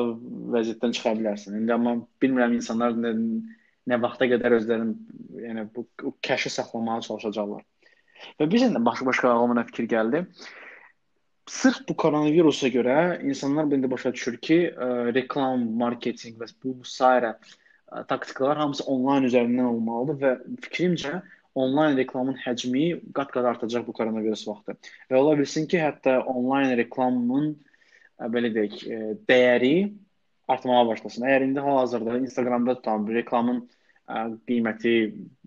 vəziyyətdən 0.54 0.92
çıxa 0.96 1.14
bilərsən. 1.20 1.56
İndi 1.60 1.72
amma 1.72 1.94
bilmirəm 2.22 2.54
insanlar 2.58 2.92
nə, 2.92 3.14
nə 3.88 4.00
vaxta 4.02 4.28
qədər 4.28 4.58
özlərini 4.58 4.94
yəni 5.46 5.68
bu 5.74 5.86
cash-ı 6.28 6.50
saxlamağa 6.50 7.00
çalışacaqlar. 7.08 7.62
Və 8.40 8.50
bizə 8.52 8.72
də 8.74 8.84
başqa-başqa 8.84 9.30
ağlıma 9.30 9.64
fikir 9.70 9.88
gəldi. 9.94 10.24
Sırf 11.48 11.80
bu 11.88 11.96
koronavirusa 11.96 12.68
görə 12.68 13.22
insanlar 13.24 13.72
indi 13.72 13.90
başa 13.90 14.12
düşür 14.12 14.36
ki, 14.36 14.58
ə, 14.68 14.88
reklam, 15.16 15.64
marketinq 15.80 16.36
və 16.42 16.48
bu 16.64 16.74
sairə 16.84 17.30
ə, 17.38 18.02
taktikalar 18.10 18.60
hamısı 18.60 18.84
onlayn 18.84 19.28
üzərindən 19.30 19.70
olmalıdır 19.70 20.18
və 20.22 20.58
fikrimcə 20.66 21.14
onlayn 21.58 21.96
reklamın 21.96 22.36
həcmi 22.42 22.84
qat-qat 23.16 23.48
artacaq 23.54 23.86
bu 23.86 23.96
koronavirus 23.96 24.44
vaxtı. 24.48 24.76
Və 25.10 25.16
ola 25.16 25.38
bilsin 25.38 25.66
ki, 25.70 25.80
hətta 25.80 26.18
onlayn 26.28 26.76
reklamın 26.78 27.54
belə 28.34 28.52
deyək, 28.54 28.84
dəyəri 29.30 29.74
artmağa 30.52 30.84
başlasın. 30.92 31.26
Əgər 31.30 31.48
indi 31.48 31.64
hal-hazırda 31.64 32.20
Instagramda 32.26 32.76
tutan 32.78 33.08
bir 33.08 33.22
reklamın 33.22 33.64
ə, 33.64 33.77
qiyməti 34.48 34.94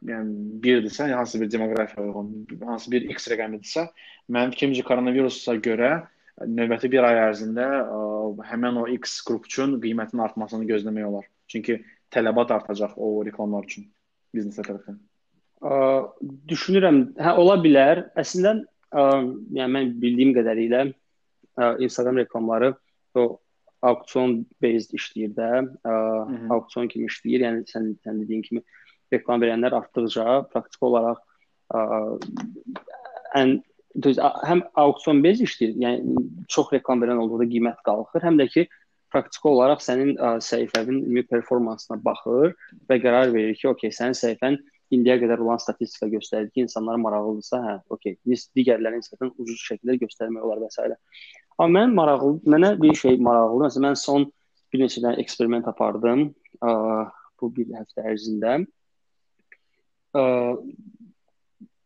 yəni 0.06 0.62
1-dirsə, 0.64 1.10
hansı 1.16 1.42
bir 1.42 1.52
demoqrafiya 1.52 2.06
uyğun, 2.06 2.32
hansı 2.66 2.92
bir 2.94 3.08
X 3.14 3.30
rəqəmidirsə, 3.34 3.88
mənim 4.30 4.54
fikrimcə 4.54 4.86
koronavirusa 4.86 5.56
görə 5.66 5.92
növbəti 6.48 6.90
bir 6.92 7.06
ay 7.06 7.20
ərzində 7.28 7.68
ə, 7.82 8.02
həmin 8.52 8.82
o 8.82 8.88
X 8.98 9.20
qrup 9.28 9.48
üçün 9.50 9.78
qiymətin 9.84 10.22
artmasını 10.24 10.68
gözləmək 10.70 11.08
olar. 11.10 11.26
Çünki 11.52 11.82
tələbat 12.14 12.54
artacaq 12.56 12.96
o 12.98 13.14
reklamlar 13.26 13.66
üçün 13.68 13.88
biznesə 14.36 14.66
tərəfindən. 14.66 15.02
Ə, 15.62 15.74
düşünürəm, 16.50 17.02
hə 17.22 17.36
ola 17.42 17.58
bilər. 17.62 18.08
Əslində, 18.20 18.56
ə, 18.94 19.08
yəni 19.58 19.76
mən 19.76 19.94
bildiyim 20.02 20.34
qədərilə 20.38 20.86
ə, 20.88 21.74
Instagram 21.84 22.22
reklamları 22.24 22.74
o 23.18 23.28
auksion 23.82 24.42
based 24.64 24.94
işləyir 24.98 25.34
də, 25.38 25.50
ə, 25.88 25.96
auksion 26.54 26.90
kimi 26.92 27.10
işləyir. 27.10 27.46
Yəni 27.48 27.66
sən 27.72 27.92
sən 28.06 28.22
dediyin 28.24 28.46
kimi 28.46 28.64
reklam 29.14 29.42
verənlər 29.44 29.76
artdıqca 29.82 30.42
praktik 30.54 30.88
olaraq 30.90 31.22
ə, 31.74 31.82
ən 33.42 33.58
düz 34.04 34.20
həm 34.48 34.64
auksion 34.80 35.24
bez 35.24 35.42
işləyir, 35.44 35.76
yəni 35.86 36.28
çox 36.52 36.72
reklam 36.76 37.02
verən 37.04 37.20
olduqda 37.24 37.50
qiymət 37.52 37.82
qalxır, 37.88 38.24
həm 38.28 38.40
də 38.40 38.48
ki 38.54 38.68
praktiki 39.12 39.50
olaraq 39.52 39.82
sənin 39.84 40.14
ə, 40.16 40.36
səhifənin 40.46 41.02
ümumi 41.02 41.26
performansına 41.28 42.00
baxır 42.06 42.54
və 42.90 43.02
qərar 43.04 43.34
verir 43.34 43.58
ki, 43.60 43.68
okey, 43.74 43.92
sənin 43.96 44.16
səhifən 44.16 44.58
indiyə 44.96 45.18
qədər 45.24 45.44
olan 45.44 45.60
statistika 45.60 46.08
göstərir 46.12 46.50
ki, 46.52 46.66
insanlara 46.66 47.00
maraqlıdırsa, 47.04 47.60
hə, 47.66 47.76
okey, 47.96 48.18
digərlərinə 48.28 49.02
nisbətən 49.02 49.34
ucuz 49.40 49.60
şəkildə 49.68 49.98
göstərmək 50.06 50.48
olar 50.48 50.64
və 50.64 50.72
s. 50.72 50.88
Amma 51.62 51.82
mən 51.82 51.96
maraqlı, 51.98 52.40
mənə 52.50 52.74
bir 52.82 52.96
şey 52.98 53.20
maraqlıdır. 53.22 53.68
Məsələn, 53.68 53.88
mən 53.88 54.00
son 54.02 54.28
bir 54.74 54.82
neçə 54.82 55.04
dənə 55.04 55.20
eksperiment 55.22 55.68
apardım 55.70 56.32
ə, 56.64 56.72
bu 57.42 57.52
bir 57.54 57.70
həftə 57.78 58.08
ərzində. 58.14 58.56
Ə, 60.18 60.24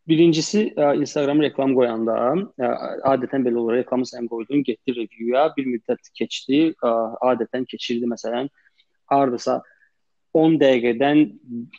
Birincisi 0.06 0.68
Instagram 0.78 1.40
reklam 1.42 1.72
qoyanda 1.74 2.14
adətən 3.10 3.42
belə 3.42 3.58
olur. 3.58 3.74
Reklamı 3.80 4.06
sən 4.06 4.28
qoydun, 4.30 4.62
getdi 4.62 4.94
review-ya, 4.94 5.48
bir 5.56 5.66
müddət 5.66 6.12
keçdi, 6.14 6.60
adətən 7.26 7.66
keçirdi 7.66 8.06
məsələn 8.12 8.46
hardasa 9.10 9.56
10 10.36 10.56
dəqiqədən 10.60 11.20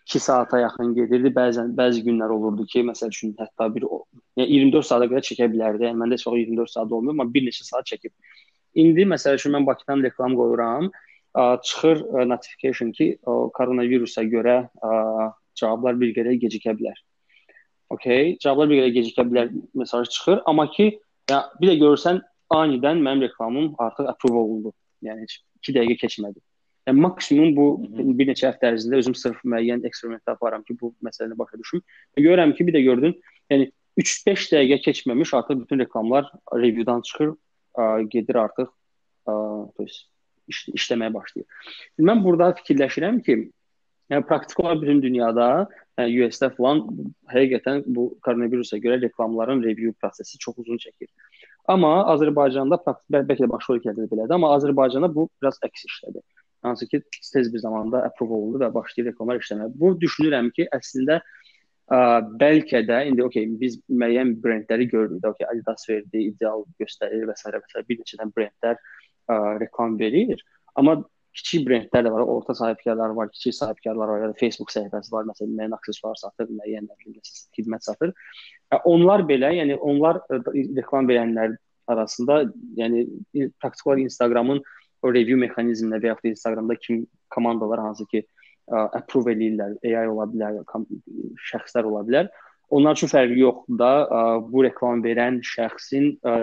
2 0.09 0.19
saata 0.23 0.59
yaxın 0.63 0.93
gedirdi. 0.97 1.29
Bəzən 1.35 1.73
bəzi 1.77 2.03
günlər 2.05 2.31
olurdu 2.33 2.65
ki, 2.71 2.83
məsəl 2.87 3.11
üçün 3.13 3.35
hətta 3.39 3.67
bir 3.75 3.85
yəni 4.39 4.47
24 4.47 4.87
saata 4.89 5.09
qədər 5.11 5.25
çəkə 5.29 5.49
bilərdi. 5.53 5.85
Yəni 5.87 6.01
məndə 6.01 6.17
çox 6.21 6.37
24 6.39 6.73
saat 6.73 6.91
olmuyor, 6.91 7.13
amma 7.17 7.27
bir 7.33 7.45
neçə 7.45 7.67
saat 7.67 7.85
çəkib. 7.91 8.13
İndi 8.81 9.05
məsəl 9.09 9.37
üçün 9.37 9.53
mən 9.57 9.67
Bakıdan 9.67 10.03
reklam 10.05 10.35
qoyuram, 10.39 10.89
çıxır 11.37 12.01
notification 12.29 12.91
ki, 12.97 13.07
koronavirusa 13.57 14.23
görə 14.23 14.57
cavablar 15.57 15.99
bir 16.01 16.15
qədər 16.17 16.39
gecikə 16.41 16.73
bilər. 16.79 16.97
Okay, 17.93 18.35
cavablar 18.41 18.71
bir 18.71 18.81
qədər 18.81 18.93
gecikə 18.97 19.27
bilər, 19.29 19.53
mesaj 19.77 20.09
çıxır, 20.15 20.41
amma 20.49 20.65
ki, 20.71 20.89
ya 21.29 21.43
bir 21.61 21.71
də 21.71 21.77
görürsən 21.83 22.21
anidən 22.57 23.01
mənim 23.05 23.27
reklamım 23.27 23.73
artıq 23.77 24.09
approve 24.09 24.41
olundu. 24.43 24.73
Yəni 25.05 25.27
heç 25.27 25.39
2 25.61 25.77
dəqiqə 25.77 26.01
keçmədi. 26.07 26.46
Yəni 26.87 27.03
maksimum 27.03 27.55
bu 27.57 27.65
bir 28.19 28.29
neçə 28.29 28.51
həftə 28.51 28.71
ərzində 28.71 29.01
özüm 29.01 29.15
sırf 29.17 29.41
müəyyən 29.43 29.83
eksperimentlər 29.87 30.37
aparıram 30.37 30.63
ki, 30.67 30.77
bu 30.81 30.93
məsələni 31.03 31.37
başa 31.39 31.59
düşüm. 31.59 31.83
Və 32.15 32.23
görürəm 32.27 32.53
ki, 32.55 32.67
bir 32.67 32.77
də 32.77 32.83
gördün, 32.85 33.17
yəni 33.51 33.69
3-5 33.99 34.47
dəqiqə 34.53 34.79
keçməmiş 34.85 35.33
artıq 35.41 35.65
bütün 35.65 35.83
reklamlar 35.83 36.29
reviewdan 36.53 37.03
çıxır, 37.09 37.33
ə, 37.75 37.89
gedir 38.13 38.39
artıq 38.45 38.71
ə, 39.27 39.35
iş, 39.83 40.63
işləməyə 40.79 41.13
başlayır. 41.13 41.69
Mən 42.07 42.23
burada 42.23 42.53
fikirləşirəm 42.61 43.21
ki, 43.25 43.39
Yəni 44.11 44.23
praktik 44.23 44.59
olaraq 44.59 44.81
bütün 44.81 45.01
dünyada, 45.03 45.67
yəni 45.99 46.27
US-də 46.27 46.47
falan 46.55 46.85
həqiqətən 47.33 47.81
bu 47.95 48.05
koronavirusa 48.23 48.79
görə 48.79 49.01
reklamların 49.01 49.63
review 49.63 49.91
prosesi 50.01 50.39
çox 50.39 50.61
uzun 50.63 50.79
çəkir. 50.79 51.09
Amma 51.67 52.05
Azərbaycanda 52.13 52.79
praktik 52.85 53.17
bəlkə 53.17 53.43
də 53.43 53.49
başqa 53.51 53.75
ölkələrdə 53.75 54.05
də 54.05 54.11
belədir, 54.13 54.35
amma 54.37 54.53
Azərbaycanda 54.55 55.11
bu 55.15 55.27
biraz 55.41 55.59
əks 55.67 55.83
işlədi. 55.89 56.23
Hansı 56.65 56.87
ki 56.87 57.01
tez 57.33 57.53
bir 57.53 57.59
zamanda 57.59 58.03
approve 58.03 58.33
olundu 58.33 58.61
və 58.63 58.71
başlayır 58.73 59.11
reklamlar 59.11 59.41
işləməyə. 59.41 59.73
Bu 59.75 59.91
düşünürəm 60.01 60.49
ki, 60.55 60.67
əslində 60.73 61.19
ə, 61.21 61.99
bəlkə 62.41 62.81
də 62.87 63.03
indi 63.11 63.23
okey 63.25 63.45
biz 63.61 63.77
müəyyən 63.89 64.35
brendləri 64.43 64.89
görürük 64.91 65.21
də, 65.23 65.33
okey 65.35 65.49
Adidas 65.51 65.89
verdi, 65.89 66.23
ideal 66.31 66.65
göstərir 66.81 67.27
və 67.29 67.37
s. 67.37 67.45
və 67.53 67.61
s. 67.61 67.85
bir 67.89 68.01
neçə 68.01 68.19
dənə 68.21 68.33
brendlər 68.37 68.79
ə, 68.79 69.37
reklam 69.61 69.99
verir. 69.99 70.41
Amma 70.75 70.99
kiçik 71.37 71.67
brendlər 71.67 72.05
də 72.05 72.11
var, 72.13 72.25
orta 72.25 72.55
sahibkarlar 72.57 73.13
var, 73.17 73.29
kiçik 73.33 73.55
sahibkarlar 73.55 74.09
var, 74.09 74.23
ya 74.23 74.31
da 74.31 74.37
Facebook 74.39 74.71
səhifəsi 74.73 75.13
var, 75.13 75.27
məsələn, 75.29 75.53
müəyyən 75.53 75.75
aksesuar 75.77 76.17
satır, 76.17 76.49
müəyyən 76.49 76.89
xidmət 77.57 77.85
satır. 77.85 78.13
Onlar 78.89 79.25
belə, 79.29 79.53
yəni 79.59 79.77
onlar 79.77 80.23
reklam 80.31 81.09
verənlər 81.09 81.57
arasında, 81.87 82.41
yəni 82.79 83.05
praktik 83.61 83.87
olaraq 83.87 84.07
Instagramın 84.07 84.63
o 85.03 85.11
review 85.13 85.37
mexanizminə 85.41 85.99
və 86.01 86.11
yaxud 86.11 86.27
da 86.27 86.33
Instagramda 86.33 86.77
kim 86.81 87.05
komandalar 87.33 87.81
hansı 87.83 88.07
ki 88.11 88.23
ə, 88.23 88.27
approve 88.99 89.33
eləyirlər, 89.35 89.77
AI 89.85 90.07
ola 90.11 90.27
bilər, 90.31 90.61
şəxslər 91.51 91.89
ola 91.89 92.03
bilər. 92.07 92.31
Onlar 92.73 92.97
üçün 92.97 93.11
fərqi 93.11 93.39
yoxdur 93.41 93.79
da 93.79 93.91
ə, 94.03 94.21
bu 94.49 94.65
reklam 94.65 95.03
verən 95.05 95.39
şəxsin 95.45 96.15
ə, 96.25 96.37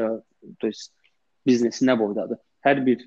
biznesi 1.44 1.88
nə 1.88 1.98
boydadır. 2.00 2.40
Hər 2.64 2.84
bir 2.86 3.02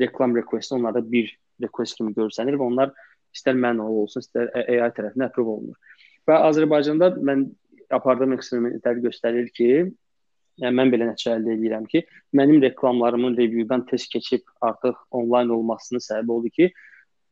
reklam 0.00 0.36
request 0.38 0.72
onlarda 0.72 1.02
bir 1.04 1.32
request 1.62 1.98
kimi 1.98 2.14
görsənir 2.16 2.56
və 2.58 2.68
onlar 2.68 2.94
istər 3.34 3.56
manual 3.58 4.04
olsun, 4.04 4.24
istər 4.24 4.50
AI 4.60 4.92
tərəfindən 4.94 5.28
approve 5.28 5.56
olunur. 5.56 5.98
Və 6.28 6.38
Azərbaycanda 6.48 7.12
mən 7.18 7.48
apardığım 7.92 8.36
eksperimentlər 8.36 9.00
göstərir 9.04 9.50
ki, 9.56 9.70
yəni 10.60 10.76
mən 10.78 10.92
belə 10.92 11.08
nəticə 11.10 11.36
əldə 11.36 11.54
edirəm 11.56 11.86
ki, 11.88 12.04
mənim 12.36 12.60
reklamlarımın 12.62 13.36
reviewdan 13.36 13.86
tez 13.86 14.06
keçib 14.12 14.44
artıq 14.60 14.98
onlayn 15.10 15.48
olmasının 15.56 16.04
səbəbi 16.04 16.36
odur 16.36 16.54
ki, 16.58 16.68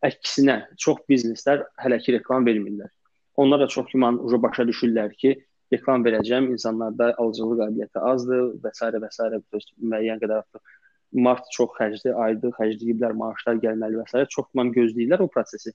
əksinə 0.06 0.56
çox 0.80 1.04
bizneslər 1.10 1.66
hələ 1.84 2.00
ki 2.00 2.16
reklam 2.16 2.46
vermirlər. 2.46 2.88
Onlar 3.36 3.60
da 3.60 3.68
çox 3.68 3.92
güman 3.92 4.18
başa 4.42 4.64
düşürlər 4.68 5.12
ki, 5.16 5.36
reklam 5.72 6.04
verəcəm, 6.04 6.50
insanlarda 6.54 7.14
alıcılıq 7.16 7.60
qabiliyyəti 7.62 8.04
azdır 8.12 8.46
və 8.62 8.72
s. 8.74 8.90
və 9.04 9.10
s. 9.10 9.66
müəyyən 9.92 10.22
qədər 10.22 10.42
artıq 10.42 10.78
mart 11.26 11.46
çox 11.52 11.70
xərcli 11.78 12.14
aydır, 12.24 12.54
xərcləyiblər, 12.58 13.14
maaşlar 13.18 13.60
gəlməli 13.62 14.00
və 14.00 14.06
s. 14.10 14.24
çox 14.34 14.50
man 14.54 14.72
gözləyirlər 14.74 15.22
o 15.24 15.28
prosesi. 15.28 15.72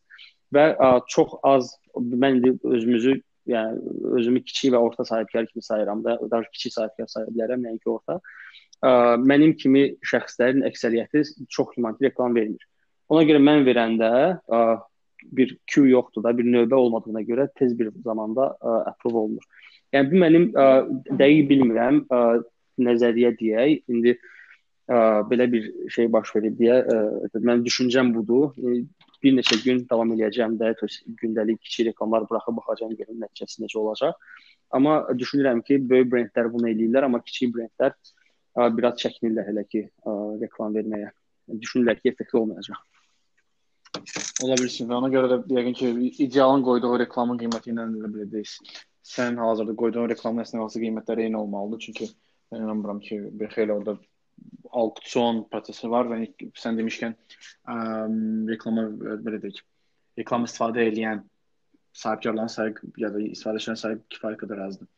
Və 0.56 0.68
ə, 0.74 0.92
çox 1.12 1.38
az 1.44 1.74
mən 1.96 2.42
özümüzü, 2.64 3.20
yəni 3.50 3.94
özümü 4.20 4.42
kiçik 4.46 4.74
və 4.74 4.82
orta 4.82 5.06
sahibkar 5.06 5.46
kimi 5.50 5.64
sayıram 5.64 6.04
da, 6.04 6.18
daha 6.32 6.48
kiçik 6.54 6.74
sahibkar 6.74 7.10
saya 7.12 7.30
bilərəm, 7.32 7.64
nəinki 7.66 7.90
orta. 7.92 8.20
Ə, 8.82 8.92
mənim 9.22 9.56
kimi 9.60 9.86
şəxslərin 10.06 10.66
əksəriyyəti 10.70 11.24
çox 11.50 11.76
hümanitə 11.78 12.10
reklam 12.10 12.36
vermir. 12.36 12.68
Ona 13.14 13.26
görə 13.28 13.42
mən 13.44 13.66
verəndə 13.68 14.12
ə, 14.36 14.62
bir 15.36 15.56
queue 15.72 15.92
yoxdur 15.94 16.26
da, 16.26 16.36
bir 16.38 16.48
növbə 16.50 16.78
olmadığına 16.78 17.26
görə 17.26 17.48
tez 17.60 17.74
bir 17.78 17.92
zamanda 18.06 18.52
ə, 18.60 18.78
approve 18.92 19.24
olunur. 19.24 19.74
Yəni 19.96 20.12
bu 20.12 20.22
mənim 20.26 20.48
ə, 20.52 20.70
dəqiq 21.12 21.50
bilmirəm, 21.52 22.06
ə, 22.10 22.24
nəzəriyyə 22.86 23.36
deyək. 23.40 23.86
İndi 23.94 24.18
ə, 24.18 24.35
ə, 24.90 24.98
belə 25.30 25.48
bir 25.52 25.68
şey 25.94 26.10
baş 26.14 26.34
verib 26.36 26.58
deyə 26.60 26.80
ə, 26.82 26.98
mənim 27.40 27.66
düşüncəm 27.66 28.14
budur. 28.16 28.54
E, 28.58 28.84
bir 29.24 29.34
neçə 29.34 29.58
gün 29.64 29.84
davam 29.90 30.12
eləyəcəm 30.14 30.58
də, 30.60 30.74
gündəlik 31.22 31.62
kiçik 31.66 31.90
reklamlar 31.90 32.28
buraxıb 32.30 32.60
baxacağam 32.60 32.96
görüm 33.00 33.22
nəticəsi 33.24 33.64
necə 33.64 33.80
olacaq. 33.82 34.18
Amma 34.72 34.98
düşünürəm 35.18 35.64
ki, 35.66 35.80
böyük 35.90 36.12
brendlər 36.12 36.52
bunu 36.54 36.70
eləyirlər, 36.74 37.08
amma 37.08 37.22
kiçik 37.26 37.56
brendlər 37.56 37.96
ə, 37.96 38.70
biraz 38.78 39.00
çəkinirlər 39.02 39.50
hələ 39.50 39.66
ki 39.70 39.86
ə, 39.86 40.18
reklam 40.44 40.76
verməyə. 40.78 41.14
Düşünürlər 41.62 42.02
ki, 42.02 42.12
effektli 42.14 42.42
olmayacaq. 42.42 42.84
Ola 44.44 44.58
bilsin 44.60 44.90
və 44.90 44.98
ona 44.98 45.10
görə 45.14 45.30
də 45.32 45.58
yəqin 45.58 45.78
ki, 45.80 45.92
idealın 46.26 46.66
qoyduğu 46.66 46.98
reklamın 47.06 47.40
qiyməti 47.40 47.72
ilə 47.72 47.86
elə 47.88 48.12
biləcəyiz. 48.12 48.58
Sən 49.06 49.38
hazırda 49.40 49.76
qoyduğun 49.80 50.10
reklamın 50.12 50.44
əslində 50.44 50.66
qiymətləri 50.74 51.28
eyni 51.28 51.38
olmalıdır, 51.38 51.86
çünki 51.86 52.10
mən 52.52 52.66
inanmıram 52.66 53.00
ki, 53.06 53.20
bir 53.40 53.54
xeyli 53.54 53.74
orada 53.74 53.96
auksion 54.76 55.44
prosesi 55.52 55.90
var 55.92 56.10
və 56.10 56.26
sən 56.60 56.80
demişkən 56.80 57.16
ə, 57.16 57.76
reklama 58.52 58.88
belə 59.24 59.40
deyək, 59.44 59.62
reklam 60.20 60.48
istifadə 60.48 60.88
edən 60.90 61.24
sahibkarların 61.96 62.52
sayı 62.52 62.76
ya 63.00 63.12
da 63.14 63.22
istifadəçilərin 63.24 63.80
sayı 63.80 64.02
kifayət 64.12 64.42
qədər 64.44 64.64
azdır. 64.68 64.90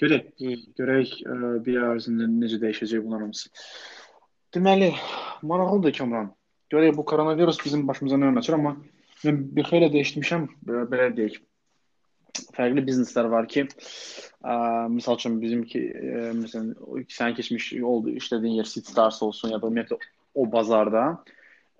Görək, 0.00 0.28
hmm. 0.40 0.60
görək 0.78 1.16
ə, 1.24 1.38
bir 1.66 1.82
ərzində 1.90 2.28
necə 2.30 2.60
dəyişəcək 2.62 3.02
bunlar 3.04 3.26
hamısı. 3.26 3.50
Deməli, 4.54 4.92
maraqlıdır 5.46 5.96
Kamran. 5.98 6.32
Görək 6.70 6.96
bu 6.96 7.04
koronavirus 7.04 7.58
bizim 7.64 7.86
başımıza 7.88 8.16
nə 8.18 8.30
açır, 8.38 8.56
amma 8.58 8.76
mən 9.24 9.42
bir 9.56 9.66
xeyli 9.68 9.90
dəyişmişəm, 9.92 10.46
belə 10.90 11.10
deyək 11.16 11.40
fərqli 12.56 12.84
bizneslər 12.86 13.28
var 13.32 13.48
ki, 13.50 13.66
ə, 13.66 14.54
misal 14.92 15.18
üçün 15.18 15.38
bizimki 15.42 15.82
ə, 15.90 16.30
məsələn 16.38 17.04
sən 17.12 17.36
keçmiş 17.38 17.72
oldu 17.86 18.14
işlədiyin 18.20 18.60
yer 18.60 18.68
Stars 18.70 19.20
olsun 19.26 19.54
ya 19.54 19.60
da 19.60 19.70
ümumiyyətlə 19.70 19.98
o 20.34 20.46
bazarda 20.50 21.04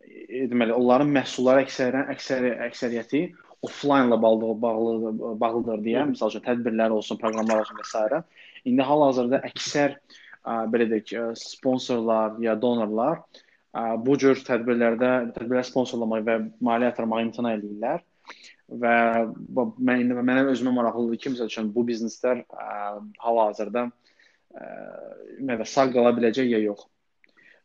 e, 0.02 0.46
deməli 0.50 0.74
onların 0.76 1.10
məhsulları 1.14 1.64
əksərən 1.66 2.10
əksəri 2.14 2.54
əksəriyyəti 2.68 3.22
offline 3.66 4.08
ilə 4.08 4.18
bağlı 4.22 4.54
bağlı 4.62 5.12
bağlıdır 5.40 5.84
deyə, 5.84 6.06
misal 6.14 6.32
üçün 6.32 6.44
tədbirlər 6.46 6.94
olsun, 6.96 7.20
proqramlar 7.20 7.60
olsun 7.60 7.76
və 7.76 7.84
s. 7.84 8.22
İndi 8.68 8.84
hal-hazırda 8.88 9.42
əksər 9.50 9.96
ə, 9.96 10.64
belə 10.72 10.88
deyək, 10.90 11.36
sponsorlar 11.38 12.38
ya 12.42 12.56
donorlar 12.60 13.20
ə, 13.20 13.96
bu 14.00 14.16
cür 14.20 14.40
tədbirlərdə 14.46 15.12
tədbirlər 15.36 15.68
sponsorlamaq 15.68 16.24
və 16.28 16.38
maliyyə 16.64 16.94
yatırmağa 16.94 17.26
imtina 17.26 17.56
edirlər 17.58 18.00
və 18.70 18.94
mən 19.82 20.04
indi 20.04 20.16
mənə 20.16 20.44
özümə 20.52 20.72
maraqlıdır 20.76 21.20
ki, 21.22 21.32
məsəl 21.34 21.50
üçün 21.50 21.70
bu 21.74 21.84
bizneslər 21.88 22.44
hal-hazırda 23.24 23.88
ümumiyyətlə 25.38 25.66
sağ 25.72 25.86
qala 25.94 26.12
biləcək 26.16 26.50
ya 26.50 26.60
yox. 26.62 26.86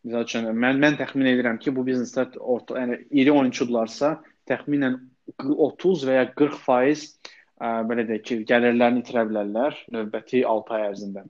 Məsəl 0.06 0.26
üçün 0.26 0.50
mən 0.64 0.82
mən 0.82 0.98
təxmin 1.02 1.30
edirəm 1.34 1.60
ki, 1.62 1.74
bu 1.76 1.86
bizneslər 1.86 2.38
orta, 2.40 2.80
yəni 2.82 3.00
iri 3.22 3.34
oyunçudularsa, 3.34 4.16
təxminən 4.50 5.00
30 5.42 6.04
və 6.10 6.20
ya 6.20 6.26
40% 6.34 7.32
ə, 7.62 7.70
belə 7.90 8.06
deyək 8.10 8.28
ki, 8.28 8.42
gəlirlərini 8.50 9.02
itirə 9.02 9.26
bilərlər 9.30 9.80
növbəti 9.94 10.44
6 10.46 10.78
ay 10.78 10.90
ərzində. 10.92 11.26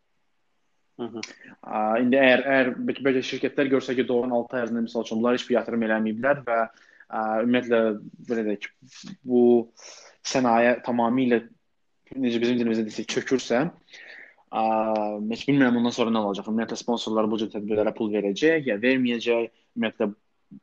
Hı 0.99 1.05
-hı. 1.11 1.21
İndi 2.03 2.19
əgər 2.19 2.41
əgər 2.55 2.99
belə 3.03 3.23
şirkətlər 3.29 3.71
görsə 3.71 3.95
ki, 3.95 4.07
doğrudan 4.07 4.35
6 4.35 4.55
ay 4.55 4.65
ərzində 4.65 4.83
misal 4.87 5.03
üçün 5.03 5.19
bunlar 5.19 5.35
heç 5.35 5.47
bir 5.47 5.57
yatırım 5.57 5.87
eləməyiblər 5.87 6.43
və 6.47 6.59
ə, 6.63 6.69
ümumiyyətlə 7.13 7.81
belə 8.29 8.45
deyək, 8.49 8.67
bu 9.27 9.41
sənaye 10.25 10.79
tamamilə 10.85 11.43
necə 12.15 12.41
bizim 12.41 12.59
dilimizdə 12.59 12.85
desək 12.87 13.09
çökürsə, 13.15 13.63
ə, 13.65 14.65
heç 15.31 15.47
bilmirəm 15.47 15.79
ondan 15.81 15.95
sonra 15.95 16.13
nə 16.13 16.23
olacaq. 16.25 16.49
Ümumiyyətlə 16.51 16.79
sponsorlar 16.81 17.29
bu 17.29 17.41
cür 17.41 17.51
tədbirlərə 17.53 17.95
pul 17.97 18.13
verəcək 18.13 18.69
ya 18.71 18.77
verməyəcək. 18.81 19.49
Ümumiyyətlə 19.75 20.11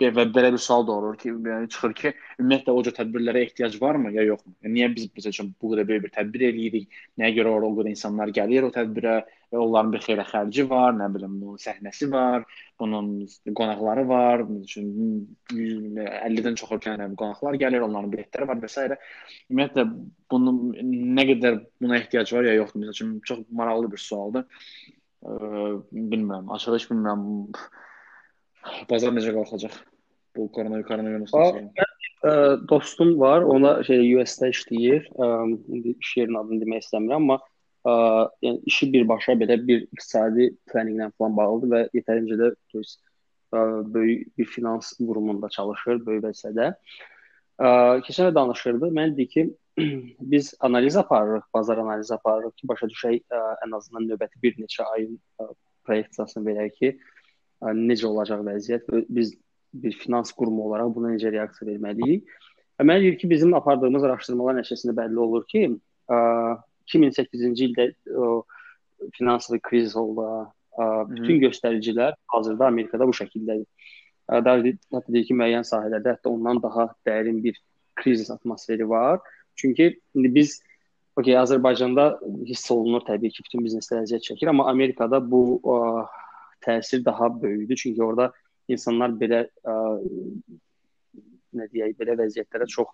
və 0.01 0.24
belə 0.32 0.53
bir 0.55 0.62
sual 0.62 0.86
doğurur 0.86 1.16
ki, 1.20 1.34
yəni 1.34 1.68
çıxır 1.72 1.95
ki, 1.99 2.12
ümumiyyətlə 2.40 2.74
o 2.74 2.82
cür 2.86 2.95
tədbirlərə 2.97 3.43
ehtiyac 3.47 3.76
varmı 3.82 4.12
ya 4.14 4.24
yoxmu? 4.30 4.55
Yəni 4.62 4.74
niyə 4.78 4.90
biz 4.95 5.09
məsəl 5.12 5.34
üçün 5.34 5.53
bu 5.61 5.72
qədər 5.72 5.88
böyük 5.90 6.07
bir 6.07 6.14
tədbir 6.16 6.47
eləyirik? 6.49 7.01
Nəyə 7.20 7.36
görə 7.38 7.55
ora 7.59 7.68
o 7.68 7.74
qədər 7.76 7.93
insanlar 7.93 8.32
gəlir 8.34 8.68
o 8.68 8.72
tədbirə 8.74 9.20
və 9.53 9.61
onların 9.61 9.92
bir 9.92 10.03
xeyirə 10.05 10.24
xərci 10.30 10.64
var, 10.70 10.94
nə 10.96 11.09
bilim, 11.12 11.34
bunun 11.42 11.61
səhnəsi 11.61 12.09
var, 12.12 12.46
bunun 12.80 13.11
qonaqları 13.59 14.07
var, 14.09 14.44
üçün 14.62 14.88
50-dən 15.53 16.57
çox 16.61 16.72
ölkədən 16.78 17.14
qonaqlar 17.20 17.61
gəlir, 17.61 17.84
onların 17.84 18.11
biletləri 18.14 18.48
var 18.48 18.62
və 18.62 18.72
s. 18.72 18.88
Ümumiyyətlə 19.53 19.86
bunun 20.32 20.62
nə 21.18 21.28
qədər 21.34 21.61
buna 21.84 22.00
ehtiyac 22.00 22.32
var 22.32 22.48
ya 22.48 22.57
yoxdur? 22.57 22.82
Məsəl 22.82 22.96
üçün 22.96 23.14
çox 23.28 23.46
maraqlı 23.53 23.92
bir 23.92 24.05
sualdır. 24.09 24.66
Bilmirəm, 25.22 26.48
açıq 26.57 26.78
heç 26.78 26.90
bilmirəm 26.90 27.26
Bazar 28.90 29.11
necə 29.14 29.32
qalxacaq 29.34 29.74
bu 30.36 30.46
koronavirus 30.55 31.32
şeyi? 31.34 31.88
Ə, 32.22 32.32
dostum 32.70 33.16
var, 33.18 33.42
ona 33.42 33.72
şey 33.86 34.05
US-də 34.16 34.53
işləyir. 34.55 35.09
Ə, 35.18 35.30
indi 35.74 35.96
iş 35.98 36.12
yerinin 36.20 36.38
adını 36.38 36.62
demək 36.62 36.84
istəmirəm, 36.84 37.24
amma 37.24 37.38
ə, 37.88 37.94
yəni 38.46 38.60
işi 38.70 38.90
birbaşa 38.92 39.36
belə 39.40 39.58
bir 39.66 39.86
iqtisadi 39.88 40.50
planninqlə 40.70 41.10
falan 41.18 41.36
bağlıdır 41.38 41.72
və 41.74 41.82
yetərincə 41.98 42.38
də 42.40 42.52
düz 42.74 42.98
böyük 43.94 44.38
bir 44.38 44.44
finans 44.44 44.92
qurumunda 44.96 45.48
çalışır, 45.48 45.98
böyük 46.06 46.24
vəzifədə. 46.24 46.70
Keçən 48.06 48.30
də 48.30 48.34
danışırdı. 48.34 48.88
Mən 48.96 49.12
dedi 49.12 49.26
ki, 49.28 49.44
biz 50.32 50.54
analiz 50.60 50.96
aparırıq, 50.96 51.42
bazar 51.54 51.78
analizi 51.78 52.14
aparırıq 52.14 52.54
ki, 52.56 52.68
başa 52.68 52.88
düşək 52.88 53.18
ə, 53.28 53.42
ən 53.66 53.76
azından 53.76 54.08
növbəti 54.08 54.40
bir 54.42 54.56
neçə 54.56 54.86
ayın 54.94 55.18
ə, 55.40 55.50
proyeksiyasını 55.84 56.48
verək 56.48 56.78
ki, 56.78 56.92
necə 57.62 58.06
olacaq 58.08 58.42
vəziyyət 58.46 58.88
və 58.90 59.04
biz 59.08 59.34
bir 59.72 59.94
finans 59.96 60.32
qurumu 60.36 60.66
olaraq 60.66 60.94
buna 60.94 61.12
necə 61.14 61.30
reaksiya 61.32 61.70
verməliyik. 61.70 62.26
Və 62.80 62.86
mənə 62.88 63.04
deyir 63.04 63.18
ki, 63.20 63.30
bizim 63.30 63.54
apardığımız 63.54 64.04
araşdırmalar 64.08 64.58
nəticəsində 64.60 64.96
bəlli 64.96 65.20
olur 65.22 65.46
ki, 65.48 65.62
2008-ci 66.95 67.68
ildə 67.68 67.88
o 68.16 68.45
finansal 69.18 69.59
kriz 69.64 69.97
oldu. 69.97 70.26
Bütün 71.11 71.40
göstəricilər 71.43 72.14
hazırda 72.32 72.66
Amerikada 72.70 73.07
bu 73.09 73.14
şəkildədir. 73.16 73.66
Daha 74.30 74.62
hətta 74.62 75.12
deyir 75.12 75.26
ki, 75.28 75.36
müəyyən 75.36 75.66
sahələrdə 75.68 76.14
hətta 76.14 76.30
ondan 76.30 76.62
daha 76.62 76.86
dərin 77.07 77.43
bir 77.45 77.59
krizis 77.99 78.30
atmosferi 78.30 78.88
var. 78.88 79.20
Çünki 79.57 80.01
indi 80.14 80.34
biz 80.34 80.62
okey 81.16 81.36
Azərbaycanda 81.36 82.07
hiss 82.49 82.70
olunur 82.72 83.05
təbii 83.05 83.34
ki, 83.34 83.45
bütün 83.45 83.66
bizneslər 83.66 84.07
əziyyət 84.07 84.30
çəkir, 84.30 84.49
amma 84.49 84.70
Amerikada 84.70 85.20
bu 85.20 85.61
ə, 85.61 86.07
təsir 86.64 87.05
daha 87.05 87.28
böyükdür. 87.43 87.76
Çünki 87.76 88.03
orada 88.03 88.30
insanlar 88.72 89.12
belə 89.20 89.45
ə, 89.68 89.76
nə 91.53 91.68
deyək, 91.74 91.99
belə 92.01 92.16
vəziyyətlərə 92.22 92.70
çox 92.72 92.88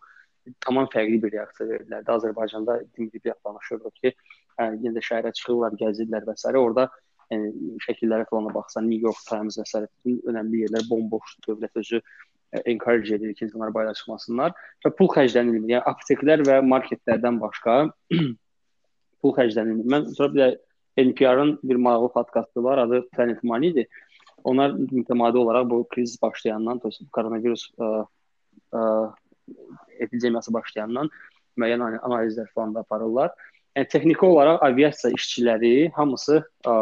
tamam 0.65 0.89
fərqli 0.93 1.19
bir 1.23 1.35
reaksiya 1.37 1.69
verirlər. 1.73 2.07
Azərbaycanda 2.15 2.79
dimdik 2.97 3.27
danışırıq 3.27 4.01
ki, 4.03 4.15
hə, 4.59 4.71
yenə 4.85 4.97
də 4.97 5.05
şəhərə 5.11 5.35
çıxırlar, 5.37 5.77
gəzirlər 5.83 6.27
və 6.29 6.37
s. 6.39 6.49
Orada 6.55 6.89
yəni 7.33 7.79
şəkillərə 7.85 8.27
falan 8.31 8.55
baxsan, 8.55 8.89
New 8.89 9.05
York 9.05 9.21
Times 9.29 9.59
və 9.61 9.67
s. 9.69 9.85
önəmli 10.33 10.65
yerlər 10.65 10.89
bomboşdur. 10.91 11.53
Dövlət 11.53 11.81
özü 11.83 12.03
encourage 12.65 13.15
edir 13.15 13.35
ki, 13.35 13.45
insanlar 13.45 13.75
bayıra 13.75 13.95
çıxmasınlar 13.95 14.55
və 14.85 14.93
pul 14.99 15.11
xərclənilmir. 15.13 15.69
Yəni 15.75 15.85
apteklər 15.93 16.45
və 16.49 16.61
marketlərdən 16.65 17.41
başqa 17.43 17.77
pul 19.23 19.37
xərclənilmir. 19.37 19.89
Mən 19.93 20.09
sonra 20.17 20.35
bir 20.35 20.45
də 20.45 20.51
NPR-ın 20.99 21.59
bir 21.63 21.77
maraqlı 21.77 22.13
podkastı 22.13 22.65
var, 22.65 22.79
adı 22.79 23.09
Planet 23.17 23.45
Money 23.45 23.71
idi. 23.71 23.89
Onlar 24.45 24.71
mütəmadi 24.71 25.37
olaraq 25.37 25.71
bu 25.71 25.83
kriz 25.93 26.17
başlayandan, 26.23 26.81
koronavirus 27.13 27.69
ə, 27.79 27.89
ə, 28.73 28.83
epidemiyası 29.99 30.53
başlayandan 30.55 31.11
müəyyən 31.59 31.85
analizlər 31.99 32.49
falan 32.55 32.75
da 32.75 32.85
aparırlar. 32.87 33.33
Yəni 33.77 33.91
texniki 33.93 34.27
olaraq 34.27 34.63
aviasiya 34.67 35.13
işçiləri 35.15 35.73
hamısı 35.97 36.41
ə, 36.67 36.75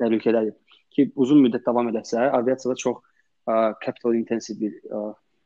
təhlükədədir. 0.00 0.54
Ki 0.94 1.08
uzun 1.20 1.42
müddət 1.44 1.66
davam 1.66 1.90
edəsə, 1.90 2.28
aviasiyada 2.38 2.76
çox 2.80 3.00
ə, 3.00 3.54
capital 3.84 4.16
intensive 4.16 4.60
bir 4.60 4.76
ə, 4.88 5.04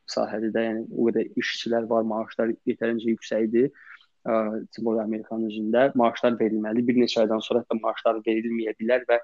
sahədir 0.09 0.53
də, 0.55 0.65
yəni 0.69 0.85
o 0.95 1.07
qədər 1.09 1.39
işçilər 1.41 1.87
var, 1.89 2.05
maaşlar 2.09 2.53
yetərincə 2.69 3.13
yüksəkdir 3.13 3.69
Timor 4.75 4.97
Amerikanın 4.99 5.47
üzündə 5.47 5.83
maaşlar 5.97 6.33
verilməli. 6.37 6.83
Bir 6.85 6.97
neçə 6.99 7.21
aydan 7.21 7.39
sonra 7.41 7.61
hətta 7.63 7.77
maaşlar 7.79 8.19
verilməyə 8.25 8.73
bilər 8.81 9.05
və 9.09 9.17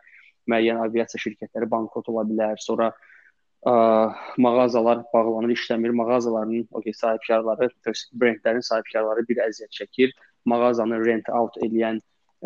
müəyyən 0.50 0.80
aviasiya 0.86 1.20
şirkətləri 1.20 1.68
bankrot 1.70 2.08
ola 2.14 2.24
bilər. 2.30 2.56
Sonra 2.64 2.88
ə, 2.94 3.15
mağazalar 3.66 5.04
bağlanır, 5.14 5.50
işləmir. 5.50 5.90
Mağazaların 5.90 6.68
okey 6.72 6.94
sahibkarları, 6.94 7.70
brendlərin 8.14 8.62
sahibkarları 8.62 9.26
bir 9.30 9.42
əziyyət 9.48 9.80
çəkir. 9.80 10.12
Mağazanı 10.46 11.00
rent 11.06 11.30
out 11.30 11.58
edən 11.58 12.02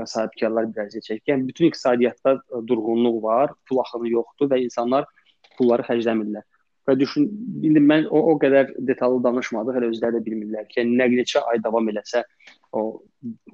sahibkarlar 0.06 0.70
bir 0.72 0.86
əziyyət 0.86 1.10
çəkir. 1.10 1.26
Yəni 1.34 1.48
bütün 1.48 1.68
iqtisadiyyatda 1.68 2.38
durğunluq 2.68 3.24
var, 3.24 3.52
pul 3.68 3.82
axını 3.84 4.14
yoxdur 4.14 4.52
və 4.54 4.62
insanlar 4.64 5.10
pulları 5.58 5.84
xərcləmirlər. 5.90 6.46
Və 6.88 6.96
düşün, 7.00 7.28
indi 7.68 7.82
mən 7.84 8.08
o, 8.10 8.22
o 8.32 8.38
qədər 8.42 8.72
detallı 8.88 9.20
danışmadıq, 9.24 9.76
hələ 9.76 9.90
özləri 9.92 10.18
də 10.18 10.24
bilmirlər 10.26 10.70
ki, 10.70 10.80
yəni 10.80 10.96
nə 11.02 11.10
neçə 11.20 11.44
ay 11.52 11.60
davam 11.62 11.90
eləsə 11.92 12.24
o 12.72 13.02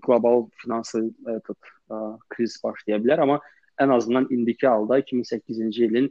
qlobal 0.05 0.45
finansı 0.61 1.01
e, 1.09 1.39
tut, 1.47 1.74
ə, 1.89 1.99
kriz 2.32 2.55
başlaya 2.63 3.01
bilər, 3.03 3.26
amma 3.26 3.39
ən 3.82 3.91
azından 3.91 4.30
indiki 4.32 4.70
halda 4.70 5.01
2008-ci 5.01 5.89
ilin 5.89 6.07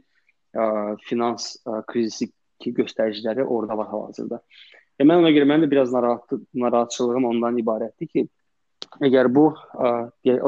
ə, 0.55 0.95
finans 1.07 1.55
ə, 1.65 1.81
krizisi 1.89 2.31
ki 2.63 2.73
göstəriciləri 2.79 3.43
orada 3.43 3.77
var 3.77 3.91
hal-hazırda. 3.91 4.39
E, 4.99 5.03
mən 5.03 5.21
ona 5.21 5.31
görə 5.35 5.47
mənim 5.49 5.65
də 5.65 5.71
biraz 5.71 5.93
narahat 5.93 6.35
narahatçılığım 6.55 7.29
ondan 7.31 7.59
ibarətdir 7.59 8.11
ki, 8.11 8.25
əgər 9.03 9.29
bu 9.35 9.49
ə, 9.51 9.91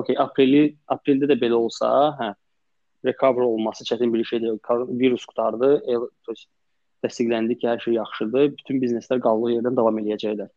okey, 0.02 0.16
apreli 0.24 0.62
apreldə 0.94 1.30
də 1.34 1.40
belə 1.42 1.60
olsa, 1.60 1.90
hə, 2.20 2.30
recover 3.06 3.46
olması 3.48 3.86
çətin 3.88 4.14
bir 4.14 4.24
şey 4.24 4.42
deyil. 4.42 4.60
Virus 5.00 5.26
qutardı, 5.26 5.76
təsdiqləndi 7.06 7.58
ki, 7.60 7.68
hər 7.68 7.84
şey 7.84 8.00
yaxşıdır, 8.00 8.50
bütün 8.58 8.82
bizneslər 8.82 9.22
qaldığı 9.24 9.58
yerdən 9.58 9.78
davam 9.78 10.00
eləyəcəklər. 10.02 10.50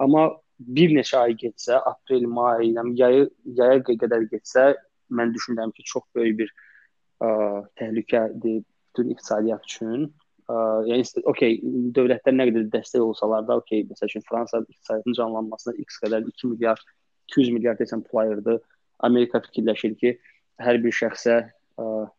Amma 0.00 0.30
bir 0.58 0.94
neçə 0.94 1.18
ay 1.20 1.36
getsə, 1.38 1.76
aprel, 1.76 2.26
may, 2.26 2.70
yəni 2.72 2.94
yayı 2.98 3.28
yaya 3.58 3.82
qədər 3.86 4.28
getsə, 4.32 4.72
mən 5.12 5.34
düşünürəm 5.34 5.74
ki, 5.76 5.84
çox 5.92 6.06
böyük 6.16 6.38
bir 6.42 6.52
ə, 7.22 7.28
təhlükədir 7.80 8.62
bütün 8.92 9.14
iqtisadiyyat 9.14 9.64
üçün. 9.68 10.10
Ə, 10.50 10.58
yəni 10.88 11.24
okey, 11.30 11.58
dövlətlər 11.96 12.36
nə 12.36 12.48
qədər 12.50 12.68
dəstək 12.72 13.04
olsalar 13.04 13.46
da, 13.48 13.56
okey, 13.62 13.86
məsəl 13.88 14.10
üçün 14.10 14.24
Fransa 14.28 14.60
iqtisadiyyatının 14.66 15.18
canlanmasına 15.18 15.74
X 15.84 15.98
qədər 16.04 16.28
2 16.28 16.52
milyard, 16.52 16.84
200 17.32 17.52
milyard 17.56 17.80
desəm 17.80 18.04
pul 18.08 18.24
ayırdı. 18.24 18.58
Amerika 19.08 19.40
fikirləşir 19.42 19.96
ki, 19.98 20.16
hər 20.62 20.78
bir 20.82 20.94
şəxsə 20.94 21.38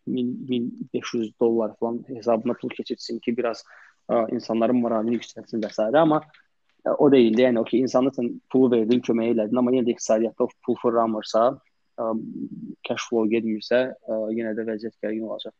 1500 0.07 1.33
dollar 1.39 1.75
falan 1.79 2.01
hesabına 2.07 2.53
pul 2.61 2.69
keçirsin 2.69 3.19
ki, 3.19 3.35
biraz 3.37 3.63
ə, 4.09 4.25
insanların 4.33 4.81
moralini 4.81 5.19
yüksəltsin 5.19 5.61
və 5.63 5.69
s. 5.71 5.85
amma 5.99 6.21
ə, 6.23 6.95
o 6.97 7.11
deyildi. 7.11 7.45
Yəni 7.45 7.61
okey, 7.61 7.83
insana 7.85 8.11
sən 8.15 8.33
pulu 8.51 8.71
verdin, 8.73 9.03
kömək 9.05 9.35
elədin, 9.35 9.59
amma 9.61 9.75
yenə 9.75 9.87
də 9.87 9.95
iqtisadiyyatda 9.95 10.49
pul 10.65 10.79
fırlanmırsa, 10.81 11.45
ə, 12.01 12.09
cash 12.87 13.07
flow 13.09 13.29
getmirsə, 13.31 13.85
ə, 13.93 14.19
yenə 14.35 14.55
də 14.57 14.65
vəziyyət 14.71 14.97
gərgin 15.03 15.29
olacaq. 15.29 15.53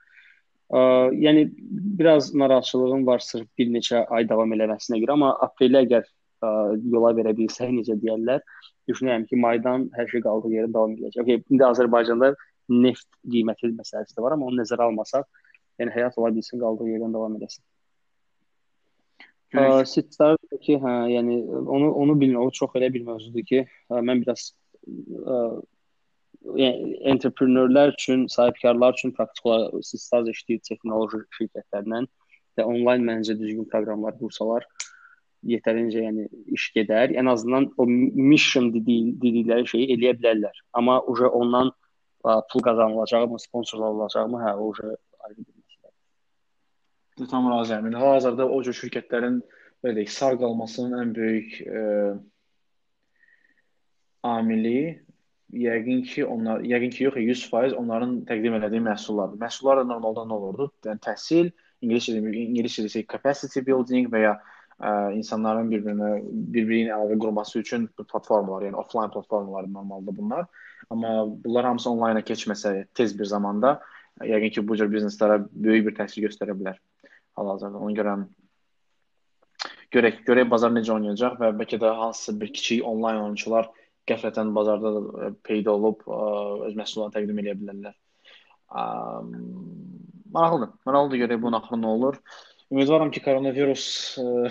Yəni 0.73 1.51
biraz 1.99 2.33
narahatçılığım 2.35 3.05
var 3.07 3.19
sırf 3.19 3.47
bir 3.57 3.67
neçə 3.69 4.05
ay 4.09 4.25
davam 4.29 4.53
eləməsinə 4.55 4.97
görə, 5.03 5.17
amma 5.17 5.33
apreldə 5.45 5.83
əgər 5.85 6.05
ə, 6.07 6.49
yola 6.93 7.11
verə 7.17 7.33
bilsək, 7.37 7.69
necə 7.75 7.97
deyirlər, 8.01 8.41
düşünürəm 8.89 9.27
ki, 9.29 9.37
maydan 9.43 9.89
hər 9.97 10.09
şey 10.09 10.23
qaldığı 10.25 10.53
yerdə 10.55 10.73
davam 10.73 10.95
edəcək. 10.97 11.21
Okay, 11.21 11.43
indi 11.53 11.67
Azərbaycanda 11.67 12.31
neft 12.73 13.05
qiyməti 13.29 13.69
məsələsi 13.75 14.17
də 14.17 14.25
var, 14.25 14.33
amma 14.33 14.49
onu 14.49 14.63
nəzərə 14.63 14.87
almasaq, 14.87 15.27
yəni 15.81 15.93
həyat 15.93 16.17
ola 16.17 16.33
bilsin, 16.33 16.61
qaldığı 16.63 16.89
yerdən 16.89 17.13
davam 17.19 17.37
edəsin. 17.37 17.63
Sitlər 19.93 20.39
ki, 20.65 20.79
hə, 20.81 20.95
yəni 21.13 21.37
onu 21.61 21.91
onu 22.01 22.17
bilmirəm, 22.17 22.47
o 22.47 22.55
çox 22.61 22.73
elə 22.79 22.89
bir 22.95 23.05
mövzudur 23.05 23.45
ki, 23.45 23.61
ə, 23.93 24.01
mən 24.01 24.25
biraz 24.25 24.49
ə, 24.89 25.37
yəni 26.59 26.95
entrepreneurlar 27.13 27.93
üçün, 27.93 28.27
sahibkarlar 28.27 28.93
üçün 28.97 29.13
praktik 29.17 29.45
olaraq 29.45 29.85
sitlər 29.87 30.31
işləyir 30.33 30.63
texnoloji 30.69 31.23
şirkətlərlə 31.37 32.05
və 32.57 32.65
onlayn 32.69 33.05
məncə 33.07 33.37
düzgün 33.39 33.69
proqramlar 33.71 34.17
qursalar 34.19 34.67
yetərincə 35.47 36.03
yəni 36.05 36.27
iş 36.55 36.69
gedər. 36.75 37.13
Ən 37.19 37.29
azından 37.31 37.69
o 37.77 37.85
mission 37.87 38.69
dediyi 38.73 39.13
dedikləri 39.21 39.67
şeyi 39.67 39.89
eləyə 39.95 40.13
bilərlər. 40.19 40.61
Amma 40.79 40.99
uje 41.11 41.27
ondan 41.27 41.71
pul 42.23 42.63
qazanılacaqmı, 42.63 43.39
sponsorlar 43.39 43.97
olacaqmı, 43.97 44.39
hə, 44.39 44.53
o 44.55 44.71
ayrı 45.27 45.37
bir 45.37 45.51
məsələdir. 45.51 47.29
Tam 47.31 47.49
razıyam. 47.51 47.89
Yəni 47.89 47.99
hal-hazırda 47.99 48.47
o 48.47 48.61
cür 48.63 48.77
şirkətlərin 48.77 49.41
belə 49.83 49.97
deyək, 49.99 50.13
sağ 50.15 50.37
qalmasının 50.39 50.95
ən 51.01 51.15
böyük 51.17 51.57
e, 51.67 51.81
amili 54.23 55.03
yəqin 55.53 56.01
ki, 56.07 56.25
onlar 56.25 56.63
yəqin 56.65 56.91
ki, 56.93 57.03
yox, 57.07 57.19
100% 57.19 57.77
onların 57.77 58.15
təqdim 58.29 58.57
etdiyi 58.59 58.83
məhsullardır. 58.87 59.39
Məhsullar 59.41 59.81
da 59.81 59.85
normalda 59.89 60.25
nə 60.27 60.37
olurdu? 60.37 60.69
Yəni 60.87 61.01
təhsil, 61.03 61.51
ingiliscə 61.83 62.17
ingiliscə 62.17 62.85
desək 62.87 63.07
capacity 63.13 63.63
building 63.65 64.09
və 64.13 64.23
ya 64.23 64.33
ə, 64.37 65.13
insanların 65.17 65.71
bir-birinə 65.71 66.11
bir-birini 66.55 66.93
əlavə 66.95 67.19
qurması 67.21 67.59
üçün 67.61 67.87
platformalar, 68.01 68.67
yəni 68.69 68.79
offline 68.79 69.11
platformalar 69.13 69.69
normalda 69.69 70.15
bunlar. 70.15 70.47
Amma 70.89 71.15
bunlar 71.27 71.69
hamısı 71.71 71.89
onlayna 71.91 72.23
keçməsə 72.25 72.75
tez 72.93 73.17
bir 73.19 73.29
zamanda 73.29 73.79
yəqin 74.21 74.53
ki, 74.57 74.67
bu 74.67 74.77
cür 74.77 74.91
bizneslərə 74.93 75.41
böyük 75.51 75.89
bir 75.89 75.99
təsir 76.01 76.25
göstərə 76.27 76.55
bilər 76.57 76.79
hal-hazırda. 77.37 77.77
Ona 77.77 77.97
görə 77.97 78.17
görək, 79.93 80.23
görək 80.27 80.49
bazar 80.49 80.73
necə 80.73 80.93
oynayacaq 80.95 81.39
və 81.41 81.53
bəlkə 81.61 81.79
də 81.81 81.93
hansısa 81.97 82.35
bir 82.39 82.53
kiçik 82.53 82.85
onlayn 82.87 83.21
oyunçular 83.21 83.69
qəflətən 84.09 84.53
bazarda 84.55 84.93
da 84.95 85.31
peyda 85.47 85.73
olub 85.73 86.03
ə, 86.07 86.21
öz 86.69 86.77
məhsullarını 86.79 87.15
təqdim 87.15 87.41
edə 87.43 87.55
bilərlər. 87.59 87.95
Ə, 88.73 88.85
maraqlıdır. 90.33 90.73
Maraqlıdır 90.85 91.23
görək 91.23 91.43
bunun 91.43 91.59
axırı 91.59 91.81
nə 91.81 91.91
olur. 91.97 92.19
Ümidvaram 92.73 93.11
ki, 93.13 93.21
koronavirus 93.25 93.85
ə, 94.19 94.49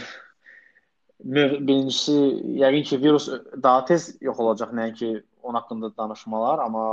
birincisi 1.23 2.17
yəqin 2.63 2.87
ki, 2.89 3.01
virus 3.03 3.29
daha 3.63 3.85
tez 3.91 4.13
yox 4.21 4.41
olacaq, 4.43 4.73
nəinki 4.79 5.15
onun 5.43 5.59
haqqında 5.61 5.93
danışmalar, 5.97 6.63
amma 6.67 6.85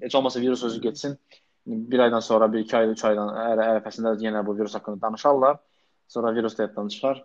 heç 0.00 0.14
olmasa 0.14 0.40
virus 0.40 0.64
özü 0.64 0.80
getsin. 0.80 1.18
Bir 1.66 1.98
aydan 1.98 2.20
sonra, 2.20 2.52
bir 2.52 2.62
iki 2.62 2.76
ay, 2.76 2.90
üç 2.94 3.02
aydan 3.04 3.32
ərəfəsində 3.42 4.14
yenə 4.22 4.44
bu 4.46 4.54
virus 4.58 4.74
haqqında 4.74 5.00
danışarlar. 5.02 5.56
Sonra 6.08 6.34
virus 6.34 6.58
da 6.58 6.62
yaddan 6.62 6.88
çıxar. 6.88 7.24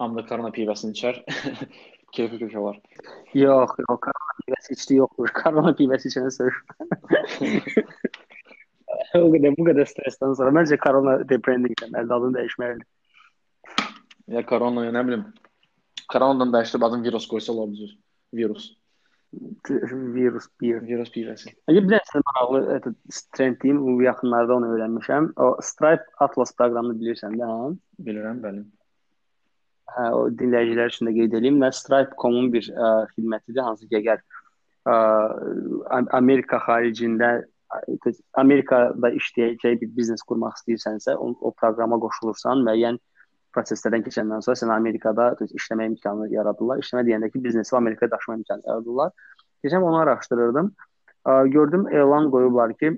Hamı 0.00 0.16
da 0.16 0.22
korona 0.24 0.48
pivəsini 0.56 0.94
içər. 0.96 1.18
Keyfi 2.16 2.38
kök 2.40 2.54
olar. 2.56 2.78
Yox, 3.36 3.74
yox, 3.82 3.98
korona 4.06 4.36
pivəsi 4.38 4.76
içdi 4.76 4.96
yoxdur. 4.96 5.32
Korona 5.42 5.72
pivəsi 5.76 6.08
içənə 6.08 6.30
sır. 6.32 6.56
o 9.20 9.28
qədər 9.34 9.58
bu 9.58 9.66
qədər 9.68 9.90
stressdən 9.90 10.32
sonra 10.40 10.54
məncə 10.56 10.80
korona 10.80 11.18
rebranding 11.20 11.76
etməlidir, 11.76 12.16
adını 12.16 12.38
dəyişməlidir. 12.38 12.88
Ya 14.38 14.44
korona, 14.48 14.86
ya 14.88 14.96
nə 14.96 15.04
bilim. 15.10 15.28
Koronadan 16.10 16.56
dəyişdirib 16.56 16.88
adını 16.88 17.10
virus 17.10 17.28
qoysa 17.28 17.52
olar 17.52 17.70
düzür. 17.76 17.94
Virus. 18.40 18.72
Virus 20.16 20.48
bir. 20.62 20.80
Virus 20.88 21.12
pivəsi. 21.12 21.52
Bir 21.68 21.92
də 21.92 22.00
sizə 22.08 22.24
maraqlı 22.32 22.96
trend 23.36 23.60
deyim, 23.62 23.84
bu 23.84 24.00
yaxınlarda 24.08 24.56
onu 24.56 24.74
öyrənmişəm. 24.74 25.32
O 25.36 25.54
Stripe 25.60 26.08
Atlas 26.24 26.56
proqramını 26.56 26.96
bilirsən 27.04 27.36
də, 27.36 27.54
hə? 27.54 27.72
Bilirəm, 28.08 28.40
bəli. 28.48 28.64
Hə, 29.90 30.08
o 30.14 30.26
dinləyicilər 30.40 30.92
üçün 30.92 31.08
də 31.10 31.14
qeyd 31.16 31.38
edeyim. 31.40 31.60
Və 31.62 31.70
Stripe.com-un 31.74 32.50
bir 32.52 32.68
ə, 32.70 32.90
xidmətidir, 33.14 33.62
hansı 33.66 33.88
ki, 33.88 34.00
əgər 34.02 34.20
ə, 34.90 34.98
Amerika 36.18 36.60
xaricində 36.66 37.40
Amerikada 38.34 39.12
işləyəcək 39.14 39.76
bir 39.80 39.90
biznes 39.94 40.24
qurmaq 40.26 40.56
istəyirsənsə, 40.58 41.14
o, 41.14 41.30
o 41.38 41.52
proqrama 41.54 42.00
qoşulursan, 42.02 42.64
müəyyən 42.66 42.98
proseslərdən 43.54 44.02
keçəndən 44.06 44.42
sonra 44.46 44.58
sən 44.58 44.72
Amerikada 44.74 45.28
işləmə 45.46 45.86
imkanı 45.92 46.30
yaradırlar. 46.34 46.82
İşləmə 46.82 47.04
deyəndə 47.06 47.30
ki, 47.30 47.42
biznesi 47.44 47.76
Amerikaya 47.76 48.10
daşıma 48.10 48.40
imkanı 48.40 48.66
yaradırlar. 48.66 49.12
Keçən 49.64 49.86
onu 49.86 50.00
araşdırırdım. 50.00 50.72
Gördüm 51.54 51.86
elan 51.94 52.30
qoyublar 52.30 52.74
ki, 52.80 52.92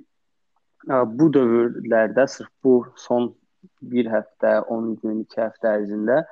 bu 0.88 1.28
dövrlərdə 1.36 2.26
sırf 2.28 2.50
bu 2.64 2.74
son 2.96 3.32
bir 3.82 4.08
həftə, 4.10 4.60
10 4.72 4.94
gün, 5.02 5.22
2 5.26 5.40
həftə 5.40 5.76
ərzində 5.78 6.22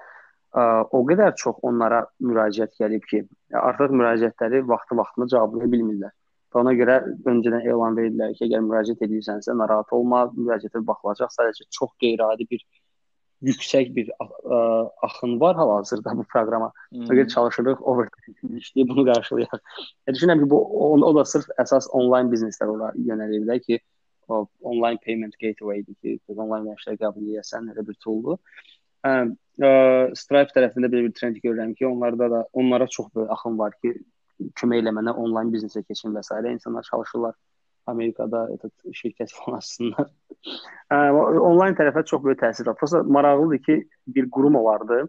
o 0.56 1.02
qədər 1.06 1.36
çox 1.38 1.60
onlara 1.66 2.04
müraciət 2.26 2.74
gəlib 2.80 3.04
ki, 3.10 3.22
artıq 3.54 3.94
müraciətləri 3.94 4.64
vaxtı-vaxtında 4.66 5.30
cevablaya 5.34 5.70
bilmirlər. 5.70 6.14
Və 6.50 6.60
ona 6.64 6.72
görə 6.74 6.96
öncədən 7.30 7.66
elan 7.70 7.94
verdilər 7.98 8.34
ki, 8.34 8.48
əgər 8.48 8.64
müraciət 8.66 9.04
edirsənsə, 9.06 9.54
narahat 9.54 9.92
olma, 9.94 10.24
müraciətə 10.34 10.82
baxılacaq. 10.86 11.30
Sadəcə 11.30 11.68
çox 11.76 11.92
qeyri-adi 12.02 12.48
bir 12.50 12.64
yüksək 13.46 13.92
bir 13.94 14.10
ə, 14.20 14.26
axın 15.06 15.38
var 15.40 15.54
hal-hazırda 15.56 16.16
bu 16.18 16.26
proqrama. 16.32 16.72
Hmm. 16.90 17.06
Əgər 17.14 17.30
çalışırıq 17.34 17.86
overtime 17.92 18.58
işləyib 18.58 18.90
bunu 18.90 19.06
qarşılayaq. 19.08 19.62
Yəni 20.08 20.18
düşünürəm 20.18 20.42
ki, 20.42 20.50
bu 20.50 20.58
o, 20.58 20.90
o 20.98 21.12
da 21.16 21.24
sırf 21.24 21.48
əsas 21.62 21.88
onlayn 21.96 22.32
bizneslər 22.34 22.74
olar 22.74 22.98
yönəlir 22.98 23.46
də 23.48 23.60
ki, 23.64 23.80
o 24.28 24.44
online 24.60 25.00
payment 25.06 25.38
gateway-dir 25.40 25.96
ki, 26.02 26.18
onlayn 26.34 26.66
ödənişlər 26.66 27.00
qəbul 27.00 27.30
edəsən 27.30 27.72
elə 27.72 27.86
bir 27.86 27.96
tooldur. 28.04 28.42
Hə, 29.06 29.12
ə, 29.64 29.70
Stripe 30.18 30.54
tərəfində 30.56 30.90
belə 30.92 31.08
bir 31.08 31.14
trend 31.16 31.38
görürəm 31.44 31.74
ki, 31.76 31.86
onlarda 31.88 32.30
da 32.32 32.40
onlara 32.52 32.88
çox 32.90 33.10
böyük 33.14 33.30
axın 33.36 33.58
var 33.60 33.76
ki, 33.82 33.94
kömək 34.60 34.82
eləmənə 34.82 35.14
onlayn 35.20 35.52
biznesə 35.52 35.82
keçin 35.84 36.14
və 36.16 36.22
s. 36.24 36.36
insanlar 36.52 36.86
çalışırlar 36.88 37.34
Amerikada 37.90 38.46
şirkət 38.92 39.32
falan 39.36 39.58
açsınlar. 39.58 40.10
onlayn 41.50 41.76
tərəfə 41.78 42.04
çox 42.06 42.22
böyük 42.24 42.40
təsir 42.42 42.68
var. 42.68 42.76
Prosta 42.80 43.02
maraqlıdır 43.02 43.62
ki, 43.66 43.78
bir 44.06 44.30
qurum 44.30 44.56
olardı. 44.56 45.06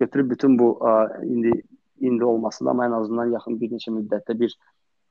Götürüb 0.00 0.30
bütün 0.30 0.58
bu 0.58 0.72
ə, 0.80 1.24
indi 1.26 1.52
indi 2.00 2.24
olmasında 2.24 2.70
amma 2.70 2.86
ən 2.88 2.94
azından 2.96 3.32
yaxın 3.34 3.58
bir 3.60 3.74
neçə 3.74 3.92
müddətdə 3.92 4.38
bir 4.40 4.54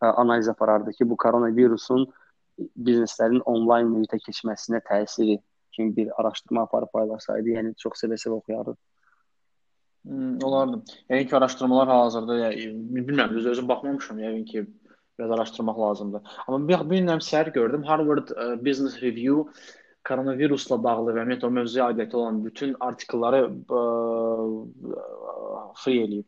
ə, 0.01 0.09
analiz 0.09 0.49
aparardı 0.49 0.95
ki, 0.97 1.05
bu 1.09 1.17
koronavirusun 1.17 2.07
bizneslərin 2.87 3.43
onlayn 3.45 3.91
mühitə 3.91 4.17
keçməsinə 4.23 4.81
təsiri 4.87 5.37
kimi 5.71 5.95
bir 5.95 6.11
araşdırma 6.21 6.61
aparıb 6.67 6.91
paylaşsaydı, 6.93 7.55
yəni 7.57 7.73
çox 7.77 8.03
sevə-sevə 8.03 8.37
oxuyardı. 8.41 8.75
Hmm, 10.07 10.37
olardı. 10.43 10.83
Yəni 11.09 11.27
ki, 11.27 11.35
araşdırmalar 11.37 11.87
hal-hazırda 11.91 12.37
yəni, 12.39 12.69
bilmirəm, 12.95 13.33
düz 13.35 13.49
özüm 13.53 13.67
baxmamışam, 13.67 14.21
yəqin 14.23 14.45
ki, 14.45 14.65
biraz 15.19 15.31
araşdırmaq 15.31 15.79
lazımdır. 15.79 16.21
Amma 16.47 16.67
bir 16.67 16.89
bir 16.89 17.03
nəm 17.03 17.21
səhər 17.23 17.51
gördüm 17.53 17.83
Harvard 17.83 18.29
e, 18.29 18.65
Business 18.65 19.01
Review 19.01 19.51
koronavirusla 20.07 20.77
bağlı 20.83 21.13
və 21.13 21.25
ümumiyyətlə 21.25 21.45
o 21.45 21.51
mövzuya 21.57 21.89
aidiyəti 21.91 22.15
olan 22.15 22.43
bütün 22.45 22.75
artikelləri 22.79 23.41
ə, 23.45 23.81
e, 24.95 25.03
free 25.83 26.05
eləyib. 26.05 26.27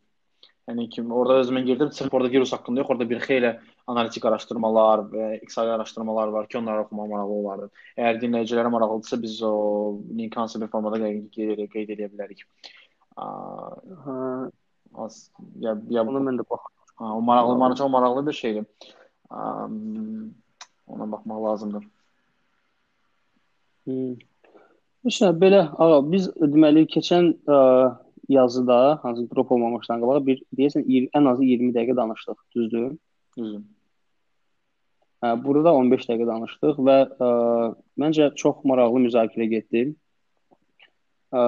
Yəni 0.70 0.88
ki, 0.94 1.02
orada 1.02 1.40
özümə 1.42 1.64
girdim, 1.66 1.92
sırf 1.92 2.14
orada 2.14 2.30
virus 2.30 2.52
haqqında 2.52 2.84
yox, 2.84 2.90
orada 2.94 3.08
bir 3.10 3.24
xeyli 3.24 3.56
analitik 3.86 4.24
araşdırmalar 4.24 5.04
və 5.12 5.28
iqtisadi 5.40 5.70
araşdırmalar 5.74 6.28
var 6.36 6.48
ki, 6.48 6.58
onları 6.58 6.84
oxumaq 6.84 7.08
maraqlı 7.12 7.38
olardı. 7.42 7.70
Əgər 7.96 8.20
dinləyicilərə 8.22 8.72
maraqlıdırsa, 8.74 9.20
biz 9.22 9.38
o 9.46 9.54
link 10.18 10.36
hansı 10.36 10.60
bir 10.62 10.70
formada 10.72 11.00
qeyd, 11.02 11.70
qeyd 11.72 11.94
edə 11.96 12.10
bilərik. 12.12 12.44
Hə. 13.16 14.18
Az 14.94 15.30
ya 15.60 15.76
ya 15.88 16.04
Ona 16.04 16.20
mən 16.20 16.38
də. 16.40 16.44
Ha, 17.00 17.14
o 17.16 17.20
maraqlı, 17.20 17.56
maraqlı, 17.56 17.88
maraqlı 17.88 18.26
bir 18.26 18.32
şeydir. 18.32 18.64
Um, 19.30 20.34
ona 20.86 21.12
baxmaq 21.12 21.44
lazımdır. 21.44 21.84
Hmm. 23.84 24.14
İşte 25.04 25.26
belə 25.26 25.62
ağa 25.82 26.02
biz 26.12 26.28
deməli 26.38 26.84
keçən 26.86 27.32
ə, 27.48 27.56
yazıda 28.28 28.98
hansı 29.02 29.24
drop 29.30 29.52
olmamışdan 29.52 30.02
qabaq 30.04 30.26
bir 30.26 30.42
deyəsən 30.58 30.84
20, 30.86 31.08
ən 31.18 31.30
azı 31.32 31.48
20 31.48 31.72
dəqiqə 31.74 31.96
danışdıq, 31.96 32.44
düzdür? 32.56 32.92
Düzdür. 33.38 33.62
Hə, 35.22 35.36
burada 35.44 35.72
15 35.78 36.08
dəqiqə 36.08 36.26
danışdıq 36.26 36.78
və 36.82 36.96
ə, 37.06 37.30
məncə 38.02 38.32
çox 38.38 38.64
maraqlı 38.66 39.04
müzakirə 39.04 39.46
getdi. 39.52 39.84
Ə, 41.30 41.42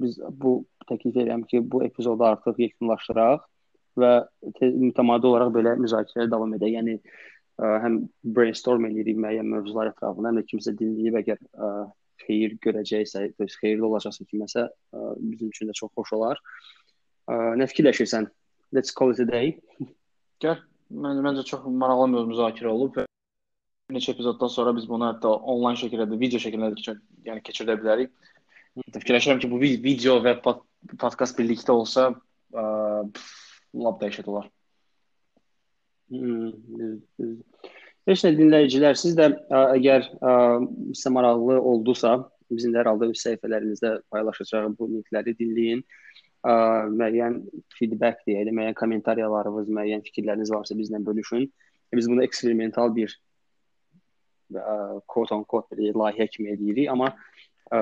biz 0.00 0.16
bu 0.40 0.62
təklif 0.88 1.12
edirəm 1.12 1.44
ki, 1.50 1.60
bu 1.60 1.82
epizodu 1.84 2.24
artıq 2.24 2.62
yekunlaşdıraq 2.64 3.44
və 4.00 4.12
mütəmadi 4.80 5.28
olaraq 5.28 5.52
belə 5.58 5.74
müzakirəyə 5.82 6.30
davam 6.32 6.56
edək. 6.56 6.72
Yəni 6.78 6.96
ə, 6.96 7.74
həm 7.84 8.00
brainstorm 8.38 8.88
edirik 8.88 9.20
müəyyən 9.20 9.52
mövzular 9.52 9.92
ətrafında, 9.92 10.32
həm 10.32 10.40
də 10.40 10.46
kimsə 10.48 10.74
dinləyib 10.80 11.20
əgər 11.20 11.44
ə, 11.44 11.70
xeyir 12.24 12.56
görəcəksə, 12.64 13.26
xeyirli 13.58 13.86
olacaqsa 13.90 14.24
kiməsə 14.24 14.64
ə, 14.64 15.04
bizim 15.20 15.52
üçün 15.52 15.68
də 15.68 15.76
çox 15.76 15.92
xoş 16.00 16.16
olar. 16.16 16.40
Ə, 17.28 17.38
nə 17.60 17.68
fikirləşirsən? 17.68 18.32
Let's 18.72 18.96
call 18.96 19.12
it 19.12 19.20
a 19.20 19.28
day. 19.28 19.58
Gəl. 20.40 20.64
Məncə 20.88 21.20
məncə 21.24 21.44
çox 21.44 21.66
maraqlı 21.68 22.08
bir 22.14 22.28
müzakirə 22.30 22.70
olub 22.72 22.94
və 22.96 23.04
neçə 23.92 24.14
epizoddan 24.14 24.48
sonra 24.52 24.72
biz 24.76 24.86
bunu 24.88 25.04
hətta 25.10 25.34
onlayn 25.52 25.76
şəkildə 25.80 26.06
də, 26.08 26.18
video 26.20 26.40
şəklində 26.40 26.70
də 26.72 26.78
keçir, 26.80 26.96
yəni 27.28 27.42
keçirə 27.44 27.76
bilərik. 27.80 28.14
Fikirləşirəm 28.96 29.42
ki, 29.42 29.50
bu 29.52 29.60
video 29.60 30.16
və 30.24 30.38
pod 30.44 30.62
podkast 31.00 31.36
birlikdə 31.36 31.74
olsa, 31.74 32.08
ə, 32.54 32.64
lap 33.84 34.00
dəhşət 34.00 34.30
olar. 34.32 34.48
Hmm, 36.08 37.36
Heç 38.08 38.24
nə 38.24 38.32
dinləyicilər, 38.38 38.96
siz 38.96 39.16
də 39.18 39.28
ə, 39.28 39.64
əgər 39.76 40.08
ə, 40.08 40.34
sizə 40.96 41.12
maraqlı 41.12 41.58
oldusa, 41.60 42.14
bizim 42.48 42.72
də 42.72 42.80
hər 42.80 42.94
halda 42.94 43.10
öz 43.12 43.24
səhifələrimizdə 43.26 43.98
paylaşacağıq 44.14 44.76
bu 44.78 44.88
linkləri 44.94 45.36
dinləyin. 45.36 45.84
Ə, 45.84 46.07
müəyyən 46.46 47.40
feedback 47.78 48.20
deyək, 48.26 48.50
müəyyən 48.54 48.76
kommentariyalarınız, 48.78 49.70
müəyyən 49.74 50.04
fikirləriniz 50.06 50.52
varsa 50.54 50.76
bizlə 50.78 51.00
bölüşün. 51.06 51.48
Biz 51.94 52.10
bunu 52.10 52.22
eksperimental 52.22 52.94
bir 52.94 53.20
quote 55.06 55.34
on 55.34 55.44
quote 55.44 55.76
bir 55.76 55.94
layihə 55.94 56.28
kimi 56.30 56.52
eləyirik, 56.54 56.88
amma 56.92 57.10
ə, 57.72 57.80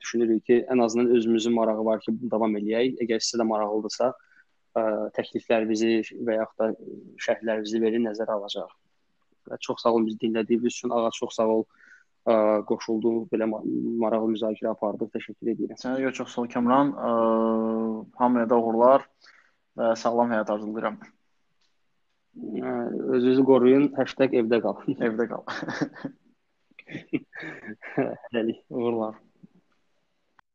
düşünürük 0.00 0.44
ki, 0.46 0.60
ən 0.72 0.82
azından 0.84 1.10
özümüzün 1.16 1.54
marağı 1.54 1.84
var 1.84 2.00
ki, 2.00 2.14
davam 2.30 2.56
eləyək. 2.56 2.96
Əgər 3.04 3.24
sizə 3.24 3.42
də 3.42 3.48
maraqlıdırsa, 3.48 4.12
ə, 4.76 4.84
təkliflərinizi 5.18 6.20
və 6.24 6.38
yaxud 6.38 6.62
da 6.62 6.70
şərhlərinizi 7.26 7.82
verin, 7.82 8.06
nəzərə 8.08 8.38
alacağıq. 8.38 8.72
Və 9.50 9.58
çox 9.60 9.82
sağ 9.82 9.92
olun 9.92 10.06
bizi 10.08 10.22
dinlədiyiniz 10.24 10.72
üçün. 10.72 10.94
Ağa 10.94 11.10
çox 11.18 11.36
sağ 11.36 11.48
ol. 11.58 11.66
Ə, 11.66 11.85
qoşuldu, 12.68 13.12
belə 13.32 13.46
maraqlı 13.50 14.32
müzakirə 14.34 14.72
apardıq. 14.72 15.10
Təşəkkür 15.14 15.52
edirəm. 15.52 15.78
Sənə 15.82 16.00
görə 16.02 16.16
çox 16.18 16.32
sağ 16.34 16.42
ol 16.42 16.48
Kəmran. 16.54 16.94
Ə, 16.94 17.10
hamıya 18.22 18.48
da 18.50 18.58
uğurlar 18.62 19.06
və 19.78 19.92
sağlam 20.00 20.32
həyat 20.34 20.50
arzulayıram. 20.54 20.98
Özünüzü 23.16 23.44
qoruyun. 23.50 23.86
#evdə 23.96 24.60
qal. 24.64 24.82
Evdə 25.10 25.28
qal. 25.30 25.44
Hələlik. 28.26 28.64
Uğurlar. 28.70 29.25